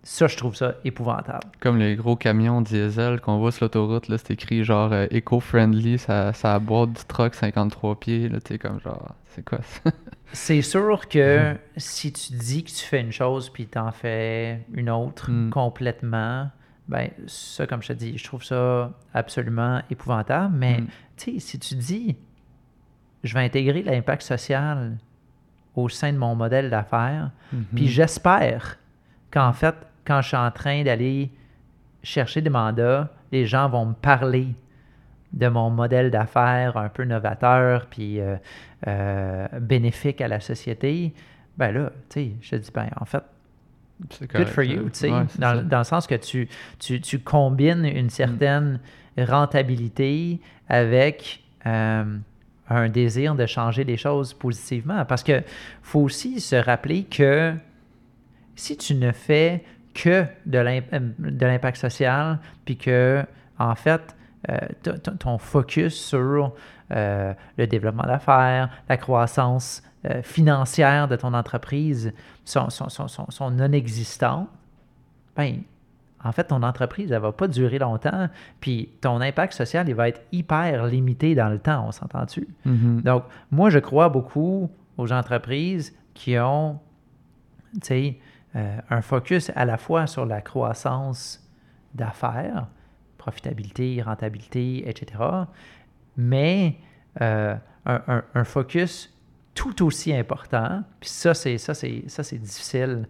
ça, 0.04 0.26
je 0.26 0.36
trouve 0.36 0.54
ça 0.54 0.74
épouvantable. 0.84 1.46
Comme 1.60 1.78
les 1.78 1.96
gros 1.96 2.14
camions 2.14 2.60
diesel 2.60 3.20
qu'on 3.20 3.38
voit 3.38 3.52
sur 3.52 3.64
l'autoroute, 3.64 4.08
là, 4.08 4.18
c'est 4.18 4.32
écrit 4.32 4.62
genre 4.62 4.92
euh, 4.92 5.06
eco-friendly, 5.10 5.98
ça, 5.98 6.34
ça 6.34 6.58
boîte 6.58 6.92
du 6.92 7.04
truck 7.06 7.34
53 7.34 7.98
pieds, 8.00 8.28
là, 8.28 8.38
tu 8.40 8.58
comme 8.58 8.80
genre, 8.80 9.14
c'est 9.28 9.44
quoi 9.44 9.60
ça? 9.62 9.90
c'est 10.32 10.60
sûr 10.60 11.08
que 11.08 11.52
mm-hmm. 11.52 11.58
si 11.78 12.12
tu 12.12 12.34
dis 12.34 12.64
que 12.64 12.70
tu 12.70 12.84
fais 12.84 13.00
une 13.00 13.12
chose 13.12 13.48
puis 13.48 13.66
t'en 13.66 13.92
fais 13.92 14.60
une 14.74 14.90
autre 14.90 15.30
mm. 15.30 15.50
complètement, 15.50 16.50
ben 16.88 17.10
ça, 17.26 17.66
comme 17.66 17.82
je 17.82 17.88
te 17.88 17.92
dis, 17.94 18.18
je 18.18 18.24
trouve 18.24 18.44
ça 18.44 18.92
absolument 19.12 19.80
épouvantable. 19.90 20.54
Mais 20.56 20.80
mm. 20.80 20.86
tu 21.16 21.32
sais, 21.32 21.38
si 21.38 21.58
tu 21.58 21.74
dis, 21.74 22.16
je 23.22 23.34
vais 23.34 23.40
intégrer 23.40 23.82
l'impact 23.82 24.22
social 24.22 24.98
au 25.74 25.88
sein 25.88 26.12
de 26.12 26.18
mon 26.18 26.34
modèle 26.34 26.70
d'affaires, 26.70 27.30
mm-hmm. 27.52 27.64
puis 27.74 27.88
j'espère 27.88 28.78
qu'en 29.30 29.52
fait, 29.52 29.74
quand 30.04 30.20
je 30.20 30.28
suis 30.28 30.36
en 30.36 30.50
train 30.50 30.84
d'aller 30.84 31.30
chercher 32.02 32.42
des 32.42 32.50
mandats, 32.50 33.10
les 33.32 33.46
gens 33.46 33.68
vont 33.68 33.86
me 33.86 33.94
parler 33.94 34.54
de 35.32 35.48
mon 35.48 35.70
modèle 35.70 36.10
d'affaires 36.10 36.76
un 36.76 36.88
peu 36.88 37.04
novateur 37.04 37.86
puis 37.86 38.20
euh, 38.20 38.36
euh, 38.86 39.48
bénéfique 39.60 40.20
à 40.20 40.28
la 40.28 40.38
société, 40.38 41.12
ben 41.56 41.72
là, 41.72 41.90
tu 42.08 42.20
sais, 42.20 42.32
je 42.40 42.50
te 42.50 42.56
dis, 42.56 42.70
ben 42.72 42.88
en 43.00 43.04
fait, 43.04 43.22
good 44.32 44.48
for 44.48 44.64
you, 44.64 44.90
tu 44.90 45.00
sais, 45.00 45.10
dans, 45.38 45.62
dans, 45.66 45.78
le 45.78 45.84
sens 45.84 46.06
que 46.06 46.14
tu, 46.14 46.48
tu, 46.78 47.00
tu 47.00 47.18
combines 47.20 47.84
une 47.84 48.10
certaine 48.10 48.80
rentabilité 49.18 50.40
avec 50.68 51.42
euh, 51.66 52.04
un 52.68 52.88
désir 52.88 53.34
de 53.34 53.46
changer 53.46 53.84
les 53.84 53.96
choses 53.96 54.34
positivement. 54.34 55.04
Parce 55.04 55.22
que 55.22 55.42
faut 55.82 56.00
aussi 56.00 56.40
se 56.40 56.56
rappeler 56.56 57.04
que 57.04 57.54
si 58.56 58.76
tu 58.76 58.94
ne 58.94 59.12
fais 59.12 59.64
que 59.94 60.24
de 60.46 60.58
l'impact 60.58 61.76
social, 61.76 62.38
puis 62.64 62.76
que, 62.76 63.24
en 63.58 63.74
fait, 63.74 64.16
euh, 64.50 64.58
ton 65.18 65.38
focus 65.38 65.94
sur 65.94 66.52
euh, 66.90 67.32
le 67.56 67.66
développement 67.66 68.02
d'affaires, 68.02 68.70
la 68.88 68.96
croissance 68.96 69.82
euh, 70.06 70.22
financière 70.22 71.08
de 71.08 71.16
ton 71.16 71.34
entreprise 71.34 72.12
sont, 72.44 72.68
non 73.50 73.72
existants, 73.72 74.48
ben, 75.36 75.62
en 76.22 76.32
fait, 76.32 76.44
ton 76.44 76.62
entreprise, 76.62 77.10
elle 77.10 77.18
ne 77.18 77.22
va 77.22 77.32
pas 77.32 77.48
durer 77.48 77.78
longtemps, 77.78 78.28
puis 78.60 78.90
ton 79.00 79.20
impact 79.20 79.52
social, 79.52 79.88
il 79.88 79.94
va 79.94 80.08
être 80.08 80.22
hyper 80.32 80.86
limité 80.86 81.34
dans 81.34 81.48
le 81.48 81.58
temps, 81.58 81.86
on 81.86 81.92
s'entend-tu? 81.92 82.48
Mm-hmm. 82.66 83.02
Donc, 83.02 83.24
moi, 83.50 83.68
je 83.68 83.78
crois 83.78 84.08
beaucoup 84.08 84.70
aux 84.96 85.12
entreprises 85.12 85.94
qui 86.14 86.38
ont, 86.38 86.78
un 88.54 89.02
focus 89.02 89.50
à 89.56 89.64
la 89.64 89.76
fois 89.76 90.06
sur 90.06 90.24
la 90.26 90.40
croissance 90.40 91.44
d'affaires, 91.94 92.68
profitabilité, 93.18 94.02
rentabilité, 94.02 94.88
etc. 94.88 95.18
Mais 96.16 96.76
euh, 97.20 97.56
un, 97.86 98.44
focus 98.44 99.13
tout 99.54 99.84
aussi 99.84 100.12
important, 100.12 100.82
puis 101.00 101.08
ça, 101.08 101.32
c'est 101.34 101.58
ça, 101.58 101.74
c'est 101.74 102.04
ça, 102.08 102.22
c'est 102.22 102.38
difficile 102.38 103.06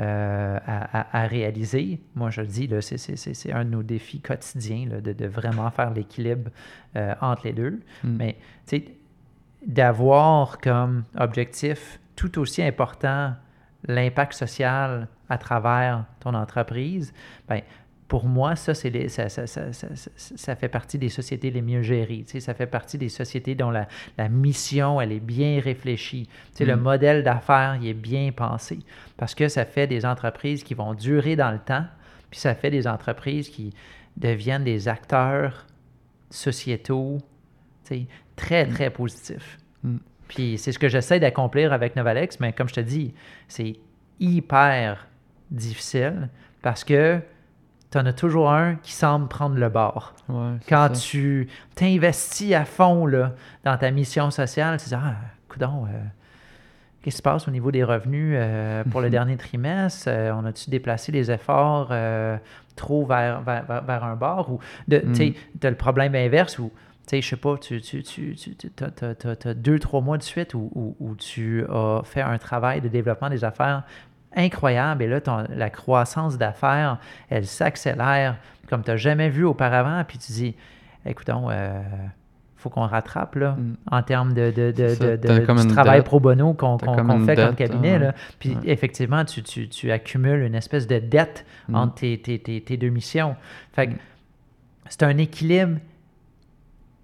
euh, 0.00 0.58
à, 0.66 1.26
réaliser. 1.26 2.00
Moi, 2.16 2.30
je 2.30 2.40
le 2.40 2.48
dis, 2.48 2.68
c'est 2.80 3.52
un 3.52 3.64
de 3.64 3.70
nos 3.70 3.82
défis 3.84 4.20
quotidiens 4.20 4.88
de, 4.88 5.26
vraiment 5.26 5.70
faire 5.70 5.92
l'équilibre 5.92 6.50
euh, 6.96 7.14
entre 7.20 7.46
les 7.46 7.52
deux. 7.52 7.80
Mm. 8.02 8.16
Mais 8.16 8.36
d'avoir 9.64 10.58
comme 10.58 11.04
objectif 11.16 12.00
tout 12.16 12.38
aussi 12.38 12.62
important 12.62 13.34
l'impact 13.86 14.32
social 14.32 15.08
à 15.28 15.38
travers 15.38 16.04
ton 16.20 16.34
entreprise, 16.34 17.12
ben, 17.48 17.60
pour 18.08 18.26
moi, 18.26 18.54
ça, 18.54 18.74
c'est 18.74 19.08
ça, 19.08 19.28
ça, 19.28 19.46
ça, 19.46 19.70
ça, 19.72 20.56
fait 20.56 20.68
partie 20.68 20.98
des 20.98 21.08
sociétés 21.08 21.50
les 21.50 21.62
mieux 21.62 21.82
gérées. 21.82 22.24
Ça 22.26 22.52
fait 22.52 22.66
partie 22.66 22.98
des 22.98 23.08
sociétés 23.08 23.54
dont 23.54 23.70
la, 23.70 23.88
la 24.18 24.28
mission, 24.28 25.00
elle 25.00 25.12
est 25.12 25.20
bien 25.20 25.60
réfléchie. 25.60 26.28
Sais, 26.52 26.66
Le 26.66 26.76
mm. 26.76 26.80
modèle 26.80 27.22
d'affaires, 27.22 27.78
il 27.80 27.88
est 27.88 27.94
bien 27.94 28.30
pensé. 28.30 28.78
Parce 29.16 29.34
que 29.34 29.48
ça 29.48 29.64
fait 29.64 29.86
des 29.86 30.04
entreprises 30.04 30.62
qui 30.62 30.74
vont 30.74 30.92
durer 30.92 31.34
dans 31.34 31.50
le 31.50 31.58
temps, 31.58 31.84
puis 32.30 32.38
ça 32.38 32.54
fait 32.54 32.70
des 32.70 32.86
entreprises 32.86 33.48
qui 33.48 33.72
deviennent 34.16 34.64
des 34.64 34.86
acteurs 34.86 35.66
sociétaux 36.28 37.18
très, 38.36 38.66
mm. 38.66 38.68
très 38.68 38.90
positifs. 38.90 39.58
Mm. 39.82 39.96
Puis 40.28 40.58
c'est 40.58 40.72
ce 40.72 40.78
que 40.78 40.88
j'essaie 40.88 41.20
d'accomplir 41.20 41.72
avec 41.72 41.96
Novalex, 41.96 42.38
mais 42.38 42.52
comme 42.52 42.68
je 42.68 42.74
te 42.74 42.80
dis, 42.80 43.14
c'est 43.48 43.76
hyper 44.20 45.06
difficile 45.50 46.28
parce 46.62 46.84
que 46.84 47.20
tu 47.94 48.00
en 48.00 48.06
as 48.06 48.12
toujours 48.12 48.50
un 48.50 48.74
qui 48.74 48.90
semble 48.90 49.28
prendre 49.28 49.54
le 49.54 49.68
bord. 49.68 50.14
Quand 50.68 50.88
tu 50.88 51.48
t'investis 51.76 52.52
à 52.52 52.64
fond 52.64 53.06
là, 53.06 53.34
dans 53.62 53.76
ta 53.76 53.92
mission 53.92 54.32
sociale, 54.32 54.80
tu 54.80 54.88
dis 54.88 54.96
Ah, 54.96 55.14
coudon, 55.48 55.84
euh, 55.84 55.90
qu'est-ce 57.02 57.14
qui 57.14 57.18
se 57.18 57.22
passe 57.22 57.46
au 57.46 57.52
niveau 57.52 57.70
des 57.70 57.84
revenus 57.84 58.34
euh, 58.36 58.82
pour 58.90 59.00
le 59.00 59.10
dernier 59.10 59.36
trimestre? 59.36 60.08
Euh, 60.08 60.32
On 60.34 60.44
a-tu 60.44 60.70
déplacé 60.70 61.12
les 61.12 61.30
efforts 61.30 61.92
trop 62.74 63.06
vers, 63.06 63.42
vers, 63.42 64.02
un 64.04 64.16
bord? 64.16 64.50
Ou 64.50 64.58
tu 64.90 64.96
mm. 64.96 65.34
as 65.62 65.70
le 65.70 65.76
problème 65.76 66.16
inverse 66.16 66.58
où 66.58 66.72
tu 67.06 67.10
sais, 67.10 67.22
je 67.22 67.28
sais 67.28 67.36
pas, 67.36 67.58
tu, 67.58 67.80
tu, 67.80 68.02
tu, 68.02 68.34
tu 68.34 68.56
as, 68.80 69.54
deux, 69.54 69.78
trois 69.78 70.00
mois 70.00 70.18
de 70.18 70.22
suite 70.24 70.54
où, 70.54 70.96
où, 70.98 71.14
tu 71.14 71.64
as 71.70 72.00
fait 72.02 72.22
un 72.22 72.38
travail 72.38 72.80
de 72.80 72.88
développement 72.88 73.28
des 73.28 73.44
affaires 73.44 73.84
incroyable. 74.36 75.02
Et 75.02 75.08
là, 75.08 75.20
la 75.54 75.70
croissance 75.70 76.38
d'affaires, 76.38 76.98
elle 77.30 77.46
s'accélère 77.46 78.36
comme 78.68 78.82
tu 78.82 78.90
n'as 78.90 78.96
jamais 78.96 79.28
vu 79.28 79.44
auparavant. 79.44 80.02
Puis 80.06 80.18
tu 80.18 80.32
dis, 80.32 80.54
écoutons, 81.06 81.50
il 81.50 81.56
euh, 81.56 81.80
faut 82.56 82.70
qu'on 82.70 82.86
rattrape 82.86 83.36
là, 83.36 83.52
mm. 83.52 83.76
en 83.90 84.02
termes 84.02 84.32
de, 84.32 84.50
de, 84.50 84.72
de, 84.72 85.62
du 85.62 85.68
travail 85.68 86.02
pro 86.02 86.20
bono 86.20 86.54
qu'on 86.54 86.78
fait 86.78 87.36
comme 87.36 87.54
cabinet. 87.54 87.98
Là. 87.98 88.14
Puis 88.38 88.56
effectivement, 88.64 89.24
tu, 89.24 89.42
tu, 89.42 89.68
tu, 89.68 89.90
accumules 89.90 90.42
une 90.42 90.54
espèce 90.54 90.86
de 90.86 90.98
dette 90.98 91.44
mm. 91.68 91.74
entre 91.74 91.94
tes, 91.94 92.18
tes, 92.18 92.60
tes, 92.60 92.76
deux 92.76 92.90
missions. 92.90 93.36
Fait 93.72 93.88
que 93.88 93.92
mm. 93.92 93.98
c'est 94.88 95.02
un 95.02 95.18
équilibre 95.18 95.78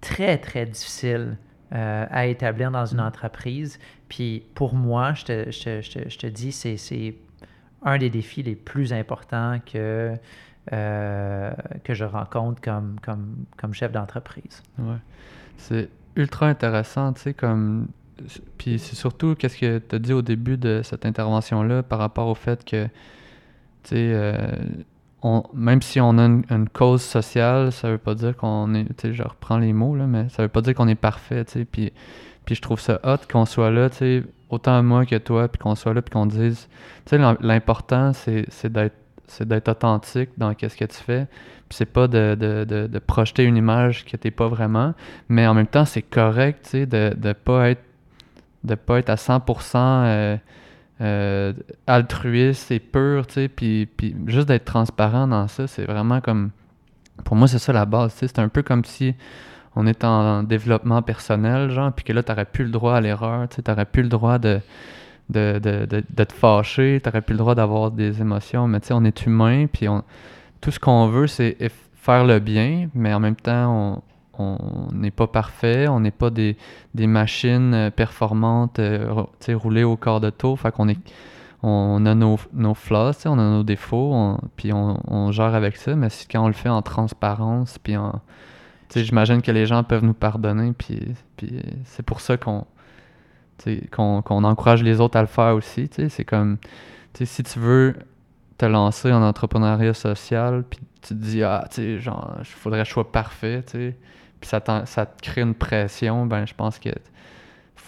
très, 0.01 0.37
très 0.37 0.65
difficile 0.65 1.37
euh, 1.73 2.05
à 2.09 2.25
établir 2.25 2.71
dans 2.71 2.85
une 2.85 2.99
entreprise. 2.99 3.79
Puis 4.09 4.43
pour 4.55 4.73
moi, 4.75 5.13
je 5.13 5.25
te, 5.25 5.51
je 5.51 5.81
je 5.81 6.09
je 6.09 6.17
te 6.17 6.27
dis, 6.27 6.51
c'est 6.51 7.15
un 7.83 7.97
des 7.97 8.09
défis 8.09 8.43
les 8.43 8.55
plus 8.55 8.93
importants 8.93 9.59
que, 9.65 10.13
euh, 10.71 11.51
que 11.83 11.93
je 11.93 12.05
rencontre 12.05 12.61
comme, 12.61 12.97
comme, 13.01 13.45
comme 13.57 13.73
chef 13.73 13.91
d'entreprise. 13.91 14.61
Ouais. 14.77 14.97
C'est 15.57 15.89
ultra 16.15 16.47
intéressant, 16.47 17.13
tu 17.13 17.21
sais, 17.21 17.33
comme. 17.33 17.87
Puis 18.57 18.77
c'est 18.77 18.95
surtout 18.95 19.33
qu'est-ce 19.33 19.57
que 19.57 19.79
tu 19.79 19.95
as 19.95 19.99
dit 19.99 20.13
au 20.13 20.21
début 20.21 20.57
de 20.57 20.81
cette 20.83 21.05
intervention-là 21.07 21.81
par 21.81 21.97
rapport 21.97 22.27
au 22.27 22.35
fait 22.35 22.63
que, 22.63 22.85
tu 22.85 22.89
sais, 23.83 24.11
euh, 24.13 24.35
même 25.53 25.81
si 25.81 26.01
on 26.01 26.17
a 26.17 26.25
une, 26.25 26.69
cause 26.71 27.01
sociale, 27.01 27.71
ça 27.71 27.89
veut 27.91 27.97
pas 27.97 28.15
dire 28.15 28.35
qu'on 28.35 28.73
est, 28.73 28.85
tu 28.85 28.93
sais, 29.09 29.13
je 29.13 29.23
reprends 29.23 29.57
les 29.57 29.73
mots, 29.73 29.95
là, 29.95 30.07
mais 30.07 30.29
ça 30.29 30.43
veut 30.43 30.49
pas 30.49 30.61
dire 30.61 30.73
qu'on 30.73 30.87
est 30.87 30.95
parfait, 30.95 31.45
tu 31.45 31.51
sais, 31.51 31.65
puis, 31.65 31.93
puis 32.45 32.55
je 32.55 32.61
trouve 32.61 32.79
ça 32.79 32.99
hot 33.03 33.17
qu'on 33.31 33.45
soit 33.45 33.69
là, 33.69 33.89
tu 33.89 33.97
sais, 33.97 34.23
autant 34.49 34.81
moi 34.81 35.05
que 35.05 35.17
toi, 35.17 35.47
puis 35.47 35.59
qu'on 35.59 35.75
soit 35.75 35.93
là, 35.93 36.01
puis 36.01 36.11
qu'on 36.11 36.25
dise, 36.25 36.67
tu 37.05 37.17
sais, 37.17 37.35
l'important, 37.41 38.13
c'est, 38.13 38.45
d'être 38.65 39.67
authentique 39.69 40.31
dans 40.37 40.53
qu'est-ce 40.53 40.75
que 40.75 40.85
tu 40.85 40.97
fais, 40.97 41.27
puis 41.69 41.77
c'est 41.77 41.85
pas 41.85 42.07
de, 42.07 42.35
de, 42.35 42.87
de, 42.87 42.99
projeter 42.99 43.43
une 43.43 43.57
image 43.57 44.05
que 44.05 44.17
t'es 44.17 44.31
pas 44.31 44.47
vraiment, 44.47 44.93
mais 45.29 45.45
en 45.45 45.53
même 45.53 45.67
temps, 45.67 45.85
c'est 45.85 46.01
correct, 46.01 46.63
tu 46.63 46.69
sais, 46.69 46.85
de, 46.85 47.13
de 47.15 47.33
pas 47.33 47.69
être 47.69 47.83
de 48.63 48.75
pas 48.75 48.99
être 48.99 49.09
à 49.09 49.15
100% 49.15 49.75
euh, 49.75 50.37
altruiste 51.87 52.71
et 52.71 52.79
pur, 52.79 53.25
tu 53.27 53.33
sais, 53.33 53.47
puis, 53.47 53.85
puis 53.85 54.15
juste 54.27 54.47
d'être 54.47 54.65
transparent 54.65 55.27
dans 55.27 55.47
ça, 55.47 55.67
c'est 55.67 55.85
vraiment 55.85 56.21
comme... 56.21 56.51
Pour 57.25 57.35
moi, 57.35 57.47
c'est 57.47 57.59
ça 57.59 57.73
la 57.73 57.85
base, 57.85 58.13
tu 58.13 58.19
sais, 58.19 58.27
c'est 58.27 58.39
un 58.39 58.49
peu 58.49 58.63
comme 58.63 58.83
si 58.85 59.15
on 59.75 59.87
est 59.87 60.03
en 60.03 60.43
développement 60.43 61.01
personnel, 61.01 61.69
genre, 61.69 61.91
puis 61.93 62.03
que 62.03 62.13
là, 62.13 62.23
t'aurais 62.23 62.45
plus 62.45 62.65
le 62.65 62.71
droit 62.71 62.95
à 62.95 63.01
l'erreur, 63.01 63.47
tu 63.49 63.57
sais, 63.57 63.61
t'aurais 63.61 63.85
plus 63.85 64.03
le 64.03 64.09
droit 64.09 64.37
de, 64.37 64.59
de, 65.29 65.59
de, 65.59 65.85
de, 65.85 66.03
de 66.09 66.23
te 66.23 66.33
fâcher, 66.33 66.99
t'aurais 67.03 67.21
plus 67.21 67.33
le 67.33 67.39
droit 67.39 67.55
d'avoir 67.55 67.91
des 67.91 68.21
émotions, 68.21 68.67
mais 68.67 68.79
tu 68.79 68.87
sais, 68.87 68.93
on 68.93 69.03
est 69.03 69.25
humain, 69.25 69.67
puis 69.71 69.87
on, 69.87 70.03
tout 70.61 70.71
ce 70.71 70.79
qu'on 70.79 71.07
veut, 71.07 71.27
c'est 71.27 71.57
faire 71.95 72.25
le 72.25 72.39
bien, 72.39 72.89
mais 72.93 73.13
en 73.13 73.19
même 73.19 73.35
temps, 73.35 73.73
on, 73.73 74.01
on 74.37 74.87
n'est 74.93 75.11
pas 75.11 75.27
parfait, 75.27 75.87
on 75.87 75.99
n'est 75.99 76.11
pas 76.11 76.29
des, 76.29 76.55
machines 76.95 77.73
euh, 77.73 77.89
performantes 77.89 78.79
euh, 78.79 79.23
roulées 79.49 79.83
au 79.83 79.97
corps 79.97 80.21
de 80.21 80.29
tour. 80.29 80.59
Fait 80.59 80.71
qu'on 80.71 80.87
est 80.87 80.97
on 81.63 82.05
a 82.07 82.15
nos, 82.15 82.39
nos 82.53 82.73
flaws, 82.73 83.13
on 83.25 83.37
a 83.37 83.43
nos 83.43 83.63
défauts, 83.63 84.35
puis 84.55 84.73
on, 84.73 85.31
gère 85.31 85.53
avec 85.53 85.77
ça, 85.77 85.95
mais 85.95 86.07
quand 86.31 86.45
on 86.45 86.47
le 86.47 86.53
fait 86.53 86.69
en 86.69 86.81
transparence, 86.81 87.77
puis 87.77 87.97
en. 87.97 88.21
J'imagine 88.95 89.41
que 89.41 89.51
les 89.51 89.67
gens 89.67 89.83
peuvent 89.83 90.03
nous 90.03 90.15
pardonner, 90.15 90.73
puis, 90.73 91.13
puis 91.37 91.61
c'est 91.85 92.03
pour 92.03 92.19
ça 92.19 92.35
qu'on 92.37 92.65
qu'on 93.91 94.43
encourage 94.43 94.81
les 94.81 94.99
autres 94.99 95.17
à 95.17 95.21
le 95.21 95.27
faire 95.27 95.55
aussi. 95.55 95.87
C'est 96.09 96.25
comme, 96.25 96.57
si 97.13 97.43
tu 97.43 97.59
veux 97.59 97.95
te 98.57 98.65
lancer 98.65 99.11
en 99.11 99.21
entrepreneuriat 99.21 99.93
social, 99.93 100.63
puis 100.67 100.79
tu 101.03 101.09
te 101.09 101.13
dis, 101.13 101.43
ah, 101.43 101.65
tu 101.69 101.75
sais, 101.75 101.99
genre, 101.99 102.37
il 102.39 102.45
faudrait 102.45 102.81
que 102.81 102.87
je 102.87 102.93
sois 102.93 103.11
parfait, 103.11 103.63
tu 103.67 103.71
sais 103.71 103.97
puis 104.41 104.49
ça, 104.49 104.61
ça 104.85 105.05
te 105.05 105.21
crée 105.21 105.41
une 105.41 105.55
pression, 105.55 106.25
ben 106.25 106.45
je 106.45 106.53
pense 106.53 106.79
que 106.79 106.89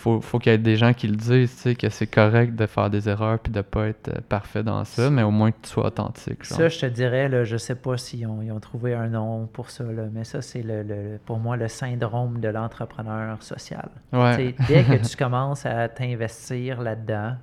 faut, 0.04 0.20
faut 0.20 0.38
qu'il 0.38 0.52
y 0.52 0.56
ait 0.56 0.58
des 0.58 0.76
gens 0.76 0.94
qui 0.94 1.08
le 1.08 1.16
disent, 1.16 1.56
tu 1.56 1.62
sais, 1.62 1.76
que 1.76 1.88
c'est 1.88 2.08
correct 2.08 2.56
de 2.56 2.66
faire 2.66 2.90
des 2.90 3.08
erreurs 3.08 3.40
puis 3.40 3.54
de 3.54 3.62
pas 3.62 3.88
être 3.88 4.10
euh, 4.10 4.20
parfait 4.28 4.62
dans 4.62 4.84
ça, 4.84 5.10
mais 5.10 5.24
au 5.24 5.32
moins 5.32 5.52
que 5.52 5.58
tu 5.62 5.70
sois 5.70 5.86
authentique. 5.86 6.44
Ça, 6.44 6.68
je 6.68 6.80
te 6.80 6.86
dirais, 6.86 7.30
là, 7.30 7.46
je 7.46 7.56
sais 7.56 7.76
pas 7.76 7.96
s'ils 7.96 8.28
ont, 8.28 8.42
ils 8.42 8.52
ont 8.52 8.60
trouvé 8.60 8.94
un 8.94 9.08
nom 9.08 9.48
pour 9.48 9.70
ça, 9.70 9.86
là, 9.86 10.04
mais 10.12 10.26
ça, 10.26 10.42
c'est 10.42 10.62
le, 10.62 11.20
pour 11.26 11.40
moi 11.40 11.56
le 11.56 11.70
syndrome 11.70 12.42
de 12.42 12.50
l'entrepreneur 12.50 13.42
social. 13.42 13.90
Ouais. 14.12 14.54
Dès 14.68 14.84
que 14.84 14.96
tu 15.10 15.16
commences 15.16 15.66
à 15.66 15.88
t'investir 15.88 16.82
là-dedans, 16.82 17.38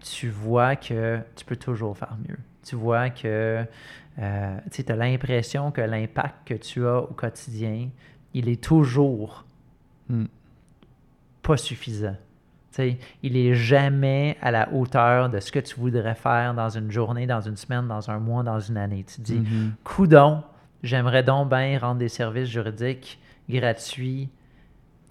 tu 0.00 0.28
vois 0.28 0.76
que 0.76 1.18
tu 1.34 1.46
peux 1.46 1.56
toujours 1.56 1.96
faire 1.96 2.16
mieux. 2.28 2.38
Tu 2.62 2.76
vois 2.76 3.08
que 3.08 3.64
euh, 4.18 4.58
tu 4.72 4.84
as 4.88 4.96
l'impression 4.96 5.70
que 5.70 5.80
l'impact 5.80 6.48
que 6.48 6.54
tu 6.54 6.86
as 6.86 6.98
au 7.02 7.14
quotidien, 7.14 7.88
il 8.34 8.48
est 8.48 8.62
toujours 8.62 9.44
hmm. 10.08 10.24
pas 11.42 11.56
suffisant. 11.56 12.16
sais, 12.70 12.98
il 13.22 13.36
est 13.36 13.54
jamais 13.54 14.36
à 14.42 14.50
la 14.50 14.72
hauteur 14.72 15.30
de 15.30 15.40
ce 15.40 15.52
que 15.52 15.60
tu 15.60 15.78
voudrais 15.78 16.14
faire 16.14 16.54
dans 16.54 16.68
une 16.68 16.90
journée, 16.90 17.26
dans 17.26 17.40
une 17.40 17.56
semaine, 17.56 17.86
dans 17.86 18.10
un 18.10 18.18
mois, 18.18 18.42
dans 18.42 18.60
une 18.60 18.76
année. 18.76 19.04
Tu 19.04 19.16
te 19.16 19.22
dis, 19.22 19.38
mm-hmm. 19.38 19.70
coudon, 19.84 20.42
j'aimerais 20.82 21.22
donc 21.22 21.48
bien 21.50 21.78
rendre 21.78 21.98
des 21.98 22.08
services 22.08 22.48
juridiques 22.48 23.18
gratuits 23.48 24.28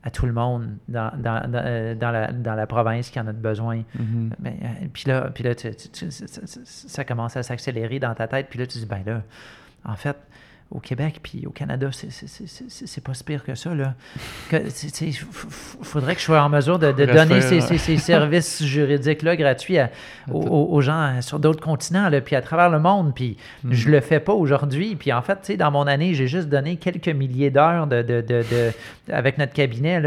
à 0.07 0.09
tout 0.09 0.25
le 0.25 0.31
monde 0.31 0.69
dans, 0.87 1.11
dans, 1.17 1.51
dans, 1.51 2.11
la, 2.11 2.31
dans, 2.31 2.55
la, 2.55 2.65
province 2.65 3.09
qui 3.09 3.19
en 3.19 3.27
a 3.27 3.33
besoin. 3.33 3.83
Mm-hmm. 3.99 4.29
Mais, 4.39 4.57
puis 4.93 5.03
là, 5.05 5.29
puis 5.35 5.43
là 5.43 5.51
ça 6.63 7.03
commence 7.03 7.35
à 7.35 7.43
s'accélérer 7.43 7.99
dans 7.99 8.15
ta 8.15 8.25
tête. 8.25 8.47
Puis 8.49 8.57
là, 8.57 8.65
tu 8.67 8.77
dis, 8.77 8.85
ben 8.85 9.03
là, 9.05 9.21
en 9.83 9.97
fait, 9.97 10.15
au 10.69 10.79
Québec 10.79 11.19
puis 11.23 11.45
au 11.47 11.51
Canada, 11.51 11.89
c'est 11.91 13.03
pas 13.03 13.13
si 13.13 13.23
pire 13.23 13.43
que 13.43 13.55
ça. 13.55 13.71
Il 14.51 15.13
faudrait 15.13 16.13
que 16.13 16.19
je 16.19 16.25
sois 16.25 16.41
en 16.41 16.49
mesure 16.49 16.77
de, 16.77 16.91
donner 16.91 17.39
ces, 17.39 17.61
ces, 17.61 17.97
services 17.97 18.63
juridiques-là 18.63 19.37
gratuits 19.37 19.77
aux, 20.29 20.81
gens 20.81 21.21
sur 21.21 21.39
d'autres 21.39 21.61
continents, 21.61 22.09
là, 22.09 22.19
puis 22.19 22.35
à 22.35 22.41
travers 22.41 22.69
le 22.69 22.79
monde. 22.79 23.15
Puis 23.15 23.37
mm. 23.63 23.73
je 23.73 23.89
le 23.89 24.01
fais 24.01 24.19
pas 24.19 24.33
aujourd'hui. 24.33 24.97
Puis 24.97 25.13
en 25.13 25.21
fait, 25.21 25.51
dans 25.57 25.71
mon 25.71 25.87
année, 25.87 26.13
j'ai 26.13 26.27
juste 26.27 26.49
donné 26.49 26.75
quelques 26.75 27.07
milliers 27.07 27.49
d'heures 27.49 27.87
de, 27.87 28.01
de, 28.01 28.71
avec 29.09 29.37
notre 29.37 29.53
cabinet 29.53 30.01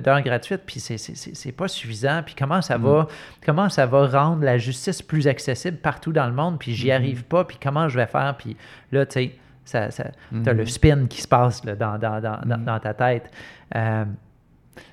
d'heures 0.00 0.22
gratuites. 0.22 0.62
Puis 0.64 0.78
c'est 0.78 1.52
pas 1.52 1.66
suffisant. 1.66 2.22
Puis 2.24 2.36
comment 2.38 2.62
ça, 2.62 2.78
mm. 2.78 2.82
va, 2.82 3.08
comment 3.44 3.68
ça 3.68 3.86
va 3.86 4.06
rendre 4.06 4.44
la 4.44 4.58
justice 4.58 5.02
plus 5.02 5.26
accessible 5.26 5.78
partout 5.78 6.12
dans 6.12 6.26
le 6.26 6.32
monde? 6.34 6.60
Puis 6.60 6.72
j'y 6.72 6.88
mm-hmm. 6.88 6.94
arrive 6.94 7.24
pas. 7.24 7.44
Puis 7.44 7.58
comment 7.60 7.88
je 7.88 7.98
vais 7.98 8.06
faire? 8.06 8.36
Puis 8.38 8.56
là, 8.92 9.04
tu 9.06 9.14
sais 9.14 9.32
ça, 9.64 9.88
as 9.88 10.52
le 10.52 10.54
mhm. 10.54 10.66
spin 10.66 11.06
qui 11.06 11.20
se 11.20 11.28
passe 11.28 11.64
là, 11.64 11.74
dans, 11.74 11.98
dans, 11.98 12.20
dans, 12.20 12.38
mhm. 12.44 12.64
dans, 12.64 12.78
ta 12.78 12.94
tête. 12.94 13.30
Euh, 13.74 14.04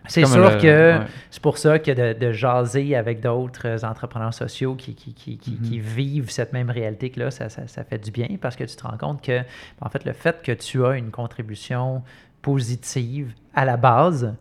c'est 0.08 0.26
sûr 0.26 0.58
que 0.60 1.00
c'est 1.32 1.42
pour 1.42 1.58
ça 1.58 1.80
que 1.80 1.92
de, 1.92 2.18
de 2.18 2.32
jaser 2.32 2.96
avec 2.96 3.20
d'autres 3.20 3.84
entrepreneurs 3.84 4.34
sociaux 4.34 4.76
qui, 4.76 4.94
qui, 4.94 5.14
qui, 5.14 5.38
qui, 5.38 5.52
mhm. 5.52 5.82
vivent 5.82 6.30
cette 6.30 6.54
même 6.54 6.70
réalité 6.70 7.10
que 7.10 7.20
là, 7.20 7.32
ça, 7.32 7.50
ça, 7.50 7.68
ça, 7.68 7.84
fait 7.84 7.98
du 7.98 8.12
bien 8.12 8.28
parce 8.40 8.56
que 8.56 8.64
tu 8.64 8.76
te 8.76 8.84
rends 8.84 8.98
compte 8.98 9.24
que, 9.24 9.42
en 9.80 9.90
fait, 9.90 10.06
le 10.06 10.14
fait 10.14 10.42
que 10.44 10.52
tu 10.52 10.86
as 10.86 10.98
une 10.98 11.12
contribution 11.12 12.04
positive 12.42 13.34
à 13.54 13.66
la 13.66 13.78
base 13.78 14.36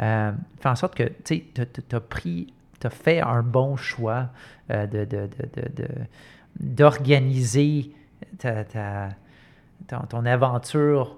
euh, 0.00 0.32
fait 0.60 0.68
en 0.68 0.74
sorte 0.74 0.94
que 0.94 1.10
tu 1.24 1.42
as 1.92 2.00
pris, 2.00 2.52
tu 2.80 2.86
as 2.86 2.90
fait 2.90 3.20
un 3.20 3.42
bon 3.42 3.76
choix 3.76 4.28
euh, 4.70 4.86
de, 4.86 5.06
d'organiser 6.60 7.92
ta, 8.38 8.64
ta 8.64 9.10
ton, 9.88 10.24
aventure 10.26 11.16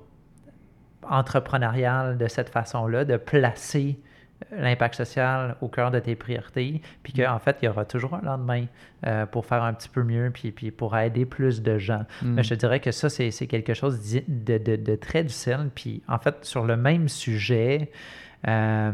entrepreneuriale 1.03 2.19
de 2.19 2.29
cette 2.29 2.51
façon-là, 2.51 3.05
de 3.05 3.17
placer 3.17 3.99
l'impact 4.53 4.95
social 4.95 5.57
au 5.61 5.69
cœur 5.69 5.91
de 5.91 5.99
tes 5.99 6.15
priorités, 6.17 6.81
puis 7.03 7.13
qu'en 7.13 7.39
fait, 7.39 7.59
il 7.61 7.67
y 7.67 7.69
aura 7.69 7.85
toujours 7.85 8.15
un 8.15 8.23
lendemain 8.23 8.65
euh, 9.07 9.27
pour 9.27 9.45
faire 9.45 9.63
un 9.63 9.75
petit 9.75 9.89
peu 9.89 10.03
mieux, 10.03 10.31
puis, 10.33 10.51
puis 10.51 10.71
pour 10.71 10.97
aider 10.97 11.27
plus 11.27 11.63
de 11.63 11.79
gens. 11.79 12.05
Mm. 12.23 12.35
Mais 12.35 12.43
je 12.43 12.55
dirais 12.55 12.81
que 12.81 12.91
ça, 12.91 13.11
c'est 13.11 13.31
quelque 13.47 13.75
chose 13.75 14.01
de, 14.29 14.59
de, 14.59 14.77
de, 14.77 14.97
très 14.97 15.25
difficile. 15.25 15.71
Puis 15.75 16.03
en 16.09 16.19
fait, 16.19 16.45
sur 16.45 16.65
le 16.65 16.77
même 16.77 17.09
sujet, 17.09 17.91
euh, 18.49 18.93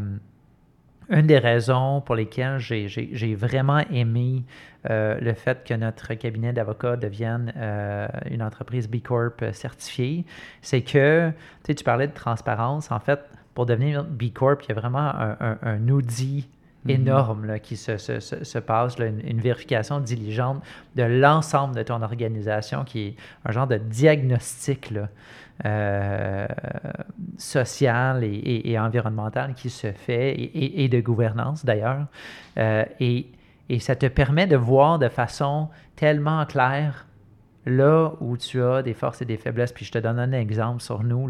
une 1.09 1.27
des 1.27 1.39
raisons 1.39 2.01
pour 2.01 2.15
lesquelles 2.15 2.59
j'ai 2.59 3.35
vraiment 3.35 3.79
aimé 3.91 4.43
euh, 4.89 5.17
le 5.19 5.33
fait 5.33 5.63
que 5.63 5.73
notre 5.73 6.13
cabinet 6.13 6.53
d'avocats 6.53 6.95
devienne 6.95 7.53
euh, 7.57 8.07
une 8.29 8.41
entreprise 8.41 8.89
B 8.89 9.01
Corp 9.01 9.43
certifiée, 9.53 10.25
c'est 10.61 10.81
que 10.81 11.31
tu 11.67 11.83
parlais 11.83 12.07
de 12.07 12.13
transparence. 12.13 12.91
En 12.91 12.99
fait, 12.99 13.19
pour 13.53 13.65
devenir 13.65 14.03
B 14.03 14.31
Corp, 14.33 14.61
il 14.63 14.69
y 14.69 14.71
a 14.71 14.75
vraiment 14.75 14.99
un, 14.99 15.57
un, 15.61 15.89
audit 15.89 16.47
mm-hmm. 16.85 16.91
énorme 16.91 17.45
là, 17.45 17.59
qui 17.59 17.75
se, 17.75 17.97
se, 17.97 18.19
se, 18.19 18.59
passe, 18.59 18.97
une, 18.99 19.21
une, 19.25 19.39
vérification 19.39 19.99
diligente 19.99 20.61
de 20.95 21.03
l'ensemble 21.03 21.75
de 21.75 21.83
ton 21.83 22.01
organisation 22.01 22.83
qui 22.83 23.07
est 23.07 23.15
un 23.45 23.51
genre 23.51 23.67
de 23.67 23.77
diagnostic 23.77 24.91
là, 24.91 25.09
euh, 25.65 26.47
social 27.37 28.23
et, 28.23 28.61
et, 28.65 28.79
environnemental 28.79 29.53
qui 29.53 29.69
se 29.69 29.91
fait, 29.91 30.31
et, 30.31 30.83
et 30.83 30.89
de 30.89 30.99
gouvernance 30.99 31.63
d'ailleurs. 31.63 32.07
Euh, 32.57 32.83
et, 32.99 33.27
ça 33.79 33.95
te 33.95 34.05
permet 34.05 34.47
de 34.47 34.55
voir 34.55 34.97
de 34.97 35.09
façon 35.09 35.67
tellement 35.97 36.45
claire 36.45 37.05
là 37.65 38.13
où 38.21 38.37
tu 38.37 38.63
as 38.63 38.81
des 38.81 38.93
forces 38.93 39.21
et 39.21 39.25
des 39.25 39.35
faiblesses. 39.35 39.73
Puis 39.73 39.83
je 39.83 39.91
te 39.91 39.97
donne 39.97 40.19
un 40.19 40.31
exemple 40.31 40.81
sur 40.81 41.03
nous. 41.03 41.29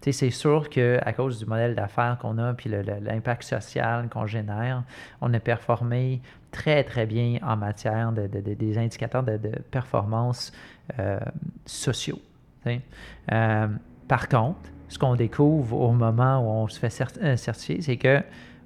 C'est 0.00 0.30
sûr 0.30 0.70
qu'à 0.70 1.12
cause 1.12 1.38
du 1.38 1.44
modèle 1.44 1.74
d'affaires 1.74 2.16
qu'on 2.18 2.38
a, 2.38 2.54
puis 2.54 2.70
l'impact 2.70 3.42
social 3.42 4.08
qu'on 4.08 4.26
génère, 4.26 4.84
on 5.20 5.32
a 5.34 5.38
performé 5.38 6.22
très, 6.50 6.82
très 6.82 7.04
bien 7.04 7.38
en 7.42 7.56
matière 7.56 8.12
de, 8.12 8.26
des 8.26 8.78
indicateurs 8.78 9.22
de, 9.22 9.38
performance 9.70 10.52
euh, 10.98 11.20
sociaux. 11.66 12.20
Euh, 12.66 13.68
par 14.08 14.28
contre, 14.28 14.70
ce 14.88 14.98
qu'on 14.98 15.16
découvre 15.16 15.80
au 15.80 15.92
moment 15.92 16.38
où 16.40 16.64
on 16.64 16.68
se 16.68 16.78
fait 16.78 17.02
euh, 17.22 17.36
certifier, 17.36 17.80
c'est 17.82 17.96
que 17.96 18.22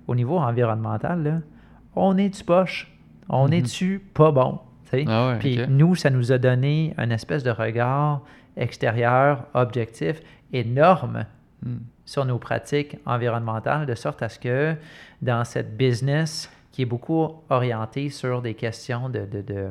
au 0.06 0.14
niveau 0.14 0.38
environnemental, 0.38 1.42
on 1.94 2.16
est 2.18 2.28
du 2.30 2.44
poche, 2.44 2.92
on 3.28 3.48
est 3.48 3.60
mm-hmm. 3.60 3.78
du 3.78 3.98
pas 4.12 4.32
bon. 4.32 4.60
Ah 5.06 5.36
Puis 5.38 5.60
nous, 5.68 5.94
ça 5.94 6.10
nous 6.10 6.32
a 6.32 6.38
donné 6.38 6.94
un 6.98 7.10
espèce 7.10 7.44
de 7.44 7.50
regard 7.50 8.22
extérieur, 8.56 9.46
objectif, 9.54 10.20
énorme 10.52 11.26
mm. 11.62 11.76
sur 12.04 12.24
nos 12.24 12.38
pratiques 12.38 12.98
environnementales, 13.06 13.86
de 13.86 13.94
sorte 13.94 14.22
à 14.22 14.28
ce 14.28 14.38
que 14.38 14.74
dans 15.22 15.44
cette 15.44 15.76
business 15.76 16.50
qui 16.72 16.82
est 16.82 16.86
beaucoup 16.86 17.42
orientée 17.48 18.10
sur 18.10 18.42
des 18.42 18.54
questions 18.54 19.08
de, 19.08 19.26
de, 19.26 19.42
de 19.42 19.68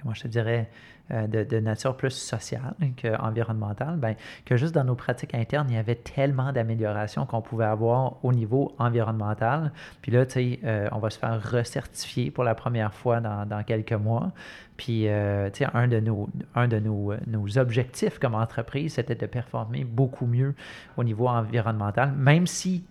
comment 0.00 0.14
je 0.14 0.22
te 0.22 0.28
dirais, 0.28 0.70
euh, 1.10 1.26
de, 1.26 1.60
nature 1.60 1.96
plus 1.96 2.10
sociale 2.10 2.74
qu'environnementale, 3.00 3.96
ben, 3.96 4.14
que 4.44 4.56
juste 4.56 4.74
dans 4.74 4.84
nos 4.84 4.94
pratiques 4.94 5.34
internes, 5.34 5.68
il 5.70 5.76
y 5.76 5.78
avait 5.78 5.94
tellement 5.94 6.52
d'améliorations 6.52 7.24
qu'on 7.24 7.40
pouvait 7.40 7.64
avoir 7.64 8.22
au 8.22 8.32
niveau 8.32 8.74
environnemental. 8.78 9.72
Puis 10.02 10.12
là, 10.12 10.26
tu 10.26 10.32
sais, 10.32 10.60
euh, 10.64 10.88
on 10.92 10.98
va 10.98 11.10
se 11.10 11.18
faire 11.18 11.40
recertifier 11.50 12.30
pour 12.30 12.44
la 12.44 12.54
première 12.54 12.92
fois 12.92 13.20
dans, 13.20 13.62
quelques 13.64 13.92
mois. 13.92 14.32
Puis, 14.76 15.08
euh, 15.08 15.48
tu 15.50 15.64
sais, 15.64 15.70
un 15.72 15.88
de, 15.88 15.98
nos, 15.98 16.28
un 16.54 16.68
de 16.68 16.78
nos, 16.78 17.14
nos 17.26 17.58
objectifs 17.58 18.18
comme 18.18 18.34
entreprise, 18.34 18.94
c'était 18.94 19.14
de 19.14 19.26
performer 19.26 19.84
beaucoup 19.84 20.26
mieux 20.26 20.54
au 20.96 21.04
niveau 21.04 21.26
environnemental, 21.26 22.12
même 22.12 22.46
si 22.46 22.84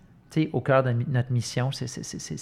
au 0.52 0.60
cœur 0.60 0.82
de 0.82 0.94
notre 1.08 1.32
mission, 1.32 1.70
ce 1.72 1.84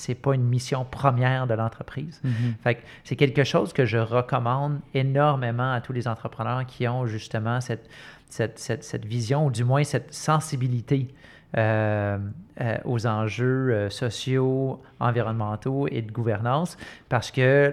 n'est 0.09 0.15
pas 0.15 0.35
une 0.35 0.45
mission 0.45 0.85
première 0.85 1.47
de 1.47 1.55
l'entreprise. 1.55 2.21
Mm-hmm. 2.25 2.77
c'est 3.05 3.17
quelque 3.17 3.45
chose 3.45 3.73
que 3.73 3.85
je 3.85 3.99
recommande 3.99 4.81
énormément 4.95 5.73
à 5.73 5.81
tous 5.81 5.93
les 5.93 6.09
entrepreneurs 6.09 6.67
qui 6.67 6.89
ont 6.89 7.07
justement 7.07 7.61
cette, 7.61 7.89
cette, 8.29 8.59
cette, 8.59 9.05
vision, 9.05 9.47
ou 9.47 9.51
du 9.51 9.65
moins 9.65 9.85
cette 9.85 10.13
sensibilité 10.13 11.09
euh, 11.57 12.19
euh, 12.61 12.77
aux 12.85 13.07
enjeux 13.07 13.71
euh, 13.71 13.91
sociaux, 13.91 14.83
environnementaux 15.01 15.87
et 15.89 16.03
de 16.03 16.11
gouvernance, 16.11 16.77
parce 17.09 17.31
que 17.31 17.73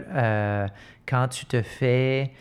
quand 1.05 1.27
tu 1.27 1.45
te 1.45 1.61
fais 1.61 2.31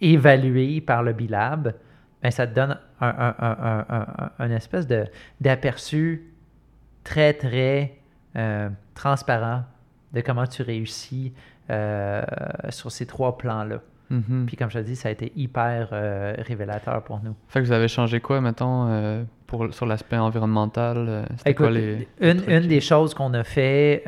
évaluer 0.00 0.80
par 0.80 1.02
le 1.02 1.12
BILAB, 1.12 1.74
ben, 2.22 2.30
ça 2.30 2.46
te 2.46 2.54
donne 2.54 2.78
un, 3.00 4.50
espèce 4.50 4.86
d'aperçu 5.40 6.32
très, 7.04 7.32
très 7.32 7.98
euh, 8.36 8.68
transparent 8.94 9.64
de 10.12 10.20
comment 10.20 10.46
tu 10.46 10.62
réussis 10.62 11.32
euh, 11.70 12.22
sur 12.68 12.92
ces 12.92 13.06
trois 13.06 13.38
plans-là. 13.38 13.80
Mm-hmm. 14.10 14.46
Puis 14.46 14.56
comme 14.56 14.70
je 14.70 14.80
te 14.80 14.84
dis, 14.84 14.96
ça 14.96 15.08
a 15.08 15.12
été 15.12 15.32
hyper 15.36 15.90
euh, 15.92 16.34
révélateur 16.38 17.02
pour 17.04 17.22
nous. 17.22 17.34
Fait 17.48 17.60
que 17.60 17.64
vous 17.64 17.72
avez 17.72 17.88
changé 17.88 18.20
quoi, 18.20 18.40
mettons, 18.40 19.24
pour, 19.50 19.74
sur 19.74 19.84
l'aspect 19.84 20.16
environnemental? 20.16 21.26
Écoute, 21.44 21.76
une, 22.20 22.42
une, 22.48 22.66
des 22.66 22.80
choses 22.80 23.12
qu'on 23.12 23.34
a 23.34 23.44
fait, 23.44 24.04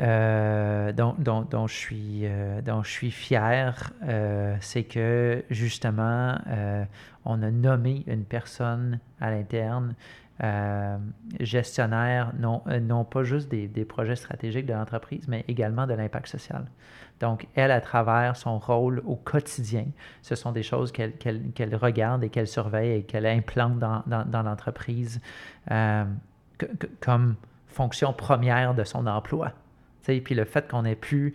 dont, 0.97 1.15
dont, 1.19 1.41
dont, 1.41 1.67
je 1.67 1.75
suis, 1.75 2.23
dont 2.65 2.81
je 2.81 2.89
suis 2.89 3.11
fier, 3.11 3.91
c'est 4.61 4.83
que 4.83 5.43
justement, 5.51 6.37
on 7.25 7.43
a 7.43 7.51
nommé 7.51 8.03
une 8.07 8.23
personne 8.23 8.99
à 9.21 9.29
l'interne 9.29 9.93
euh, 10.43 10.97
gestionnaire, 11.39 12.33
non, 12.39 12.63
euh, 12.67 12.79
non 12.79 13.03
pas 13.03 13.23
juste 13.23 13.49
des, 13.49 13.85
projets 13.85 14.15
stratégiques 14.15 14.65
de 14.65 14.73
l'entreprise, 14.73 15.27
mais 15.27 15.45
également 15.47 15.85
de 15.85 15.93
l'impact 15.93 16.27
social. 16.27 16.65
Donc, 17.23 17.47
elle, 17.55 17.71
à 17.71 17.79
travers 17.79 18.35
son 18.35 18.59
rôle 18.59 19.01
au 19.05 19.15
quotidien, 19.15 19.85
ce 20.21 20.35
sont 20.35 20.51
des 20.51 20.61
choses 20.61 20.91
qu'elle 20.91 21.75
regarde 21.77 22.21
et 22.25 22.29
qu'elle 22.29 22.49
surveille 22.49 22.99
et 22.99 23.03
qu'elle 23.03 23.25
implante 23.25 23.79
dans, 23.79 24.43
l'entreprise 24.43 25.21
euh, 25.71 26.03
comme 26.99 27.35
fonction 27.69 28.11
première 28.11 28.73
de 28.73 28.83
son 28.83 29.07
emploi. 29.07 29.53
Puis 30.03 30.35
le 30.35 30.43
fait 30.43 30.69
qu'on 30.69 30.83
ait 30.83 30.97
pu 30.97 31.33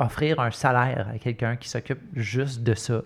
offrir 0.00 0.40
un 0.40 0.50
salaire 0.50 1.06
à 1.14 1.18
quelqu'un 1.18 1.54
qui 1.54 1.68
s'occupe 1.68 2.00
juste 2.14 2.64
de 2.64 2.74
ça, 2.74 3.02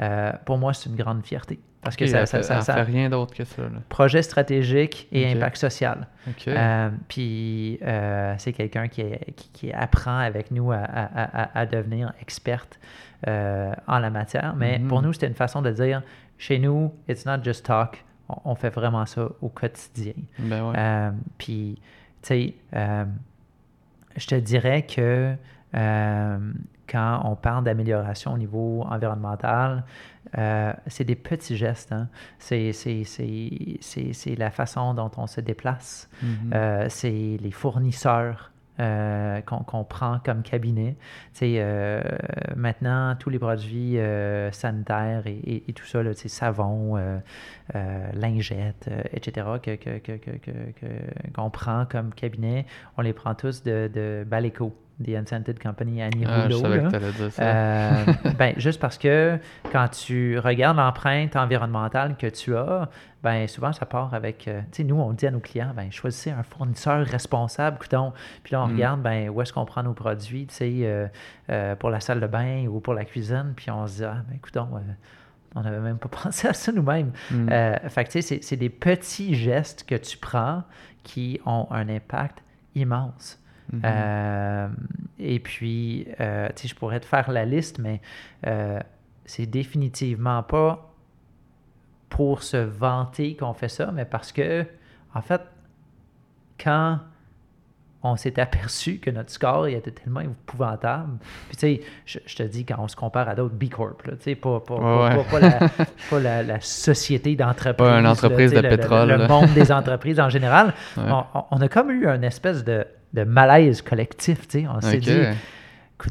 euh, 0.00 0.32
pour 0.44 0.58
moi, 0.58 0.74
c'est 0.74 0.90
une 0.90 0.96
grande 0.96 1.24
fierté. 1.24 1.60
Parce 1.82 1.96
que 1.96 2.06
ça, 2.06 2.26
ça, 2.26 2.42
ça, 2.42 2.60
fait 2.60 2.82
rien 2.82 3.08
d'autre 3.08 3.34
que 3.34 3.44
ça. 3.44 3.62
Projet 3.88 4.22
stratégique 4.22 5.08
et 5.12 5.32
impact 5.32 5.56
social. 5.56 6.08
Euh, 6.46 6.90
puis 7.08 7.78
euh, 7.82 8.34
c'est 8.36 8.52
quelqu'un 8.52 8.88
qui, 8.88 9.04
qui, 9.54 9.72
apprend 9.72 10.18
avec 10.18 10.50
nous 10.50 10.72
à, 10.72 10.78
à, 10.78 11.64
devenir 11.64 12.12
experte 12.20 12.78
en 13.26 13.98
la 13.98 14.10
matière. 14.10 14.54
Mais 14.56 14.78
mm-hmm. 14.78 14.88
pour 14.88 15.00
nous, 15.00 15.14
c'était 15.14 15.28
une 15.28 15.34
façon 15.34 15.62
de 15.62 15.70
dire 15.70 16.02
chez 16.40 16.58
nous, 16.58 16.92
it's 17.06 17.26
not 17.26 17.44
just 17.44 17.64
talk, 17.64 18.02
on, 18.44 18.54
fait 18.54 18.70
vraiment 18.70 19.06
ça 19.06 19.28
au 19.40 19.48
quotidien. 19.48 20.14
Ben 20.38 20.72
euh, 20.74 21.10
puis, 21.36 21.80
tu 22.22 22.28
sais, 22.28 22.54
euh, 22.74 23.04
je 24.16 24.26
te 24.26 24.34
dirais 24.34 24.82
que 24.82 25.34
quand 26.90 27.22
on 27.24 27.36
parle 27.36 27.64
d'amélioration 27.64 28.32
au 28.32 28.38
niveau 28.38 28.82
environnemental, 28.88 29.84
c'est 30.86 31.04
des 31.04 31.16
petits 31.16 31.56
gestes. 31.56 31.92
Hein. 31.92 32.08
C'est 32.38 32.72
la 34.36 34.50
façon 34.50 34.94
dont 34.94 35.10
on 35.16 35.26
se 35.26 35.40
déplace. 35.40 36.08
Mm-hmm. 36.22 36.88
c'est 36.88 37.36
les 37.40 37.50
fournisseurs 37.50 38.50
euh, 38.80 39.42
qu'on 39.42 39.84
prend 39.84 40.20
comme 40.24 40.42
cabinet. 40.42 40.96
Euh, 41.42 42.02
maintenant, 42.56 43.14
tous 43.18 43.28
les 43.28 43.38
produits 43.38 43.98
euh, 43.98 44.50
sanitaires 44.52 45.24
et, 45.26 45.64
tout 45.74 45.84
ça, 45.84 46.02
là, 46.02 46.12
savon, 46.14 46.98
lingettes, 48.14 48.88
etc., 49.12 49.46
qu'on 49.62 49.76
que, 49.76 51.48
prend 51.50 51.84
comme 51.84 52.14
cabinet, 52.14 52.64
on 52.96 53.02
les 53.02 53.12
prend 53.12 53.34
tous 53.34 53.62
de, 53.62 53.90
de 53.92 54.24
Baleco. 54.26 54.74
The 55.02 55.10
Unscented 55.10 55.58
Company 55.62 56.02
Annie 56.02 56.24
ah, 56.26 56.48
Je 56.48 56.56
savais 56.56 56.78
que 56.80 57.10
dire 57.12 57.32
ça. 57.32 58.04
ben, 58.38 58.54
juste 58.56 58.80
parce 58.80 58.98
que 58.98 59.38
quand 59.72 59.88
tu 59.88 60.38
regardes 60.38 60.76
l'empreinte 60.76 61.36
environnementale 61.36 62.16
que 62.16 62.26
tu 62.26 62.56
as, 62.56 62.88
ben 63.22 63.46
souvent 63.46 63.72
ça 63.72 63.86
part 63.86 64.14
avec, 64.14 64.48
euh, 64.48 64.60
tu 64.72 64.78
sais, 64.78 64.84
nous 64.84 64.96
on 64.96 65.12
dit 65.12 65.26
à 65.26 65.30
nos 65.30 65.40
clients, 65.40 65.72
ben 65.74 65.90
choisissez 65.90 66.30
un 66.30 66.42
fournisseur 66.42 67.06
responsable, 67.06 67.78
coudon. 67.78 68.12
Puis 68.42 68.52
là 68.52 68.62
on 68.62 68.68
mm. 68.68 68.72
regarde, 68.72 69.02
ben 69.02 69.28
où 69.28 69.42
est-ce 69.42 69.52
qu'on 69.52 69.64
prend 69.64 69.82
nos 69.82 69.92
produits, 69.92 70.46
tu 70.46 70.54
sais, 70.54 70.70
euh, 70.82 71.06
euh, 71.50 71.76
pour 71.76 71.90
la 71.90 72.00
salle 72.00 72.20
de 72.20 72.26
bain 72.26 72.66
ou 72.66 72.80
pour 72.80 72.94
la 72.94 73.04
cuisine, 73.04 73.52
puis 73.56 73.70
on 73.70 73.86
se 73.86 73.96
dit, 73.96 74.04
ah 74.04 74.22
ben 74.28 74.38
coudon, 74.38 74.68
on 75.54 75.62
n'avait 75.62 75.80
même 75.80 75.98
pas 75.98 76.08
pensé 76.22 76.48
à 76.48 76.54
ça 76.54 76.72
nous-mêmes. 76.72 77.12
Mm. 77.30 77.48
fait 77.88 78.04
que 78.04 78.10
tu 78.10 78.22
sais, 78.22 78.40
c'est 78.42 78.56
des 78.56 78.70
petits 78.70 79.34
gestes 79.34 79.84
que 79.86 79.96
tu 79.96 80.16
prends 80.16 80.62
qui 81.02 81.40
ont 81.46 81.66
un 81.70 81.88
impact 81.88 82.42
immense. 82.74 83.39
Mm-hmm. 83.72 84.70
et 85.18 85.38
puis, 85.38 86.06
tu 86.08 86.14
sais, 86.16 86.68
je 86.68 86.74
pourrais 86.74 87.00
te 87.00 87.06
faire 87.06 87.30
la 87.30 87.44
liste, 87.44 87.78
mais 87.78 88.00
c'est 89.24 89.46
définitivement 89.46 90.42
pas 90.42 90.92
pour 92.08 92.42
se 92.42 92.56
vanter 92.56 93.36
qu'on 93.36 93.54
fait 93.54 93.68
ça, 93.68 93.92
mais 93.92 94.04
parce 94.04 94.32
que, 94.32 94.66
en 95.14 95.22
fait, 95.22 95.42
quand 96.62 96.98
on 98.02 98.16
s'est 98.16 98.40
aperçu 98.40 98.98
que 98.98 99.10
notre 99.10 99.30
score 99.30 99.68
il 99.68 99.74
était 99.74 99.90
tellement 99.90 100.20
épouvantable. 100.20 101.18
Puis 101.48 101.56
tu 101.56 101.60
sais, 101.60 102.20
je, 102.26 102.34
te 102.34 102.42
dis, 102.42 102.64
quand 102.64 102.76
on 102.78 102.88
se 102.88 102.96
compare 102.96 103.28
à 103.28 103.34
d'autres 103.34 103.54
B 103.54 103.68
Corp, 103.68 104.02
tu 104.02 104.10
sais, 104.20 104.34
pas, 104.36 104.60
la, 106.12 106.42
la, 106.42 106.60
société 106.60 107.36
d'entreprise. 107.36 107.86
Pas 107.86 107.98
une 107.98 108.06
entreprise 108.06 108.52
de 108.52 108.60
pétrole. 108.60 109.10
Le, 109.10 109.28
monde 109.28 109.52
des 109.52 109.70
entreprises 109.70 110.18
en 110.18 110.30
général. 110.30 110.74
On, 110.96 111.60
a 111.60 111.68
comme 111.68 111.90
eu 111.90 112.06
une 112.06 112.24
espèce 112.24 112.64
de, 112.64 112.86
de 113.14 113.24
malaise 113.24 113.82
collectif, 113.82 114.46
tu 114.48 114.60
sais. 114.60 114.66
On 114.68 114.80
s'est 114.80 114.98
dit 114.98 115.20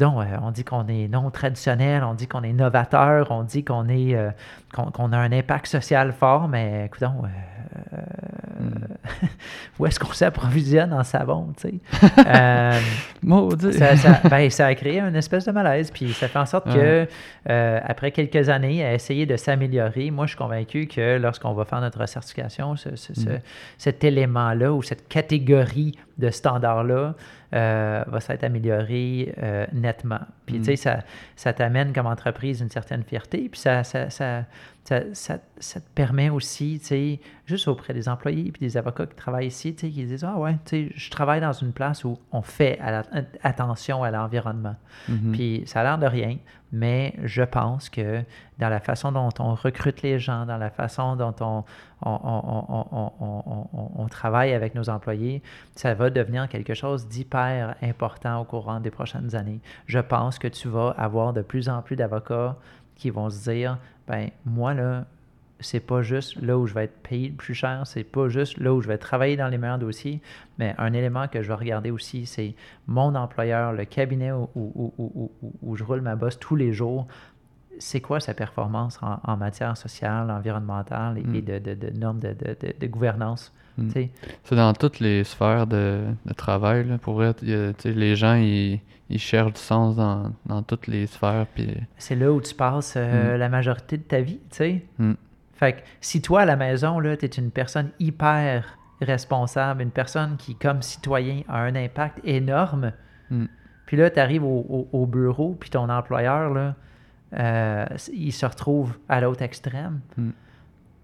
euh, 0.02 0.24
on 0.42 0.52
dit 0.52 0.64
qu'on 0.64 0.88
est 0.88 1.08
non 1.08 1.30
traditionnel, 1.32 2.04
on 2.04 2.14
dit 2.14 2.28
qu'on 2.28 2.44
est 2.44 2.54
novateur, 2.54 3.32
on 3.32 3.44
dit 3.44 3.64
qu'on 3.64 3.88
est 3.88 4.16
euh, 4.16 4.30
qu'on 4.74 5.12
a 5.12 5.18
un 5.18 5.32
impact 5.32 5.68
social 5.68 6.14
fort, 6.14 6.48
mais 6.48 6.86
écoutons, 6.86 7.24
euh, 7.24 7.98
hmm. 8.60 9.28
où 9.80 9.86
est-ce 9.86 10.00
qu'on 10.00 10.14
s'approvisionne 10.14 10.94
en 10.94 11.04
savon, 11.04 11.54
tu 11.60 11.70
sais? 11.70 11.74
Ben, 13.22 14.50
ça, 14.50 14.68
a 14.68 14.76
créé 14.76 15.00
une 15.00 15.16
espèce 15.16 15.46
de 15.46 15.52
malaise, 15.52 15.92
puis 15.92 16.14
ça 16.14 16.28
fait 16.28 16.40
en 16.40 16.46
sorte 16.46 16.72
que, 16.72 17.08
après 17.46 18.12
quelques 18.12 18.50
années 18.50 18.86
à 18.86 18.94
essayer 18.94 19.26
de 19.26 19.36
s'améliorer, 19.36 20.12
moi, 20.12 20.26
je 20.26 20.32
suis 20.32 20.38
convaincu 20.38 20.88
que 20.88 21.18
lorsqu'on 21.18 21.54
va 21.54 21.66
faire 21.66 21.82
notre 21.82 22.06
certification, 22.08 22.74
hmm. 22.74 23.40
cet 23.78 24.04
élément-là 24.04 24.72
ou 24.72 24.84
cette 24.84 25.08
catégorie 25.08 25.98
de 26.20 26.30
standards-là, 26.30 27.16
euh, 27.56 28.04
va 28.06 28.20
s'être 28.20 28.44
amélioré 28.44 29.34
euh, 29.42 29.66
nettement. 29.74 30.20
Puis, 30.46 30.60
tu 30.60 30.66
sais, 30.66 30.74
mm. 30.74 30.78
ça, 30.78 31.00
ça 31.36 31.54
t'amène 31.54 31.94
comme 31.94 32.06
entreprise 32.06 32.62
une 32.62 32.70
certaine 32.70 33.04
fierté, 33.04 33.50
puis 33.50 33.60
ça, 33.60 33.84
ça, 33.84 34.10
ça, 34.10 34.44
ça, 34.90 35.38
te 35.38 35.90
permet 35.94 36.30
aussi, 36.30 36.80
tu 36.80 36.86
sais, 36.86 37.20
juste 37.46 37.68
auprès 37.68 37.94
des 37.94 38.10
employés 38.10 38.52
puis 38.52 38.62
des 38.62 38.78
avocats 38.78 39.06
qui 39.06 39.16
travaillent 39.16 39.48
ici, 39.48 39.76
tu 39.76 39.88
sais, 39.88 39.92
qui 39.92 40.06
disent, 40.06 40.24
ah 40.24 40.38
ouais, 40.38 40.58
tu 40.66 40.88
sais, 40.88 40.92
je 40.96 41.10
travaille 41.10 41.42
dans 41.42 41.54
une 41.54 41.74
place 41.74 42.04
où 42.04 42.18
on 42.32 42.42
fait 42.42 42.80
attention 43.44 44.04
à 44.04 44.12
l'environnement. 44.12 44.76
Mm-hmm. 45.10 45.32
Puis, 45.32 45.64
ça 45.66 45.82
a 45.82 45.84
l'air 45.84 45.98
de 45.98 46.08
rien, 46.08 46.38
mais 46.72 47.14
je 47.24 47.44
pense 47.44 47.90
que 47.90 48.24
dans 48.58 48.70
la 48.70 48.80
façon 48.80 49.12
dont 49.12 49.30
on 49.40 49.56
recrute 49.56 50.02
les 50.02 50.20
gens, 50.20 50.46
dans 50.46 50.58
la 50.58 50.70
façon 50.70 51.16
dont 51.16 51.36
on, 51.42 51.64
on, 52.02 54.08
travaille 54.10 54.54
avec 54.54 54.76
nos 54.76 54.90
employés, 54.90 55.42
ça 55.76 55.94
va 55.94 56.10
devenir 56.10 56.48
quelque 56.50 56.74
chose 56.74 57.08
d'hyper 57.08 57.76
important 57.82 58.42
au 58.42 58.44
courant 58.44 58.80
des 58.80 58.92
prochaines 58.92 59.36
années. 59.36 59.62
Je 59.88 60.00
pense 60.00 60.40
que 60.40 60.48
tu 60.48 60.68
vas 60.68 60.90
avoir 60.98 61.34
de 61.34 61.42
plus 61.42 61.70
en 61.70 61.82
plus 61.82 61.96
d'avocats 61.96 62.58
qui 62.96 63.10
vont 63.10 63.30
se 63.30 63.50
dire, 63.50 63.78
ben 64.10 64.30
moi 64.46 64.74
là, 64.74 65.06
c'est 65.60 65.80
pas 65.80 66.02
juste 66.02 66.42
là 66.42 66.58
où 66.58 66.68
je 66.68 66.74
vais 66.74 66.86
être 66.86 66.98
payé 67.04 67.30
le 67.30 67.36
plus 67.36 67.54
cher, 67.54 67.84
c'est 67.86 68.04
pas 68.04 68.28
juste 68.30 68.58
là 68.58 68.74
où 68.74 68.82
je 68.82 68.88
vais 68.88 68.98
travailler 68.98 69.38
dans 69.38 69.48
les 69.48 69.58
meilleurs 69.58 69.80
dossiers, 69.80 70.22
mais 70.58 70.74
un 70.78 70.94
élément 70.94 71.28
que 71.28 71.42
je 71.42 71.48
vais 71.48 71.54
regarder 71.54 71.92
aussi, 71.92 72.26
c'est 72.26 72.56
mon 72.88 73.14
employeur, 73.16 73.74
le 73.74 73.86
cabinet 73.86 74.32
où, 74.32 74.50
où, 74.56 75.76
je 75.76 75.84
roule 75.84 76.02
ma 76.02 76.16
bosse 76.16 76.40
tous 76.40 76.56
les 76.56 76.74
jours, 76.74 77.08
c'est 77.78 78.02
quoi 78.02 78.20
sa 78.20 78.34
performance 78.34 79.00
en, 79.02 79.38
matière 79.38 79.78
sociale, 79.78 80.32
environnementale 80.32 81.18
et, 81.18 81.24
hmm. 81.24 81.42
de, 81.42 81.98
normes 81.98 82.20
de, 82.20 82.88
gouvernance? 82.88 83.54
C'est 84.44 84.56
dans 84.56 84.74
toutes 84.74 85.00
les 85.00 85.24
sphères 85.24 85.68
de, 85.68 86.04
travail. 86.36 86.86
pour 87.02 87.16
vrai, 87.16 87.34
les 87.42 88.16
gens, 88.16 88.36
ils, 88.36 88.82
cherchent 89.18 89.54
du 89.54 89.62
sens 89.62 89.96
dans, 89.96 90.64
toutes 90.64 90.88
les 90.88 91.08
sphères. 91.08 91.48
Puis... 91.54 91.76
C'est 91.98 92.16
là 92.16 92.32
où 92.32 92.42
tu 92.42 92.54
passes 92.54 92.96
euh, 92.98 93.36
hmm. 93.36 93.40
la 93.40 93.50
majorité 93.50 93.98
de 93.98 94.04
ta 94.04 94.22
vie. 94.22 94.40
sais. 94.50 94.84
Fait 95.54 95.74
que 95.74 95.80
si 96.00 96.22
toi, 96.22 96.42
à 96.42 96.46
la 96.46 96.56
maison, 96.56 97.02
tu 97.02 97.26
es 97.26 97.30
une 97.30 97.52
personne 97.52 97.90
hyper 98.00 98.78
responsable, 99.02 99.82
une 99.82 99.92
personne 99.92 100.38
qui, 100.38 100.56
comme 100.56 100.82
citoyen, 100.82 101.42
a 101.48 101.60
un 101.60 101.76
impact 101.76 102.20
énorme, 102.24 102.94
puis 103.86 103.98
là, 103.98 104.10
tu 104.10 104.20
arrives 104.20 104.44
au, 104.44 104.88
au, 104.92 105.06
bureau, 105.08 105.58
puis 105.60 105.70
ton 105.70 105.90
employeur, 105.90 106.54
là, 106.54 106.76
euh, 107.34 107.86
il 108.14 108.32
se 108.32 108.46
retrouve 108.46 108.98
à 109.08 109.22
l'autre 109.22 109.42
extrême. 109.42 110.02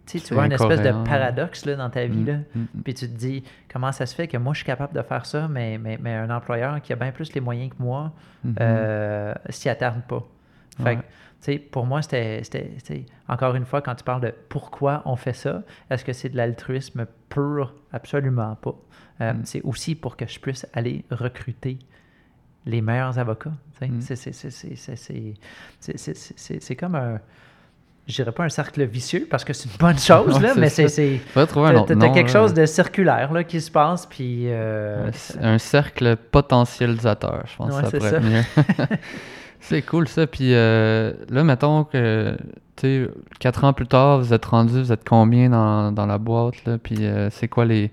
Mm. 0.05 0.07
Tu, 0.07 0.19
sais, 0.19 0.27
tu 0.27 0.33
vois 0.33 0.45
une 0.45 0.51
espèce 0.51 0.81
de 0.81 0.91
paradoxe 1.05 1.65
là, 1.65 1.75
dans 1.75 1.89
ta 1.89 2.05
vie. 2.05 2.23
Mm, 2.23 2.27
là. 2.27 2.37
Mm, 2.55 2.65
puis 2.83 2.93
tu 2.93 3.07
te 3.07 3.17
dis, 3.17 3.43
comment 3.71 3.91
ça 3.91 4.05
se 4.05 4.15
fait 4.15 4.27
que 4.27 4.37
moi, 4.37 4.53
je 4.53 4.59
suis 4.59 4.65
capable 4.65 4.93
de 4.93 5.01
faire 5.01 5.25
ça, 5.25 5.47
mais, 5.47 5.77
mais, 5.77 5.97
mais 6.01 6.13
un 6.13 6.29
employeur 6.29 6.81
qui 6.81 6.93
a 6.93 6.95
bien 6.95 7.11
plus 7.11 7.33
les 7.33 7.41
moyens 7.41 7.71
que 7.71 7.81
moi 7.81 8.13
mm-hmm. 8.45 8.55
euh, 8.61 9.33
s'y 9.49 9.69
attarde 9.69 10.01
pas. 10.07 10.23
Fait 10.83 10.97
tu 10.97 11.01
sais, 11.51 11.59
pour 11.59 11.85
moi, 11.85 12.01
c'était, 12.01 12.41
encore 13.27 13.55
une 13.55 13.65
fois, 13.65 13.81
quand 13.81 13.93
tu 13.93 14.03
parles 14.03 14.21
de 14.21 14.33
pourquoi 14.49 15.03
on 15.05 15.15
fait 15.15 15.33
ça, 15.33 15.61
est-ce 15.89 16.03
que 16.03 16.11
c'est 16.11 16.29
de 16.29 16.37
l'altruisme 16.37 17.05
pur? 17.29 17.75
Absolument 17.93 18.55
pas. 18.55 18.75
Euh, 19.21 19.33
c'est 19.43 19.61
aussi 19.61 19.95
pour 19.95 20.17
que 20.17 20.25
je 20.27 20.39
puisse 20.39 20.65
aller 20.73 21.05
recruter 21.11 21.77
les 22.65 22.81
meilleurs 22.81 23.19
avocats. 23.19 23.53
C'est 25.79 26.75
comme 26.75 26.95
un. 26.95 27.19
Je 28.07 28.15
dirais 28.15 28.31
pas 28.31 28.43
un 28.43 28.49
cercle 28.49 28.83
vicieux 28.85 29.27
parce 29.29 29.43
que 29.43 29.53
c'est 29.53 29.69
une 29.69 29.77
bonne 29.77 29.97
chose, 29.99 30.39
là, 30.39 30.53
mais 30.55 30.69
c'est. 30.69 30.87
Tu 30.87 31.39
as, 31.39 32.09
quelque 32.09 32.29
chose 32.29 32.53
de 32.53 32.65
circulaire 32.65 33.33
là, 33.33 33.43
qui 33.43 33.59
se 33.59 33.71
passe. 33.71 34.05
Puis, 34.05 34.43
euh, 34.45 35.09
un, 35.41 35.57
cercle 35.57 36.15
potentialisateur, 36.15 37.43
je 37.47 37.55
pense 37.55 37.81
que 37.81 37.89
ça 37.89 37.97
pourrait 37.97 38.15
être 38.15 38.23
mieux. 38.23 38.43
c'est 39.59 39.81
cool 39.81 40.07
ça. 40.07 40.27
Puis 40.27 40.53
euh, 40.53 41.13
là, 41.29 41.43
mettons 41.43 41.83
que 41.83 42.37
quatre 43.39 43.63
ans 43.63 43.73
plus 43.73 43.87
tard, 43.87 44.19
vous 44.19 44.33
êtes 44.33 44.45
rendu, 44.45 44.81
vous 44.81 44.91
êtes 44.91 45.07
combien 45.07 45.49
dans, 45.49 45.91
dans 45.91 46.05
la 46.05 46.17
boîte? 46.17 46.63
Là, 46.65 46.77
puis 46.77 47.05
euh, 47.05 47.29
c'est 47.31 47.47
quoi 47.47 47.65
les, 47.65 47.91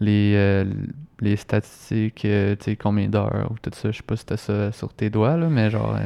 les, 0.00 0.64
les 1.20 1.36
statistiques, 1.36 2.24
euh, 2.24 2.56
tu 2.56 2.64
sais, 2.64 2.76
combien 2.76 3.08
d'heures 3.08 3.48
ou 3.50 3.54
tout 3.62 3.70
ça. 3.72 3.90
Je 3.90 3.96
sais 3.96 4.02
pas 4.02 4.16
si 4.16 4.26
t'as 4.26 4.36
ça 4.36 4.72
sur 4.72 4.92
tes 4.92 5.10
doigts, 5.10 5.36
là, 5.36 5.48
mais 5.48 5.70
genre. 5.70 5.96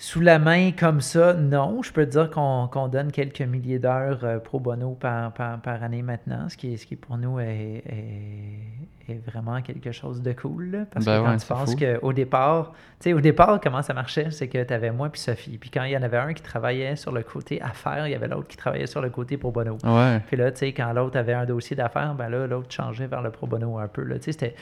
Sous 0.00 0.20
la 0.20 0.38
main 0.38 0.70
comme 0.70 1.00
ça, 1.00 1.34
non. 1.34 1.82
Je 1.82 1.92
peux 1.92 2.06
dire 2.06 2.30
qu'on 2.30 2.88
donne 2.88 3.10
quelques 3.10 3.40
milliers 3.40 3.80
d'heures 3.80 4.24
euh, 4.24 4.38
pro 4.38 4.60
bono 4.60 4.94
par, 4.94 5.32
par, 5.32 5.82
année 5.82 6.02
maintenant, 6.02 6.48
ce 6.48 6.56
qui, 6.56 6.78
ce 6.78 6.86
qui 6.86 6.94
pour 6.94 7.18
nous 7.18 7.40
est 7.40 7.82
vraiment 9.14 9.60
quelque 9.62 9.92
chose 9.92 10.22
de 10.22 10.32
cool. 10.32 10.86
parce 10.90 11.04
que 11.04 11.10
ben 11.10 11.24
quand 11.24 11.36
tu 11.36 11.46
penses 11.46 11.74
qu'au 11.74 12.12
départ, 12.12 12.72
tu 13.00 13.10
sais, 13.10 13.12
au 13.12 13.20
départ, 13.20 13.60
comment 13.60 13.82
ça 13.82 13.94
marchait, 13.94 14.30
c'est 14.30 14.48
que 14.48 14.62
tu 14.62 14.74
avais 14.74 14.90
moi 14.90 15.08
puis 15.08 15.20
Sophie. 15.20 15.58
Puis 15.58 15.70
quand 15.70 15.84
il 15.84 15.92
y 15.92 15.96
en 15.96 16.02
avait 16.02 16.18
un 16.18 16.32
qui 16.34 16.42
travaillait 16.42 16.96
sur 16.96 17.12
le 17.12 17.22
côté 17.22 17.60
affaires, 17.62 18.06
il 18.06 18.10
y 18.10 18.14
avait 18.14 18.28
l'autre 18.28 18.48
qui 18.48 18.56
travaillait 18.56 18.86
sur 18.86 19.00
le 19.00 19.10
côté 19.10 19.36
pro 19.36 19.50
bono. 19.50 19.78
Puis 20.26 20.36
là, 20.36 20.50
tu 20.52 20.58
sais, 20.58 20.72
quand 20.72 20.92
l'autre 20.92 21.18
avait 21.18 21.34
un 21.34 21.44
dossier 21.44 21.76
d'affaires, 21.76 22.14
ben 22.14 22.28
là, 22.28 22.46
l'autre 22.46 22.72
changeait 22.72 23.06
vers 23.06 23.22
le 23.22 23.30
pro 23.30 23.46
bono 23.46 23.78
un 23.78 23.88
peu. 23.88 24.02
Là. 24.02 24.16
Tu 24.16 24.24
sais, 24.24 24.32
c'était, 24.32 24.54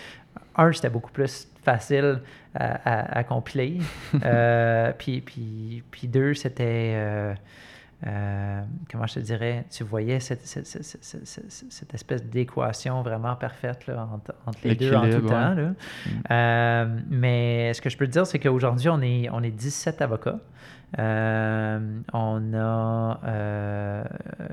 un, 0.56 0.72
c'était 0.72 0.90
beaucoup 0.90 1.12
plus 1.12 1.48
facile 1.62 2.20
à, 2.54 3.24
compiler. 3.24 3.78
Euh, 4.24 4.92
puis, 4.96 5.20
puis, 5.20 5.82
puis 5.90 6.08
deux, 6.08 6.34
c'était. 6.34 6.92
Euh, 6.94 7.34
euh, 8.06 8.60
comment 8.90 9.06
je 9.06 9.14
te 9.14 9.20
dirais, 9.20 9.64
tu 9.70 9.82
voyais 9.82 10.20
cette, 10.20 10.42
espèce 11.94 12.24
d'équation 12.24 13.02
vraiment 13.02 13.36
parfaite 13.36 13.86
là, 13.86 14.06
entre, 14.46 14.58
les 14.64 14.74
deux 14.74 14.94
en 14.94 15.08
tout 15.08 15.20
temps. 15.22 15.54
Mm. 15.54 15.74
Euh, 16.30 16.98
mais 17.08 17.72
ce 17.72 17.80
que 17.80 17.88
je 17.88 17.96
peux 17.96 18.06
te 18.06 18.12
dire, 18.12 18.26
c'est 18.26 18.38
qu'aujourd'hui, 18.38 18.88
on 18.90 19.00
est, 19.00 19.30
on 19.30 19.42
est 19.42 19.50
17 19.50 20.02
avocats. 20.02 20.40
Euh, 20.98 21.78
on 22.12 22.54
a, 22.54 23.20
euh, 23.24 24.04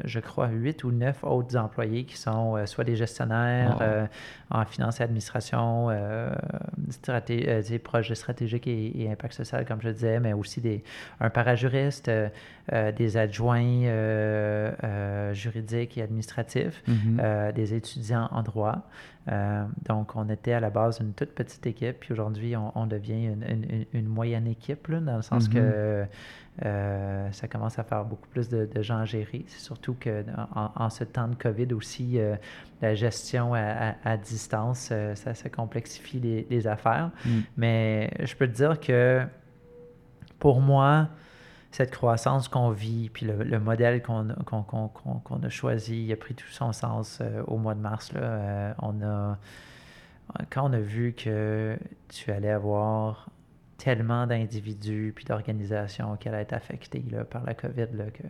je 0.03 0.19
crois, 0.19 0.47
huit 0.47 0.83
ou 0.83 0.91
neuf 0.91 1.23
autres 1.23 1.55
employés 1.55 2.05
qui 2.05 2.17
sont 2.17 2.57
euh, 2.57 2.65
soit 2.65 2.83
des 2.83 2.95
gestionnaires 2.95 4.09
en 4.49 4.65
finance 4.65 4.99
et 4.99 5.03
administration, 5.03 5.89
straté 6.89 7.79
projets 7.83 8.15
stratégiques 8.15 8.67
et, 8.67 9.07
impact 9.11 9.33
social, 9.33 9.65
comme 9.65 9.81
je 9.81 9.89
disais, 9.89 10.19
mais 10.19 10.33
aussi 10.33 10.61
des, 10.61 10.83
un 11.19 11.29
parajuriste, 11.29 12.09
des 12.71 13.17
adjoints 13.17 13.32
juridiques 15.33 15.97
et 15.97 16.01
administratifs, 16.01 16.83
mm-hmm. 16.87 17.53
des 17.53 17.73
étudiants 17.73 18.27
en 18.31 18.43
droit. 18.43 18.87
donc, 19.85 20.15
on 20.15 20.29
était 20.29 20.53
à 20.53 20.59
la 20.59 20.69
base 20.69 20.99
une 20.99 21.13
toute 21.13 21.31
petite 21.31 21.65
équipe, 21.65 21.99
puis 22.01 22.13
aujourd'hui, 22.13 22.55
on, 22.55 22.87
devient 22.87 23.35
une, 23.93 24.07
moyenne 24.07 24.47
équipe, 24.47 24.91
dans 24.91 25.15
le 25.17 25.21
sens 25.21 25.49
mm-hmm. 25.49 25.53
que 25.53 26.07
euh, 26.63 27.31
ça 27.31 27.47
commence 27.47 27.79
à 27.79 27.83
faire 27.83 28.05
beaucoup 28.05 28.27
plus 28.27 28.47
de, 28.47 28.81
gens 28.81 28.99
à 28.99 29.05
gérer. 29.05 29.43
C'est 29.47 29.59
surtout 29.59 29.95
que 29.99 30.23
en, 30.53 30.89
ce 30.89 31.03
temps 31.03 31.27
de 31.27 31.35
COVID 31.35 31.73
aussi, 31.73 32.19
euh, 32.19 32.35
la 32.81 32.93
gestion 32.93 33.53
à, 33.55 34.17
distance, 34.17 34.89
euh, 34.91 35.15
ça, 35.15 35.33
ça, 35.33 35.49
complexifie 35.49 36.19
les, 36.19 36.67
affaires. 36.67 37.09
Mm. 37.25 37.39
Mais 37.57 38.11
je 38.23 38.35
peux 38.35 38.47
te 38.47 38.53
dire 38.53 38.79
que 38.79 39.23
pour 40.37 40.61
moi, 40.61 41.09
cette 41.73 41.91
croissance 41.91 42.47
qu'on 42.47 42.69
vit, 42.69 43.09
puis 43.09 43.25
le, 43.25 43.59
modèle 43.59 44.01
qu'on 44.03 44.29
a 44.29 45.49
choisi, 45.49 46.11
a 46.13 46.15
pris 46.15 46.35
tout 46.35 46.47
son 46.49 46.71
sens 46.71 47.21
au 47.47 47.57
mois 47.57 47.73
de 47.73 47.79
mars. 47.79 48.13
Là, 48.13 48.75
on 48.79 49.01
a, 49.01 49.37
quand 50.49 50.69
on 50.69 50.73
a 50.73 50.79
vu 50.79 51.13
que 51.13 51.77
tu 52.09 52.31
allais 52.31 52.51
avoir 52.51 53.27
tellement 53.77 54.27
d'individus 54.27 55.11
puis 55.15 55.25
d'organisations 55.25 56.15
qui 56.15 56.29
allaient 56.29 56.43
être 56.43 56.53
affectés 56.53 57.03
là, 57.11 57.25
par 57.25 57.43
la 57.43 57.53
COVID 57.53 57.87
là, 57.93 58.05
que 58.13 58.23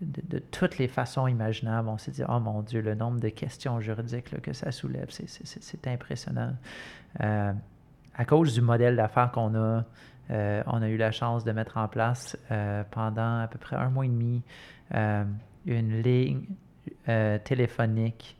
de, 0.00 0.38
toutes 0.38 0.78
les 0.78 0.88
façons 0.88 1.26
imaginables, 1.26 1.88
on 1.88 1.98
s'est 1.98 2.10
dit, 2.10 2.22
oh 2.28 2.38
mon 2.38 2.62
Dieu, 2.62 2.80
le 2.80 2.94
nombre 2.94 3.18
de 3.18 3.30
questions 3.30 3.80
juridiques 3.80 4.30
là, 4.30 4.38
que 4.38 4.52
ça 4.52 4.70
soulève, 4.70 5.08
c'est 5.10 5.86
impressionnant. 5.86 6.52
Euh, 7.20 7.52
à 8.14 8.24
cause 8.24 8.54
du 8.54 8.60
modèle 8.60 8.96
d'affaires 8.96 9.32
qu'on 9.32 9.54
a, 9.54 9.84
euh, 10.30 10.62
on 10.66 10.82
a 10.82 10.88
eu 10.88 10.96
la 10.96 11.12
chance 11.12 11.44
de 11.44 11.52
mettre 11.52 11.76
en 11.76 11.88
place 11.88 12.36
euh, 12.50 12.82
pendant 12.90 13.40
à 13.40 13.48
peu 13.48 13.58
près 13.58 13.76
un 13.76 13.90
mois 13.90 14.04
et 14.06 14.08
demi 14.08 14.42
une 15.66 16.02
ligne 16.02 16.44
téléphonique 17.44 18.36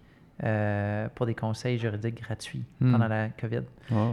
pour 1.14 1.26
des 1.26 1.34
conseils 1.34 1.78
juridiques 1.78 2.20
gratuits 2.22 2.64
hmm. 2.80 2.92
pendant 2.92 3.08
la 3.08 3.28
COVID. 3.30 3.62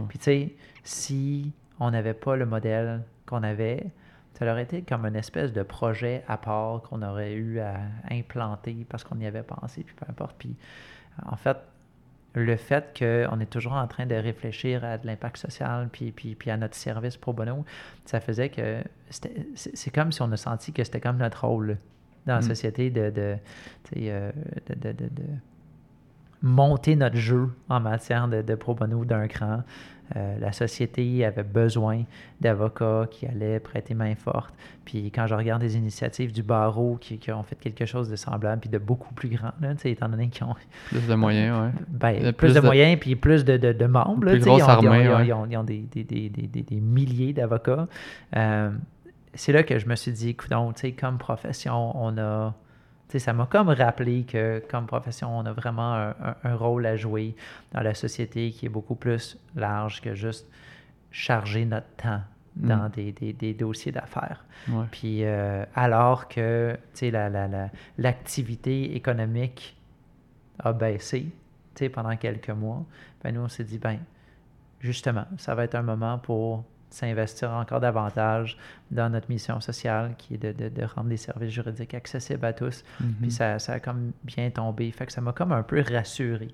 Puis 0.08 0.18
tu 0.18 0.24
sais, 0.24 0.54
si 0.82 1.52
on 1.78 1.90
n'avait 1.90 2.14
pas 2.14 2.36
le 2.36 2.46
modèle 2.46 3.02
qu'on 3.26 3.42
avait, 3.42 3.86
ça 4.34 4.50
aurait 4.50 4.62
été 4.62 4.82
comme 4.82 5.04
une 5.04 5.16
espèce 5.16 5.52
de 5.52 5.62
projet 5.62 6.24
à 6.26 6.36
part 6.36 6.82
qu'on 6.82 7.02
aurait 7.02 7.34
eu 7.34 7.60
à 7.60 7.76
implanter 8.10 8.86
parce 8.88 9.04
qu'on 9.04 9.18
y 9.20 9.26
avait 9.26 9.42
pensé, 9.42 9.84
puis 9.84 9.94
peu 9.94 10.06
importe. 10.08 10.34
Puis 10.38 10.56
en 11.24 11.36
fait, 11.36 11.58
le 12.34 12.56
fait 12.56 12.96
qu'on 12.98 13.40
est 13.40 13.50
toujours 13.50 13.74
en 13.74 13.86
train 13.86 14.06
de 14.06 14.14
réfléchir 14.14 14.84
à 14.84 14.98
de 14.98 15.06
l'impact 15.06 15.36
social 15.36 15.88
puis, 15.92 16.12
puis, 16.12 16.34
puis, 16.34 16.50
à 16.50 16.56
notre 16.56 16.74
service 16.74 17.16
pro 17.16 17.32
bono, 17.32 17.64
ça 18.06 18.20
faisait 18.20 18.48
que 18.48 18.82
c'est 19.54 19.90
comme 19.90 20.12
si 20.12 20.22
on 20.22 20.32
a 20.32 20.36
senti 20.36 20.72
que 20.72 20.82
c'était 20.82 21.00
comme 21.00 21.18
notre 21.18 21.46
rôle 21.46 21.78
dans 22.26 22.34
la 22.34 22.40
mm. 22.40 22.42
société 22.42 22.90
de, 22.90 23.10
de, 23.10 23.36
euh, 23.96 24.32
de, 24.68 24.74
de, 24.74 24.92
de, 24.92 25.22
monter 26.40 26.96
notre 26.96 27.16
jeu 27.16 27.50
en 27.68 27.80
matière 27.80 28.28
de, 28.28 28.54
pro 28.54 28.74
bono 28.74 29.04
d'un 29.04 29.28
cran. 29.28 29.62
Euh, 30.16 30.38
la 30.40 30.52
société 30.52 31.24
avait 31.24 31.42
besoin 31.42 32.02
d'avocats 32.40 33.06
qui 33.10 33.26
allaient 33.26 33.60
prêter 33.60 33.94
main 33.94 34.14
forte. 34.14 34.52
Puis 34.84 35.10
quand 35.10 35.26
je 35.26 35.34
regarde 35.34 35.62
les 35.62 35.76
initiatives 35.76 36.32
du 36.32 36.42
barreau 36.42 36.98
qui, 37.00 37.18
ont 37.32 37.42
fait 37.42 37.56
quelque 37.56 37.86
chose 37.86 38.10
de 38.10 38.16
semblable, 38.16 38.60
puis 38.60 38.70
de 38.70 38.78
beaucoup 38.78 39.14
plus 39.14 39.28
grand, 39.28 39.52
là, 39.60 39.74
étant 39.84 40.08
donné 40.08 40.28
qu'ils 40.28 40.44
ont... 40.44 40.54
Plus 40.88 41.06
de 41.06 41.14
moyens, 41.14 41.56
oui. 41.62 41.84
Ben, 41.88 42.32
plus, 42.32 42.54
de, 42.54 42.60
moyens, 42.60 42.98
puis 42.98 43.16
plus 43.16 43.44
de, 43.44 43.56
de, 43.56 43.86
membres. 43.86 44.20
Plus 44.20 44.40
grosse 44.40 44.62
armée, 44.62 45.04
ils 45.24 45.32
ont, 45.32 45.46
ils 45.46 45.56
ont, 45.56 45.64
des, 45.64 45.86
des, 45.92 46.04
des, 46.04 46.28
des 46.28 46.80
milliers 46.80 47.32
d'avocats. 47.32 47.86
Euh, 48.36 48.70
c'est 49.34 49.52
là 49.52 49.62
que 49.62 49.78
je 49.78 49.86
me 49.86 49.94
suis 49.94 50.12
dit, 50.12 50.30
écoute, 50.30 50.52
comme 51.00 51.18
profession, 51.18 51.96
on 51.96 52.18
a 52.18 52.54
ça 53.18 53.32
m'a 53.32 53.46
comme 53.46 53.68
rappelé 53.68 54.24
que 54.24 54.62
comme 54.70 54.86
profession, 54.86 55.36
on 55.36 55.44
a 55.46 55.52
vraiment 55.52 56.12
un, 56.44 56.54
rôle 56.54 56.86
à 56.86 56.96
jouer 56.96 57.34
dans 57.72 57.80
la 57.80 57.94
société 57.94 58.50
qui 58.50 58.66
est 58.66 58.70
beaucoup 58.70 58.94
plus 58.94 59.38
large 59.56 60.00
que 60.00 60.14
juste 60.14 60.48
charger 61.10 61.64
notre 61.64 61.88
temps 61.96 62.20
mm. 62.56 62.68
dans 62.68 62.88
des, 62.88 63.54
dossiers 63.54 63.92
d'affaires. 63.92 64.44
Puis 64.90 65.24
euh, 65.24 65.64
alors 65.74 66.28
que 66.28 66.76
l'activité 67.98 68.88
la, 68.88 68.94
économique 68.94 69.76
a 70.58 70.72
baissé 70.72 71.26
pendant 71.92 72.16
quelques 72.16 72.50
mois, 72.50 72.84
ben 73.22 73.34
nous 73.34 73.40
on 73.40 73.48
s'est 73.48 73.64
dit, 73.64 73.78
ben 73.78 73.98
justement, 74.80 75.24
ça 75.38 75.54
va 75.54 75.64
être 75.64 75.74
un 75.74 75.82
moment 75.82 76.18
pour 76.18 76.64
s'investir 76.94 77.50
encore 77.50 77.80
davantage 77.80 78.56
dans 78.90 79.10
notre 79.10 79.28
mission 79.30 79.60
sociale 79.60 80.14
qui 80.18 80.34
est 80.34 80.38
de, 80.38 80.68
de, 80.68 80.84
rendre 80.84 81.08
les 81.08 81.16
services 81.16 81.50
juridiques 81.50 81.94
accessibles 81.94 82.44
à 82.44 82.52
tous. 82.52 82.84
Mm-hmm. 83.00 83.06
Puis 83.20 83.30
ça, 83.30 83.58
ça, 83.58 83.74
a 83.74 83.80
comme 83.80 84.12
bien 84.24 84.50
tombé. 84.50 84.90
Fait 84.90 85.06
que 85.06 85.12
ça 85.12 85.20
m'a 85.20 85.32
comme 85.32 85.52
un 85.52 85.62
peu 85.62 85.82
rassuré 85.88 86.48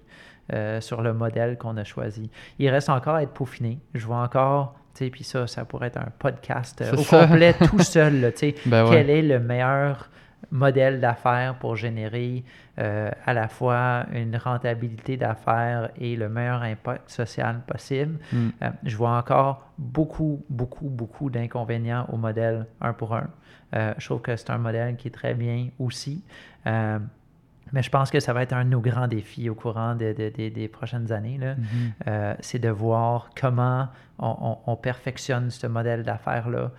euh, 0.52 0.80
sur 0.80 1.02
le 1.02 1.12
modèle 1.12 1.58
qu'on 1.58 1.76
a 1.76 1.84
choisi. 1.84 2.30
Il 2.58 2.68
reste 2.70 2.88
encore 2.88 3.16
à 3.16 3.22
être 3.22 3.32
peaufiné. 3.32 3.78
Je 3.94 4.06
vois 4.06 4.22
encore, 4.22 4.74
tu 4.94 5.04
sais, 5.04 5.10
puis 5.10 5.24
ça, 5.24 5.46
ça 5.46 5.64
pourrait 5.64 5.88
être 5.88 5.98
un 5.98 6.12
podcast 6.18 6.80
euh, 6.80 6.96
au 6.96 7.04
complet 7.04 7.54
tout 7.54 7.78
seul, 7.80 8.32
tu 8.32 8.38
sais. 8.38 8.54
Ben 8.66 8.86
quel 8.88 9.10
est 9.10 9.22
le 9.22 9.40
meilleur 9.40 10.08
modèle 10.50 11.00
d'affaires 11.00 11.56
pour 11.56 11.76
générer 11.76 12.44
euh, 12.78 13.10
à 13.26 13.32
la 13.32 13.48
fois 13.48 14.06
une 14.12 14.36
rentabilité 14.36 15.16
d'affaires 15.16 15.90
et 15.96 16.16
le 16.16 16.28
meilleur 16.28 16.62
impact 16.62 17.10
social 17.10 17.60
possible. 17.66 18.18
Mm. 18.32 18.48
Euh, 18.62 18.70
je 18.84 18.96
vois 18.96 19.16
encore 19.16 19.72
beaucoup, 19.78 20.44
beaucoup, 20.48 20.88
beaucoup 20.88 21.30
d'inconvénients 21.30 22.06
au 22.12 22.16
modèle 22.16 22.66
un 22.80 22.92
pour 22.92 23.14
un. 23.14 23.28
Euh, 23.74 23.92
je 23.98 24.06
trouve 24.06 24.22
que 24.22 24.36
c'est 24.36 24.50
un 24.50 24.58
modèle 24.58 24.96
qui 24.96 25.08
est 25.08 25.12
très 25.12 25.34
bien 25.34 25.68
aussi. 25.78 26.24
mais 26.64 27.82
je 27.82 27.90
pense 27.90 28.10
que 28.10 28.18
ça 28.18 28.32
va 28.32 28.42
être 28.42 28.54
un 28.54 28.64
de 28.64 28.70
nos 28.70 28.80
grands 28.80 29.08
défis 29.08 29.50
au 29.50 29.54
courant 29.54 29.94
des 29.94 30.70
prochaines 30.72 31.12
années. 31.12 31.38
Mm-hmm. 31.38 32.36
c'est 32.40 32.58
de 32.58 32.70
voir 32.70 33.30
comment 33.38 33.88
on, 34.18 34.76
perfectionne 34.76 35.50
ce 35.50 35.66
modèle 35.66 36.02
d'affaires-là, 36.02 36.70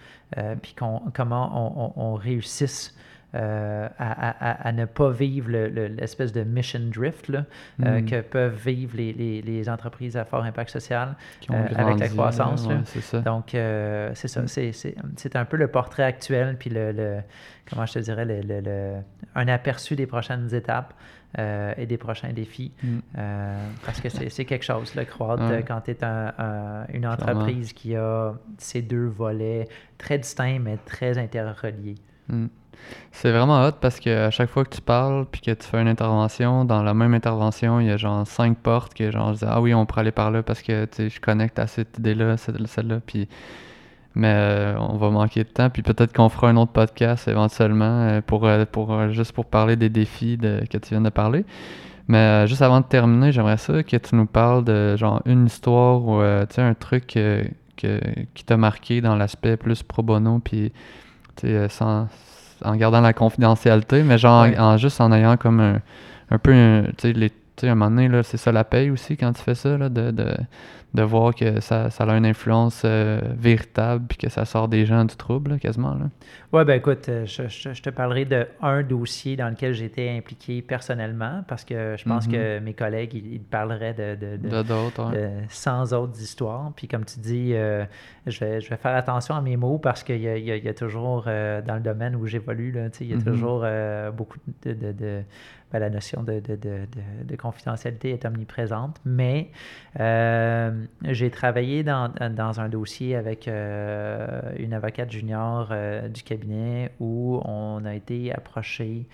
puis 0.62 0.74
comment 0.76 1.51
on, 1.53 1.93
on 1.95 2.14
réussisse 2.16 2.95
euh, 3.36 3.88
à, 4.00 4.72
ne 4.72 4.86
pas 4.86 5.12
vivre 5.12 5.52
l'espèce 5.52 6.32
de 6.32 6.42
mission 6.44 6.80
drift 6.90 7.28
là, 7.28 7.46
euh, 7.86 8.00
hmm. 8.00 8.06
que 8.06 8.22
peuvent 8.22 8.56
vivre 8.56 8.98
les, 8.98 9.14
les, 9.14 9.70
entreprises 9.70 10.18
à 10.18 10.26
fort 10.26 10.44
impact 10.44 10.72
social 10.72 11.16
euh, 11.52 11.68
avec 11.76 12.00
la 12.00 12.10
croissance. 12.10 12.68
Donc, 12.68 13.50
c'est 14.16 14.28
ça. 14.28 14.48
C'est 14.48 15.36
un 15.36 15.46
peu 15.46 15.58
le 15.58 15.68
portrait 15.68 16.04
actuel, 16.04 16.58
puis 16.58 16.72
le, 16.72 17.20
comment 17.70 17.86
je 17.86 17.94
te 17.94 18.00
dirais, 18.00 18.26
le, 18.26 18.96
un 19.36 19.48
aperçu 19.48 19.96
des 19.96 20.08
prochaines 20.08 20.52
étapes. 20.56 20.96
et 21.38 21.86
des 21.86 21.98
prochains 21.98 22.34
défis. 22.34 22.72
Hmm. 22.82 23.02
parce 23.86 24.02
que 24.02 24.10
c'est 24.10 24.46
quelque 24.46 24.66
chose, 24.66 24.96
le 24.96 25.06
croître, 25.06 25.44
quand 25.68 25.82
tu 25.82 25.92
es 25.92 26.04
une 26.96 27.06
entreprise 27.06 27.74
qui 27.74 27.96
a 27.96 28.34
ces 28.58 28.82
deux 28.82 29.06
volets 29.06 29.68
très 30.00 30.18
distincts, 30.18 30.58
mais 30.60 30.78
très 30.78 31.20
interreliés. 31.20 31.98
Hmm. 32.30 32.48
C'est 33.12 33.32
vraiment 33.32 33.66
hot 33.66 33.74
parce 33.82 34.00
que 34.00 34.28
à 34.28 34.32
chaque 34.32 34.50
fois 34.50 34.64
que 34.64 34.76
tu 34.76 34.82
parles 34.82 35.26
puis 35.32 35.42
que 35.42 35.52
tu 35.52 35.66
fais 35.68 35.82
une 35.82 35.88
intervention, 35.88 36.66
dans 36.66 36.84
la 36.84 36.94
même 36.94 37.14
intervention, 37.14 37.80
il 37.80 37.88
y 37.88 37.92
a 37.92 37.98
genre 37.98 38.26
cinq 38.26 38.58
portes 38.58 38.94
que 38.94 39.12
genre 39.12 39.34
je 39.34 39.40
dis, 39.40 39.46
ah 39.48 39.62
oui, 39.62 39.74
on 39.74 39.86
pourrait 39.86 40.02
aller 40.02 40.12
par 40.12 40.32
là 40.32 40.44
parce 40.44 40.62
que 40.62 40.88
je 40.98 41.20
connecte 41.20 41.60
à 41.60 41.68
cette 41.68 41.98
idée-là, 41.98 42.38
celle-là, 42.38 43.00
puis 43.06 43.28
mais 44.16 44.34
euh, 44.34 44.76
on 44.80 44.98
va 44.98 45.12
manquer 45.12 45.44
de 45.44 45.50
temps 45.50 45.70
puis 45.70 45.84
peut-être 45.84 46.14
qu'on 46.14 46.30
fera 46.30 46.50
un 46.50 46.58
autre 46.58 46.72
podcast 46.72 47.28
éventuellement 47.28 48.08
euh, 48.08 48.22
pour, 48.22 48.48
euh, 48.48 48.66
pour 48.66 49.10
juste 49.10 49.34
pour 49.34 49.46
parler 49.46 49.76
des 49.76 49.90
défis 49.90 50.36
de, 50.38 50.64
que 50.70 50.78
tu 50.78 50.90
viens 50.90 51.02
de 51.02 51.10
parler. 51.10 51.46
Mais 52.08 52.48
juste 52.48 52.64
avant 52.64 52.82
de 52.82 52.86
terminer, 52.86 53.32
j'aimerais 53.32 53.58
ça 53.58 53.84
que 53.84 53.98
tu 53.98 54.16
nous 54.16 54.26
parles 54.26 54.64
de 54.64 54.96
genre 54.98 55.22
une 55.26 55.46
histoire 55.46 56.04
ou 56.08 56.22
sais 56.50 56.62
un 56.62 56.74
truc 56.74 57.06
que, 57.06 57.44
qui 57.76 58.44
t'a 58.46 58.58
marqué 58.58 59.00
dans 59.00 59.16
l'aspect 59.16 59.58
plus 59.58 59.84
pro 59.84 60.02
bono 60.02 60.40
puis 60.40 60.74
sans 61.70 62.08
en 62.64 62.76
gardant 62.76 63.02
la 63.02 63.14
confidentialité, 63.14 64.04
mais 64.04 64.18
genre 64.18 64.48
en, 64.58 64.78
juste 64.78 65.00
en 65.02 65.12
ayant 65.12 65.38
comme 65.38 65.60
un, 65.60 65.82
un 66.30 66.38
peu, 66.38 66.54
tu 66.98 67.14
sais, 67.14 67.14
tu 67.14 67.32
sais, 67.62 67.68
à 67.68 67.72
un 67.72 67.76
moment 67.76 67.91
donné, 67.91 68.24
c'est 68.24 68.38
ça 68.38 68.51
la 68.51 68.64
paye 68.64 68.89
aussi 68.89 69.18
quand 69.18 69.34
tu 69.34 69.41
fais 69.41 69.55
ça, 69.55 69.78
là, 69.78 69.89
de, 69.89 70.12
de, 70.12 70.34
de 70.93 71.03
voir 71.03 71.36
que 71.36 71.60
ça, 71.60 71.91
ça, 71.91 72.03
a 72.03 72.18
une 72.18 72.26
influence 72.26 72.82
euh, 72.84 73.20
véritable 73.38 74.05
puis 74.07 74.18
que 74.18 74.30
ça 74.30 74.45
sort 74.45 74.68
des 74.68 74.88
gens 74.88 75.05
du 75.05 75.16
trouble, 75.16 75.60
quasiment. 75.60 75.93
Là. 75.93 76.10
Oui, 76.51 76.66
ben 76.66 76.74
écoute, 76.74 77.07
euh, 77.10 77.28
je, 77.28 77.47
je, 77.47 77.82
te 77.82 77.91
parlerai 77.91 78.26
d'un 78.26 78.82
dossier 78.82 79.36
dans 79.36 79.49
lequel 79.49 79.74
j'étais 79.74 80.10
impliqué 80.10 80.64
personnellement 80.64 81.43
parce 81.47 81.64
que 81.64 81.95
je 81.95 82.03
pense 82.05 82.28
mm-hmm. 82.28 82.32
que 82.32 82.60
mes 82.60 82.74
collègues, 82.74 83.14
ils, 83.14 83.39
parleraient 83.39 83.93
de, 83.93 84.16
de, 84.16 84.64
d'autres, 84.64 85.12
de, 85.12 85.30
sans 85.49 85.93
autres 85.93 86.20
histoires. 86.20 86.72
Puis 86.76 86.88
comme 86.88 87.05
tu 87.05 87.20
dis, 87.20 87.51
euh, 87.53 87.86
je, 88.26 88.39
vais, 88.39 88.60
je 88.60 88.70
vais 88.70 88.78
faire 88.78 88.95
attention 88.95 89.36
à 89.36 89.41
mes 89.41 89.57
mots 89.57 89.78
parce 89.78 90.03
qu'il 90.03 90.22
y, 90.22 90.39
y, 90.39 90.60
y 90.60 90.70
a, 90.70 90.74
toujours, 90.74 91.26
dans 91.26 91.76
le 91.76 91.82
domaine 91.82 92.16
où 92.16 92.26
j'évolue, 92.26 92.74
il 92.99 93.07
y 93.07 93.14
a 93.14 93.18
mm-hmm. 93.18 93.24
toujours 93.24 93.66
beaucoup 94.14 94.39
de 94.66 95.24
la 95.78 95.90
notion 95.92 96.24
de, 96.24 96.40
de, 96.40 96.56
de, 96.56 96.88
de, 97.24 97.36
confidentialité 97.36 98.12
est 98.12 98.26
omniprésente. 98.26 99.00
Mais 99.06 99.52
euh, 100.00 100.86
j'ai 101.04 101.30
travaillé 101.30 101.84
dans, 101.84 102.12
dans, 102.32 102.60
un 102.60 102.70
dossier 102.70 103.16
avec 103.16 103.48
euh, 103.48 104.42
une 104.58 104.74
avocate 104.74 105.12
junior 105.12 105.68
euh, 105.72 106.08
du 106.08 106.24
cabinet 106.24 106.92
où 107.00 107.40
on 107.46 107.86
a 107.86 107.94
été 107.94 108.34
approché 108.34 109.08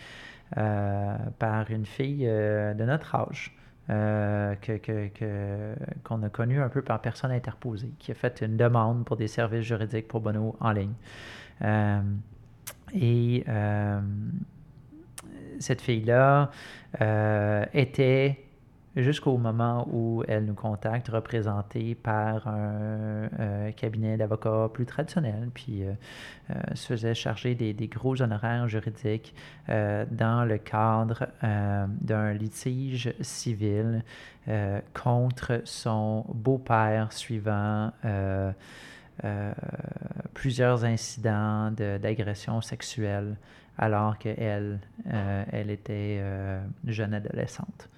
par 1.40 1.70
une 1.72 1.86
fille 1.86 2.26
de 2.26 2.84
notre 2.86 3.16
âge. 3.16 3.52
que, 3.88 5.74
qu'on 6.04 6.24
a 6.24 6.30
connu 6.30 6.62
un 6.62 6.70
peu 6.70 6.82
par 6.82 7.02
personne 7.02 7.32
interposée, 7.32 7.92
qui 8.00 8.12
a 8.12 8.16
fait 8.16 8.42
une 8.42 8.56
demande 8.56 9.04
pour 9.04 9.18
des 9.18 9.28
services 9.28 9.64
juridiques 9.66 10.08
pour 10.08 10.22
Bono 10.22 10.56
en 10.62 10.72
ligne. 10.72 10.94
et 12.94 13.44
cette 15.60 15.82
fille-là 15.82 16.52
euh, 17.02 17.66
était, 17.74 18.40
jusqu'au 18.96 19.38
moment 19.38 19.88
où 19.92 20.24
elle 20.28 20.46
nous 20.46 20.54
contacte, 20.54 21.10
représentée 21.10 21.96
par 21.96 22.48
un 22.48 23.30
euh, 23.40 23.72
cabinet 23.72 24.16
d'avocats 24.16 24.70
plus 24.74 24.86
traditionnel, 24.86 25.50
puis 25.54 25.84
euh, 25.84 25.94
se 26.74 26.88
faisait 26.88 27.14
charger 27.14 27.56
des, 27.56 27.74
gros 27.88 28.22
honoraires 28.22 28.68
juridiques 28.68 29.36
dans 29.68 30.48
le 30.48 30.58
cadre 30.58 31.28
d'un 31.42 32.34
litige 32.34 33.14
civil 33.20 34.04
contre 34.94 35.62
son 35.66 36.24
beau-père 36.30 37.12
suivant 37.12 37.92
plusieurs 40.34 40.86
incidents 40.86 41.72
d'agression 41.72 42.62
sexuelle 42.62 43.36
alors 43.78 44.18
qu'elle, 44.18 44.80
euh, 45.08 45.46
elle 45.52 45.70
était 45.70 46.20
euh, 46.20 46.64
jeune 46.86 47.14
adolescente. 47.14 47.90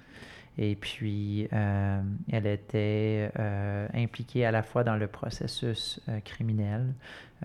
Et 0.60 0.76
puis, 0.76 1.48
euh, 1.54 2.02
elle 2.32 2.48
était 2.48 3.30
impliquée 3.94 4.44
à 4.44 4.50
la 4.52 4.64
fois 4.64 4.84
dans 4.84 4.96
le 4.96 5.06
processus 5.06 6.02
criminel 6.26 6.96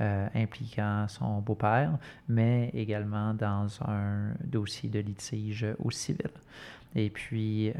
impliquant 0.00 1.04
son 1.08 1.40
beau-père, 1.40 1.98
mais 2.26 2.70
également 2.72 3.34
dans 3.34 3.66
un 3.86 4.32
dossier 4.42 4.88
de 4.88 5.00
litige 5.00 5.66
au 5.84 5.90
civil. 5.90 6.30
Et 6.94 7.10
puis, 7.10 7.74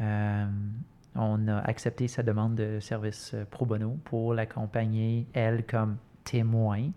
on 1.15 1.49
a 1.49 1.59
accepté 1.61 2.09
sa 2.09 2.23
demande 2.23 2.57
de 2.57 2.79
service 2.81 3.35
pro 3.51 3.65
bono 3.65 3.97
pour 4.05 4.35
l'accompagner, 4.35 5.27
elle, 5.33 5.65
comme 5.65 5.97
témoin 6.25 6.91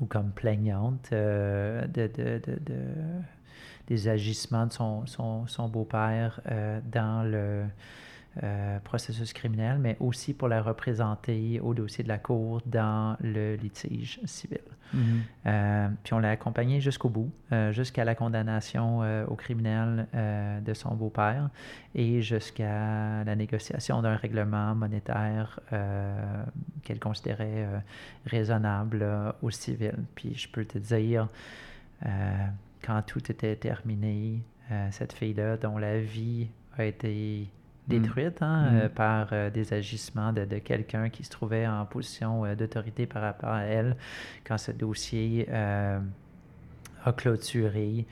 ou 0.00 0.06
comme 0.06 0.30
plaignante 0.30 1.10
euh, 1.12 1.86
de, 1.86 2.40
des 3.86 4.08
agissements 4.08 4.66
de 4.66 4.72
son, 4.72 5.06
son, 5.06 5.68
beau-père 5.68 6.40
euh, 6.50 6.80
dans 6.90 7.22
le 7.28 7.64
euh, 8.44 8.78
processus 8.80 9.32
criminel, 9.32 9.78
mais 9.80 9.96
aussi 9.98 10.32
pour 10.32 10.46
la 10.46 10.62
représenter 10.62 11.58
au 11.60 11.74
dossier 11.74 12.04
de 12.04 12.08
la 12.08 12.18
Cour 12.18 12.62
dans 12.66 13.16
le 13.20 13.56
litige 13.56 14.20
civil. 14.26 14.60
Mhm. 14.94 15.22
Euh, 15.46 15.88
puis 16.04 16.14
on 16.14 16.20
l'a 16.20 16.30
accompagné 16.30 16.80
jusqu'au 16.80 17.08
bout, 17.08 17.32
euh, 17.52 17.72
jusqu'à 17.72 18.04
la 18.04 18.14
condamnation 18.14 19.00
au 19.26 19.34
criminel 19.34 20.06
de 20.64 20.74
son 20.74 20.94
beau-père 20.94 21.50
et 21.94 22.22
jusqu'à 22.22 23.24
la 23.24 23.34
négociation 23.34 24.02
d'un 24.02 24.14
règlement 24.14 24.74
monétaire 24.74 25.58
qu'elle 26.84 27.00
considérait 27.00 27.66
raisonnable 28.26 29.04
au 29.42 29.50
civil. 29.50 29.94
Puis 30.14 30.34
je 30.34 30.48
peux 30.48 30.64
te 30.64 30.78
dire, 30.78 31.28
quand 32.82 33.02
tout 33.02 33.30
était 33.30 33.56
terminé, 33.56 34.42
cette 34.90 35.12
fille-là, 35.12 35.56
dont 35.56 35.78
la 35.78 35.98
vie 35.98 36.48
a 36.76 36.84
été 36.84 37.48
détruite 37.88 38.42
hein, 38.42 38.70
mm. 38.70 38.76
euh, 38.76 38.88
par 38.88 39.28
euh, 39.32 39.50
des 39.50 39.72
agissements 39.72 40.32
de, 40.32 40.44
quelqu'un 40.58 41.08
qui 41.08 41.24
se 41.24 41.30
trouvait 41.30 41.66
en 41.66 41.84
position 41.86 42.44
euh, 42.44 42.54
d'autorité 42.54 43.06
par 43.06 43.22
rapport 43.22 43.50
à 43.50 43.62
elle 43.62 43.96
quand 44.44 44.58
ce 44.58 44.72
dossier 44.72 45.48
a 45.50 46.00
clôturé. 47.16 48.06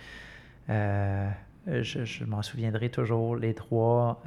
je, 0.68 2.24
m'en 2.24 2.42
souviendrai 2.42 2.88
toujours, 2.88 3.36
les 3.36 3.54
trois, 3.54 4.22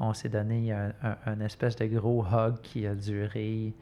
on 0.00 0.14
s'est 0.14 0.28
donné 0.28 0.72
un, 0.72 0.92
un, 1.26 1.40
espèce 1.40 1.76
de 1.76 1.86
gros 1.86 2.24
hug 2.24 2.60
qui 2.62 2.86
a 2.86 2.94
duré 2.94 3.74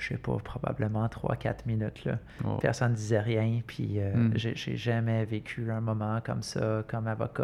je 0.00 0.08
sais 0.08 0.16
pas, 0.16 0.36
probablement 0.38 1.06
3-4 1.06 1.66
minutes. 1.66 2.04
Là. 2.04 2.18
Oh. 2.44 2.56
Personne 2.60 2.92
ne 2.92 2.96
disait 2.96 3.20
rien, 3.20 3.60
puis 3.66 4.00
euh, 4.00 4.14
hmm. 4.14 4.32
j'ai 4.36 4.76
jamais 4.76 5.24
vécu 5.24 5.70
un 5.70 5.80
moment 5.80 6.20
comme 6.24 6.42
ça, 6.42 6.82
comme 6.88 7.06
avocat, 7.06 7.42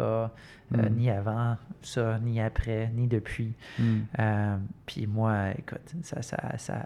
euh, 0.75 0.77
hmm. 0.77 0.95
ni 0.95 1.09
avant 1.09 1.55
ça, 1.81 2.19
ni 2.19 2.41
après, 2.41 2.91
ni 2.93 3.07
depuis. 3.07 3.53
Hmm. 3.77 3.99
Euh, 4.19 4.57
puis 4.85 5.07
moi, 5.07 5.51
écoute, 5.51 5.93
ça, 6.01 6.21
ça, 6.21 6.57
ça, 6.57 6.85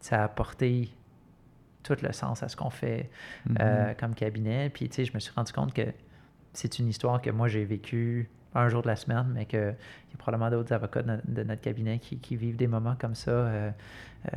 ça, 0.00 0.20
a 0.22 0.24
apporté 0.24 0.90
tout 1.82 1.96
le 2.02 2.12
sens 2.12 2.42
à 2.42 2.48
ce 2.48 2.56
qu'on 2.56 2.70
fait 2.70 3.10
comme 3.98 4.14
cabinet. 4.14 4.70
Puis, 4.70 4.88
tu 4.88 4.96
sais, 4.96 5.04
je 5.04 5.12
me 5.12 5.20
suis 5.20 5.32
rendu 5.34 5.52
compte 5.52 5.74
que 5.74 5.86
c'est 6.52 6.78
une 6.78 6.88
histoire 6.88 7.20
que 7.20 7.30
moi, 7.30 7.48
j'ai 7.48 7.64
vécue 7.64 8.30
un 8.54 8.68
jour 8.68 8.82
de 8.82 8.88
la 8.88 8.96
semaine, 8.96 9.26
mais 9.32 9.46
qu'il 9.46 9.58
y 9.60 9.62
a 10.14 10.16
probablement 10.18 10.50
d'autres 10.50 10.72
avocats 10.72 11.02
de, 11.02 11.42
notre 11.42 11.60
cabinet 11.60 11.98
qui, 11.98 12.36
vivent 12.36 12.56
des 12.56 12.66
moments 12.66 12.96
comme 12.98 13.14
ça 13.14 13.30
euh, 13.30 13.70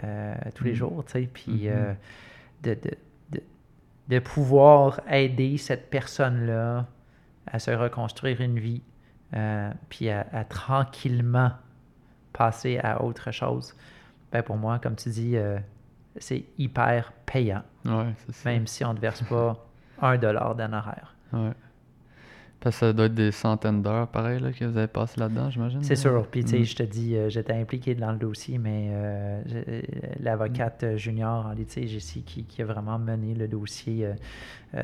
euh, 0.03 0.35
tous 0.53 0.63
les 0.63 0.73
mm. 0.73 0.75
jours, 0.75 1.03
tu 1.05 1.13
sais, 1.13 1.29
puis 1.31 1.65
mm-hmm. 1.65 1.71
euh, 1.71 1.93
de, 3.31 3.41
de, 4.09 4.19
pouvoir 4.19 5.01
aider 5.09 5.57
cette 5.57 5.89
personne-là 5.89 6.85
à 7.47 7.59
se 7.59 7.71
reconstruire 7.71 8.39
une 8.41 8.59
vie, 8.59 8.81
puis 9.89 10.09
à, 10.09 10.45
tranquillement 10.47 11.51
passer 12.31 12.79
à 12.79 13.03
autre 13.03 13.31
chose. 13.31 13.75
Ben 14.31 14.41
pour 14.43 14.55
moi, 14.55 14.79
comme 14.79 14.95
tu 14.95 15.09
dis, 15.09 15.35
c'est 16.17 16.45
hyper 16.57 17.11
payant. 17.25 17.63
Ouais, 17.85 18.13
même 18.45 18.67
si 18.67 18.85
on 18.85 18.93
ne 18.93 18.99
verse 18.99 19.23
pas 19.23 19.65
un 20.01 20.17
dollar 20.17 20.55
d'honoraire. 20.55 21.15
Parce 22.63 22.77
que 22.77 22.85
ça 22.85 22.93
doit 22.93 23.07
être 23.07 23.13
des 23.13 23.33
centaines 23.33 23.81
d'heures, 23.81 24.07
pareil, 24.07 24.39
là, 24.39 24.53
que 24.53 24.63
vous 24.63 24.77
avez 24.77 24.87
passé 24.87 25.19
là-dedans, 25.19 25.49
j'imagine. 25.49 25.83
C'est 25.83 25.97
sûr. 25.97 26.25
Puis, 26.27 26.45
tu 26.45 26.51
sais, 26.51 26.59
mm. 26.59 26.63
je 26.63 26.75
te 26.77 26.83
dis, 26.83 27.17
euh, 27.17 27.29
j'étais 27.29 27.51
impliqué 27.51 27.93
dans 27.93 28.13
le 28.13 28.17
dossier, 28.17 28.57
mais 28.57 28.87
euh, 28.93 29.41
euh, 29.67 29.81
l'avocate 30.21 30.95
junior 30.95 31.45
en 31.45 31.51
litige 31.51 31.93
ici 31.93 32.23
qui, 32.23 32.45
qui, 32.45 32.61
a 32.61 32.65
vraiment 32.65 32.97
mené 32.97 33.33
le 33.35 33.49
dossier 33.49 34.07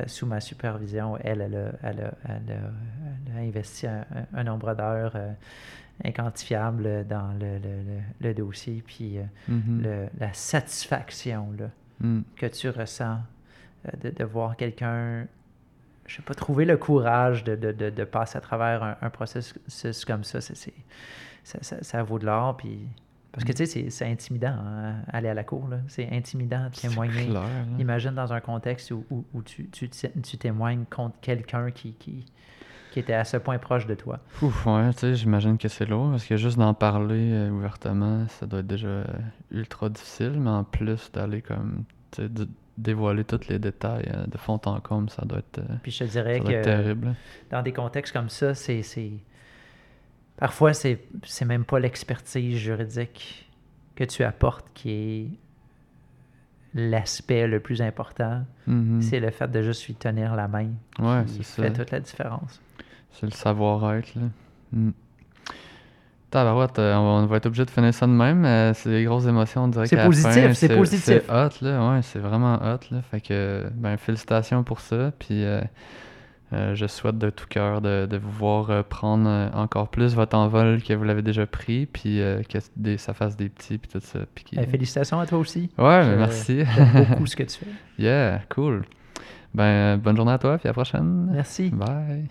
sous 0.06 0.26
ma 0.26 0.40
supervision, 0.40 1.16
elle, 1.16 1.40
elle 1.40 1.56
a, 1.56 1.72
elle 1.82 2.12
elle 2.24 3.34
a, 3.34 3.40
investi 3.40 3.86
un, 3.86 4.44
nombre 4.44 4.74
d'heures 4.74 5.16
inquantifiable 6.04 7.06
dans 7.08 7.32
le, 7.32 7.56
le, 7.58 8.00
le, 8.20 8.34
dossier. 8.34 8.82
Puis, 8.86 9.16
mm-hmm. 9.50 10.08
la 10.18 10.32
satisfaction 10.34 11.48
là, 11.58 11.70
mm. 12.00 12.20
que 12.36 12.46
tu 12.46 12.68
ressens 12.68 13.20
de, 14.02 14.10
de 14.10 14.24
voir 14.24 14.54
quelqu'un 14.56 15.26
je 16.10 16.16
sais 16.16 16.22
pas, 16.22 16.34
trouver 16.34 16.64
le 16.64 16.76
courage 16.76 17.44
de, 17.44 17.54
de, 17.54 17.70
de, 17.70 18.04
passer 18.04 18.36
à 18.36 18.40
travers 18.40 18.96
un, 19.00 19.10
processus 19.10 20.04
comme 20.04 20.24
ça, 20.24 20.40
c'est, 20.40 20.74
ça, 21.44 21.58
ça, 21.62 21.76
ça, 21.82 22.02
vaut 22.02 22.18
de 22.18 22.26
l'or. 22.26 22.56
Puis, 22.56 22.80
parce 23.30 23.44
que 23.44 23.52
tu 23.52 23.64
sais, 23.64 23.90
c'est, 23.90 24.06
intimidant, 24.06 24.56
hein, 24.58 24.96
aller 25.12 25.28
à 25.28 25.34
la 25.34 25.44
cour. 25.44 25.68
Là. 25.68 25.78
C'est 25.86 26.10
intimidant 26.10 26.64
de 26.68 26.74
témoigner. 26.74 27.30
Imagine 27.78 28.10
dans 28.10 28.32
un 28.32 28.40
contexte 28.40 28.90
où, 28.90 29.04
où, 29.32 29.42
tu, 29.42 29.68
tu, 29.68 29.88
tu, 29.88 30.36
témoignes 30.36 30.84
contre 30.90 31.14
quelqu'un 31.20 31.70
qui, 31.70 31.92
qui, 31.92 32.26
qui, 32.90 32.98
était 32.98 33.14
à 33.14 33.24
ce 33.24 33.36
point 33.36 33.58
proche 33.58 33.86
de 33.86 33.94
toi. 33.94 34.18
Ouf, 34.42 34.66
ouais, 34.66 34.92
tu 34.94 34.98
sais, 34.98 35.14
j'imagine 35.14 35.58
que 35.58 35.68
c'est 35.68 35.86
lourd, 35.86 36.10
parce 36.10 36.26
que 36.26 36.36
juste 36.36 36.58
d'en 36.58 36.74
parler 36.74 37.30
euh, 37.30 37.50
ouvertement, 37.50 38.26
ça 38.26 38.46
doit 38.46 38.60
être 38.60 38.66
déjà 38.66 38.88
euh, 38.88 39.04
ultra 39.52 39.88
difficile, 39.88 40.40
mais 40.40 40.50
en 40.50 40.64
plus 40.64 41.12
d'aller 41.12 41.40
comme 41.40 41.84
dévoiler 42.78 43.24
tous 43.24 43.48
les 43.48 43.58
détails 43.58 44.10
euh, 44.14 44.26
de 44.26 44.38
fond 44.38 44.60
en 44.64 44.80
comble, 44.80 45.10
ça 45.10 45.24
doit 45.24 45.38
être, 45.38 45.58
euh, 45.58 45.74
Puis 45.82 45.92
je 45.92 46.04
te 46.04 46.10
dirais 46.10 46.40
que 46.40 46.62
terrible. 46.62 47.14
Dans 47.50 47.62
des 47.62 47.72
contextes 47.72 48.12
comme 48.12 48.28
ça, 48.28 48.54
c'est. 48.54 48.82
Parfois, 50.36 50.72
c'est 50.72 50.98
même 51.44 51.64
pas 51.64 51.78
l'expertise 51.78 52.56
juridique 52.56 53.50
que 53.94 54.04
tu 54.04 54.24
apportes 54.24 54.66
qui 54.72 54.90
est 54.90 55.30
l'aspect 56.74 57.46
le 57.46 57.60
plus 57.60 57.82
important. 57.82 58.44
Mm-hmm. 58.66 59.02
C'est 59.02 59.20
le 59.20 59.30
fait 59.30 59.50
de 59.50 59.60
juste 59.60 59.86
lui 59.86 59.94
tenir 59.94 60.34
la 60.34 60.48
main. 60.48 60.70
Ouais, 60.98 61.24
c'est 61.26 61.42
ça. 61.42 61.62
fait 61.64 61.72
toute 61.72 61.90
la 61.90 62.00
différence. 62.00 62.60
C'est 63.12 63.26
le 63.26 63.32
savoir-être, 63.32 64.14
Mm. 64.72 64.90
Tabarouette, 66.30 66.78
euh, 66.78 66.94
on, 66.94 67.26
va 67.26 67.36
être 67.38 67.46
obligé 67.46 67.64
de 67.64 67.70
finir 67.70 67.92
ça 67.92 68.06
de 68.06 68.12
même. 68.12 68.72
c'est 68.74 68.90
des 68.90 69.04
grosses 69.04 69.26
émotions, 69.26 69.64
on 69.64 69.68
dirait 69.68 69.86
C'est 69.86 70.04
positif, 70.04 70.52
c'est 70.52 70.76
positif. 70.76 71.04
C'est 71.04 71.30
hot, 71.30 71.50
là. 71.62 71.90
Ouais, 71.90 72.02
c'est 72.02 72.20
vraiment 72.20 72.54
hot, 72.54 72.80
là. 72.92 73.02
Fait 73.10 73.20
que, 73.20 73.64
ben, 73.74 73.96
félicitations 73.96 74.62
pour 74.62 74.80
ça. 74.80 75.10
Puis, 75.18 75.44
euh, 75.44 75.60
euh, 76.52 76.74
je 76.74 76.86
souhaite 76.86 77.18
de 77.18 77.30
tout 77.30 77.46
cœur 77.48 77.80
de, 77.80 78.06
de, 78.06 78.16
vous 78.16 78.30
voir 78.30 78.84
prendre 78.84 79.28
encore 79.54 79.88
plus 79.88 80.14
votre 80.14 80.36
envol 80.36 80.82
que 80.82 80.94
vous 80.94 81.04
l'avez 81.04 81.22
déjà 81.22 81.46
pris, 81.46 81.86
puis 81.86 82.20
que 82.48 82.96
ça 82.96 83.12
fasse 83.12 83.36
des 83.36 83.48
petits, 83.48 83.78
puis 83.78 83.90
tout 83.90 84.00
ça. 84.00 84.20
Ben, 84.52 84.66
félicitations 84.66 85.18
à 85.18 85.26
toi 85.26 85.38
aussi. 85.38 85.68
Ouais, 85.78 86.16
merci. 86.16 86.62
J'aime 86.76 87.06
beaucoup 87.08 87.26
ce 87.26 87.34
que 87.34 87.44
tu 87.44 87.58
fais. 87.58 88.02
Yeah, 88.02 88.40
cool. 88.50 88.84
Ben, 89.52 89.96
bonne 89.96 90.16
journée 90.16 90.32
à 90.32 90.38
toi, 90.38 90.58
puis 90.58 90.68
à 90.68 90.70
la 90.70 90.74
prochaine. 90.74 91.28
Merci. 91.32 91.70
Bye. 91.70 92.28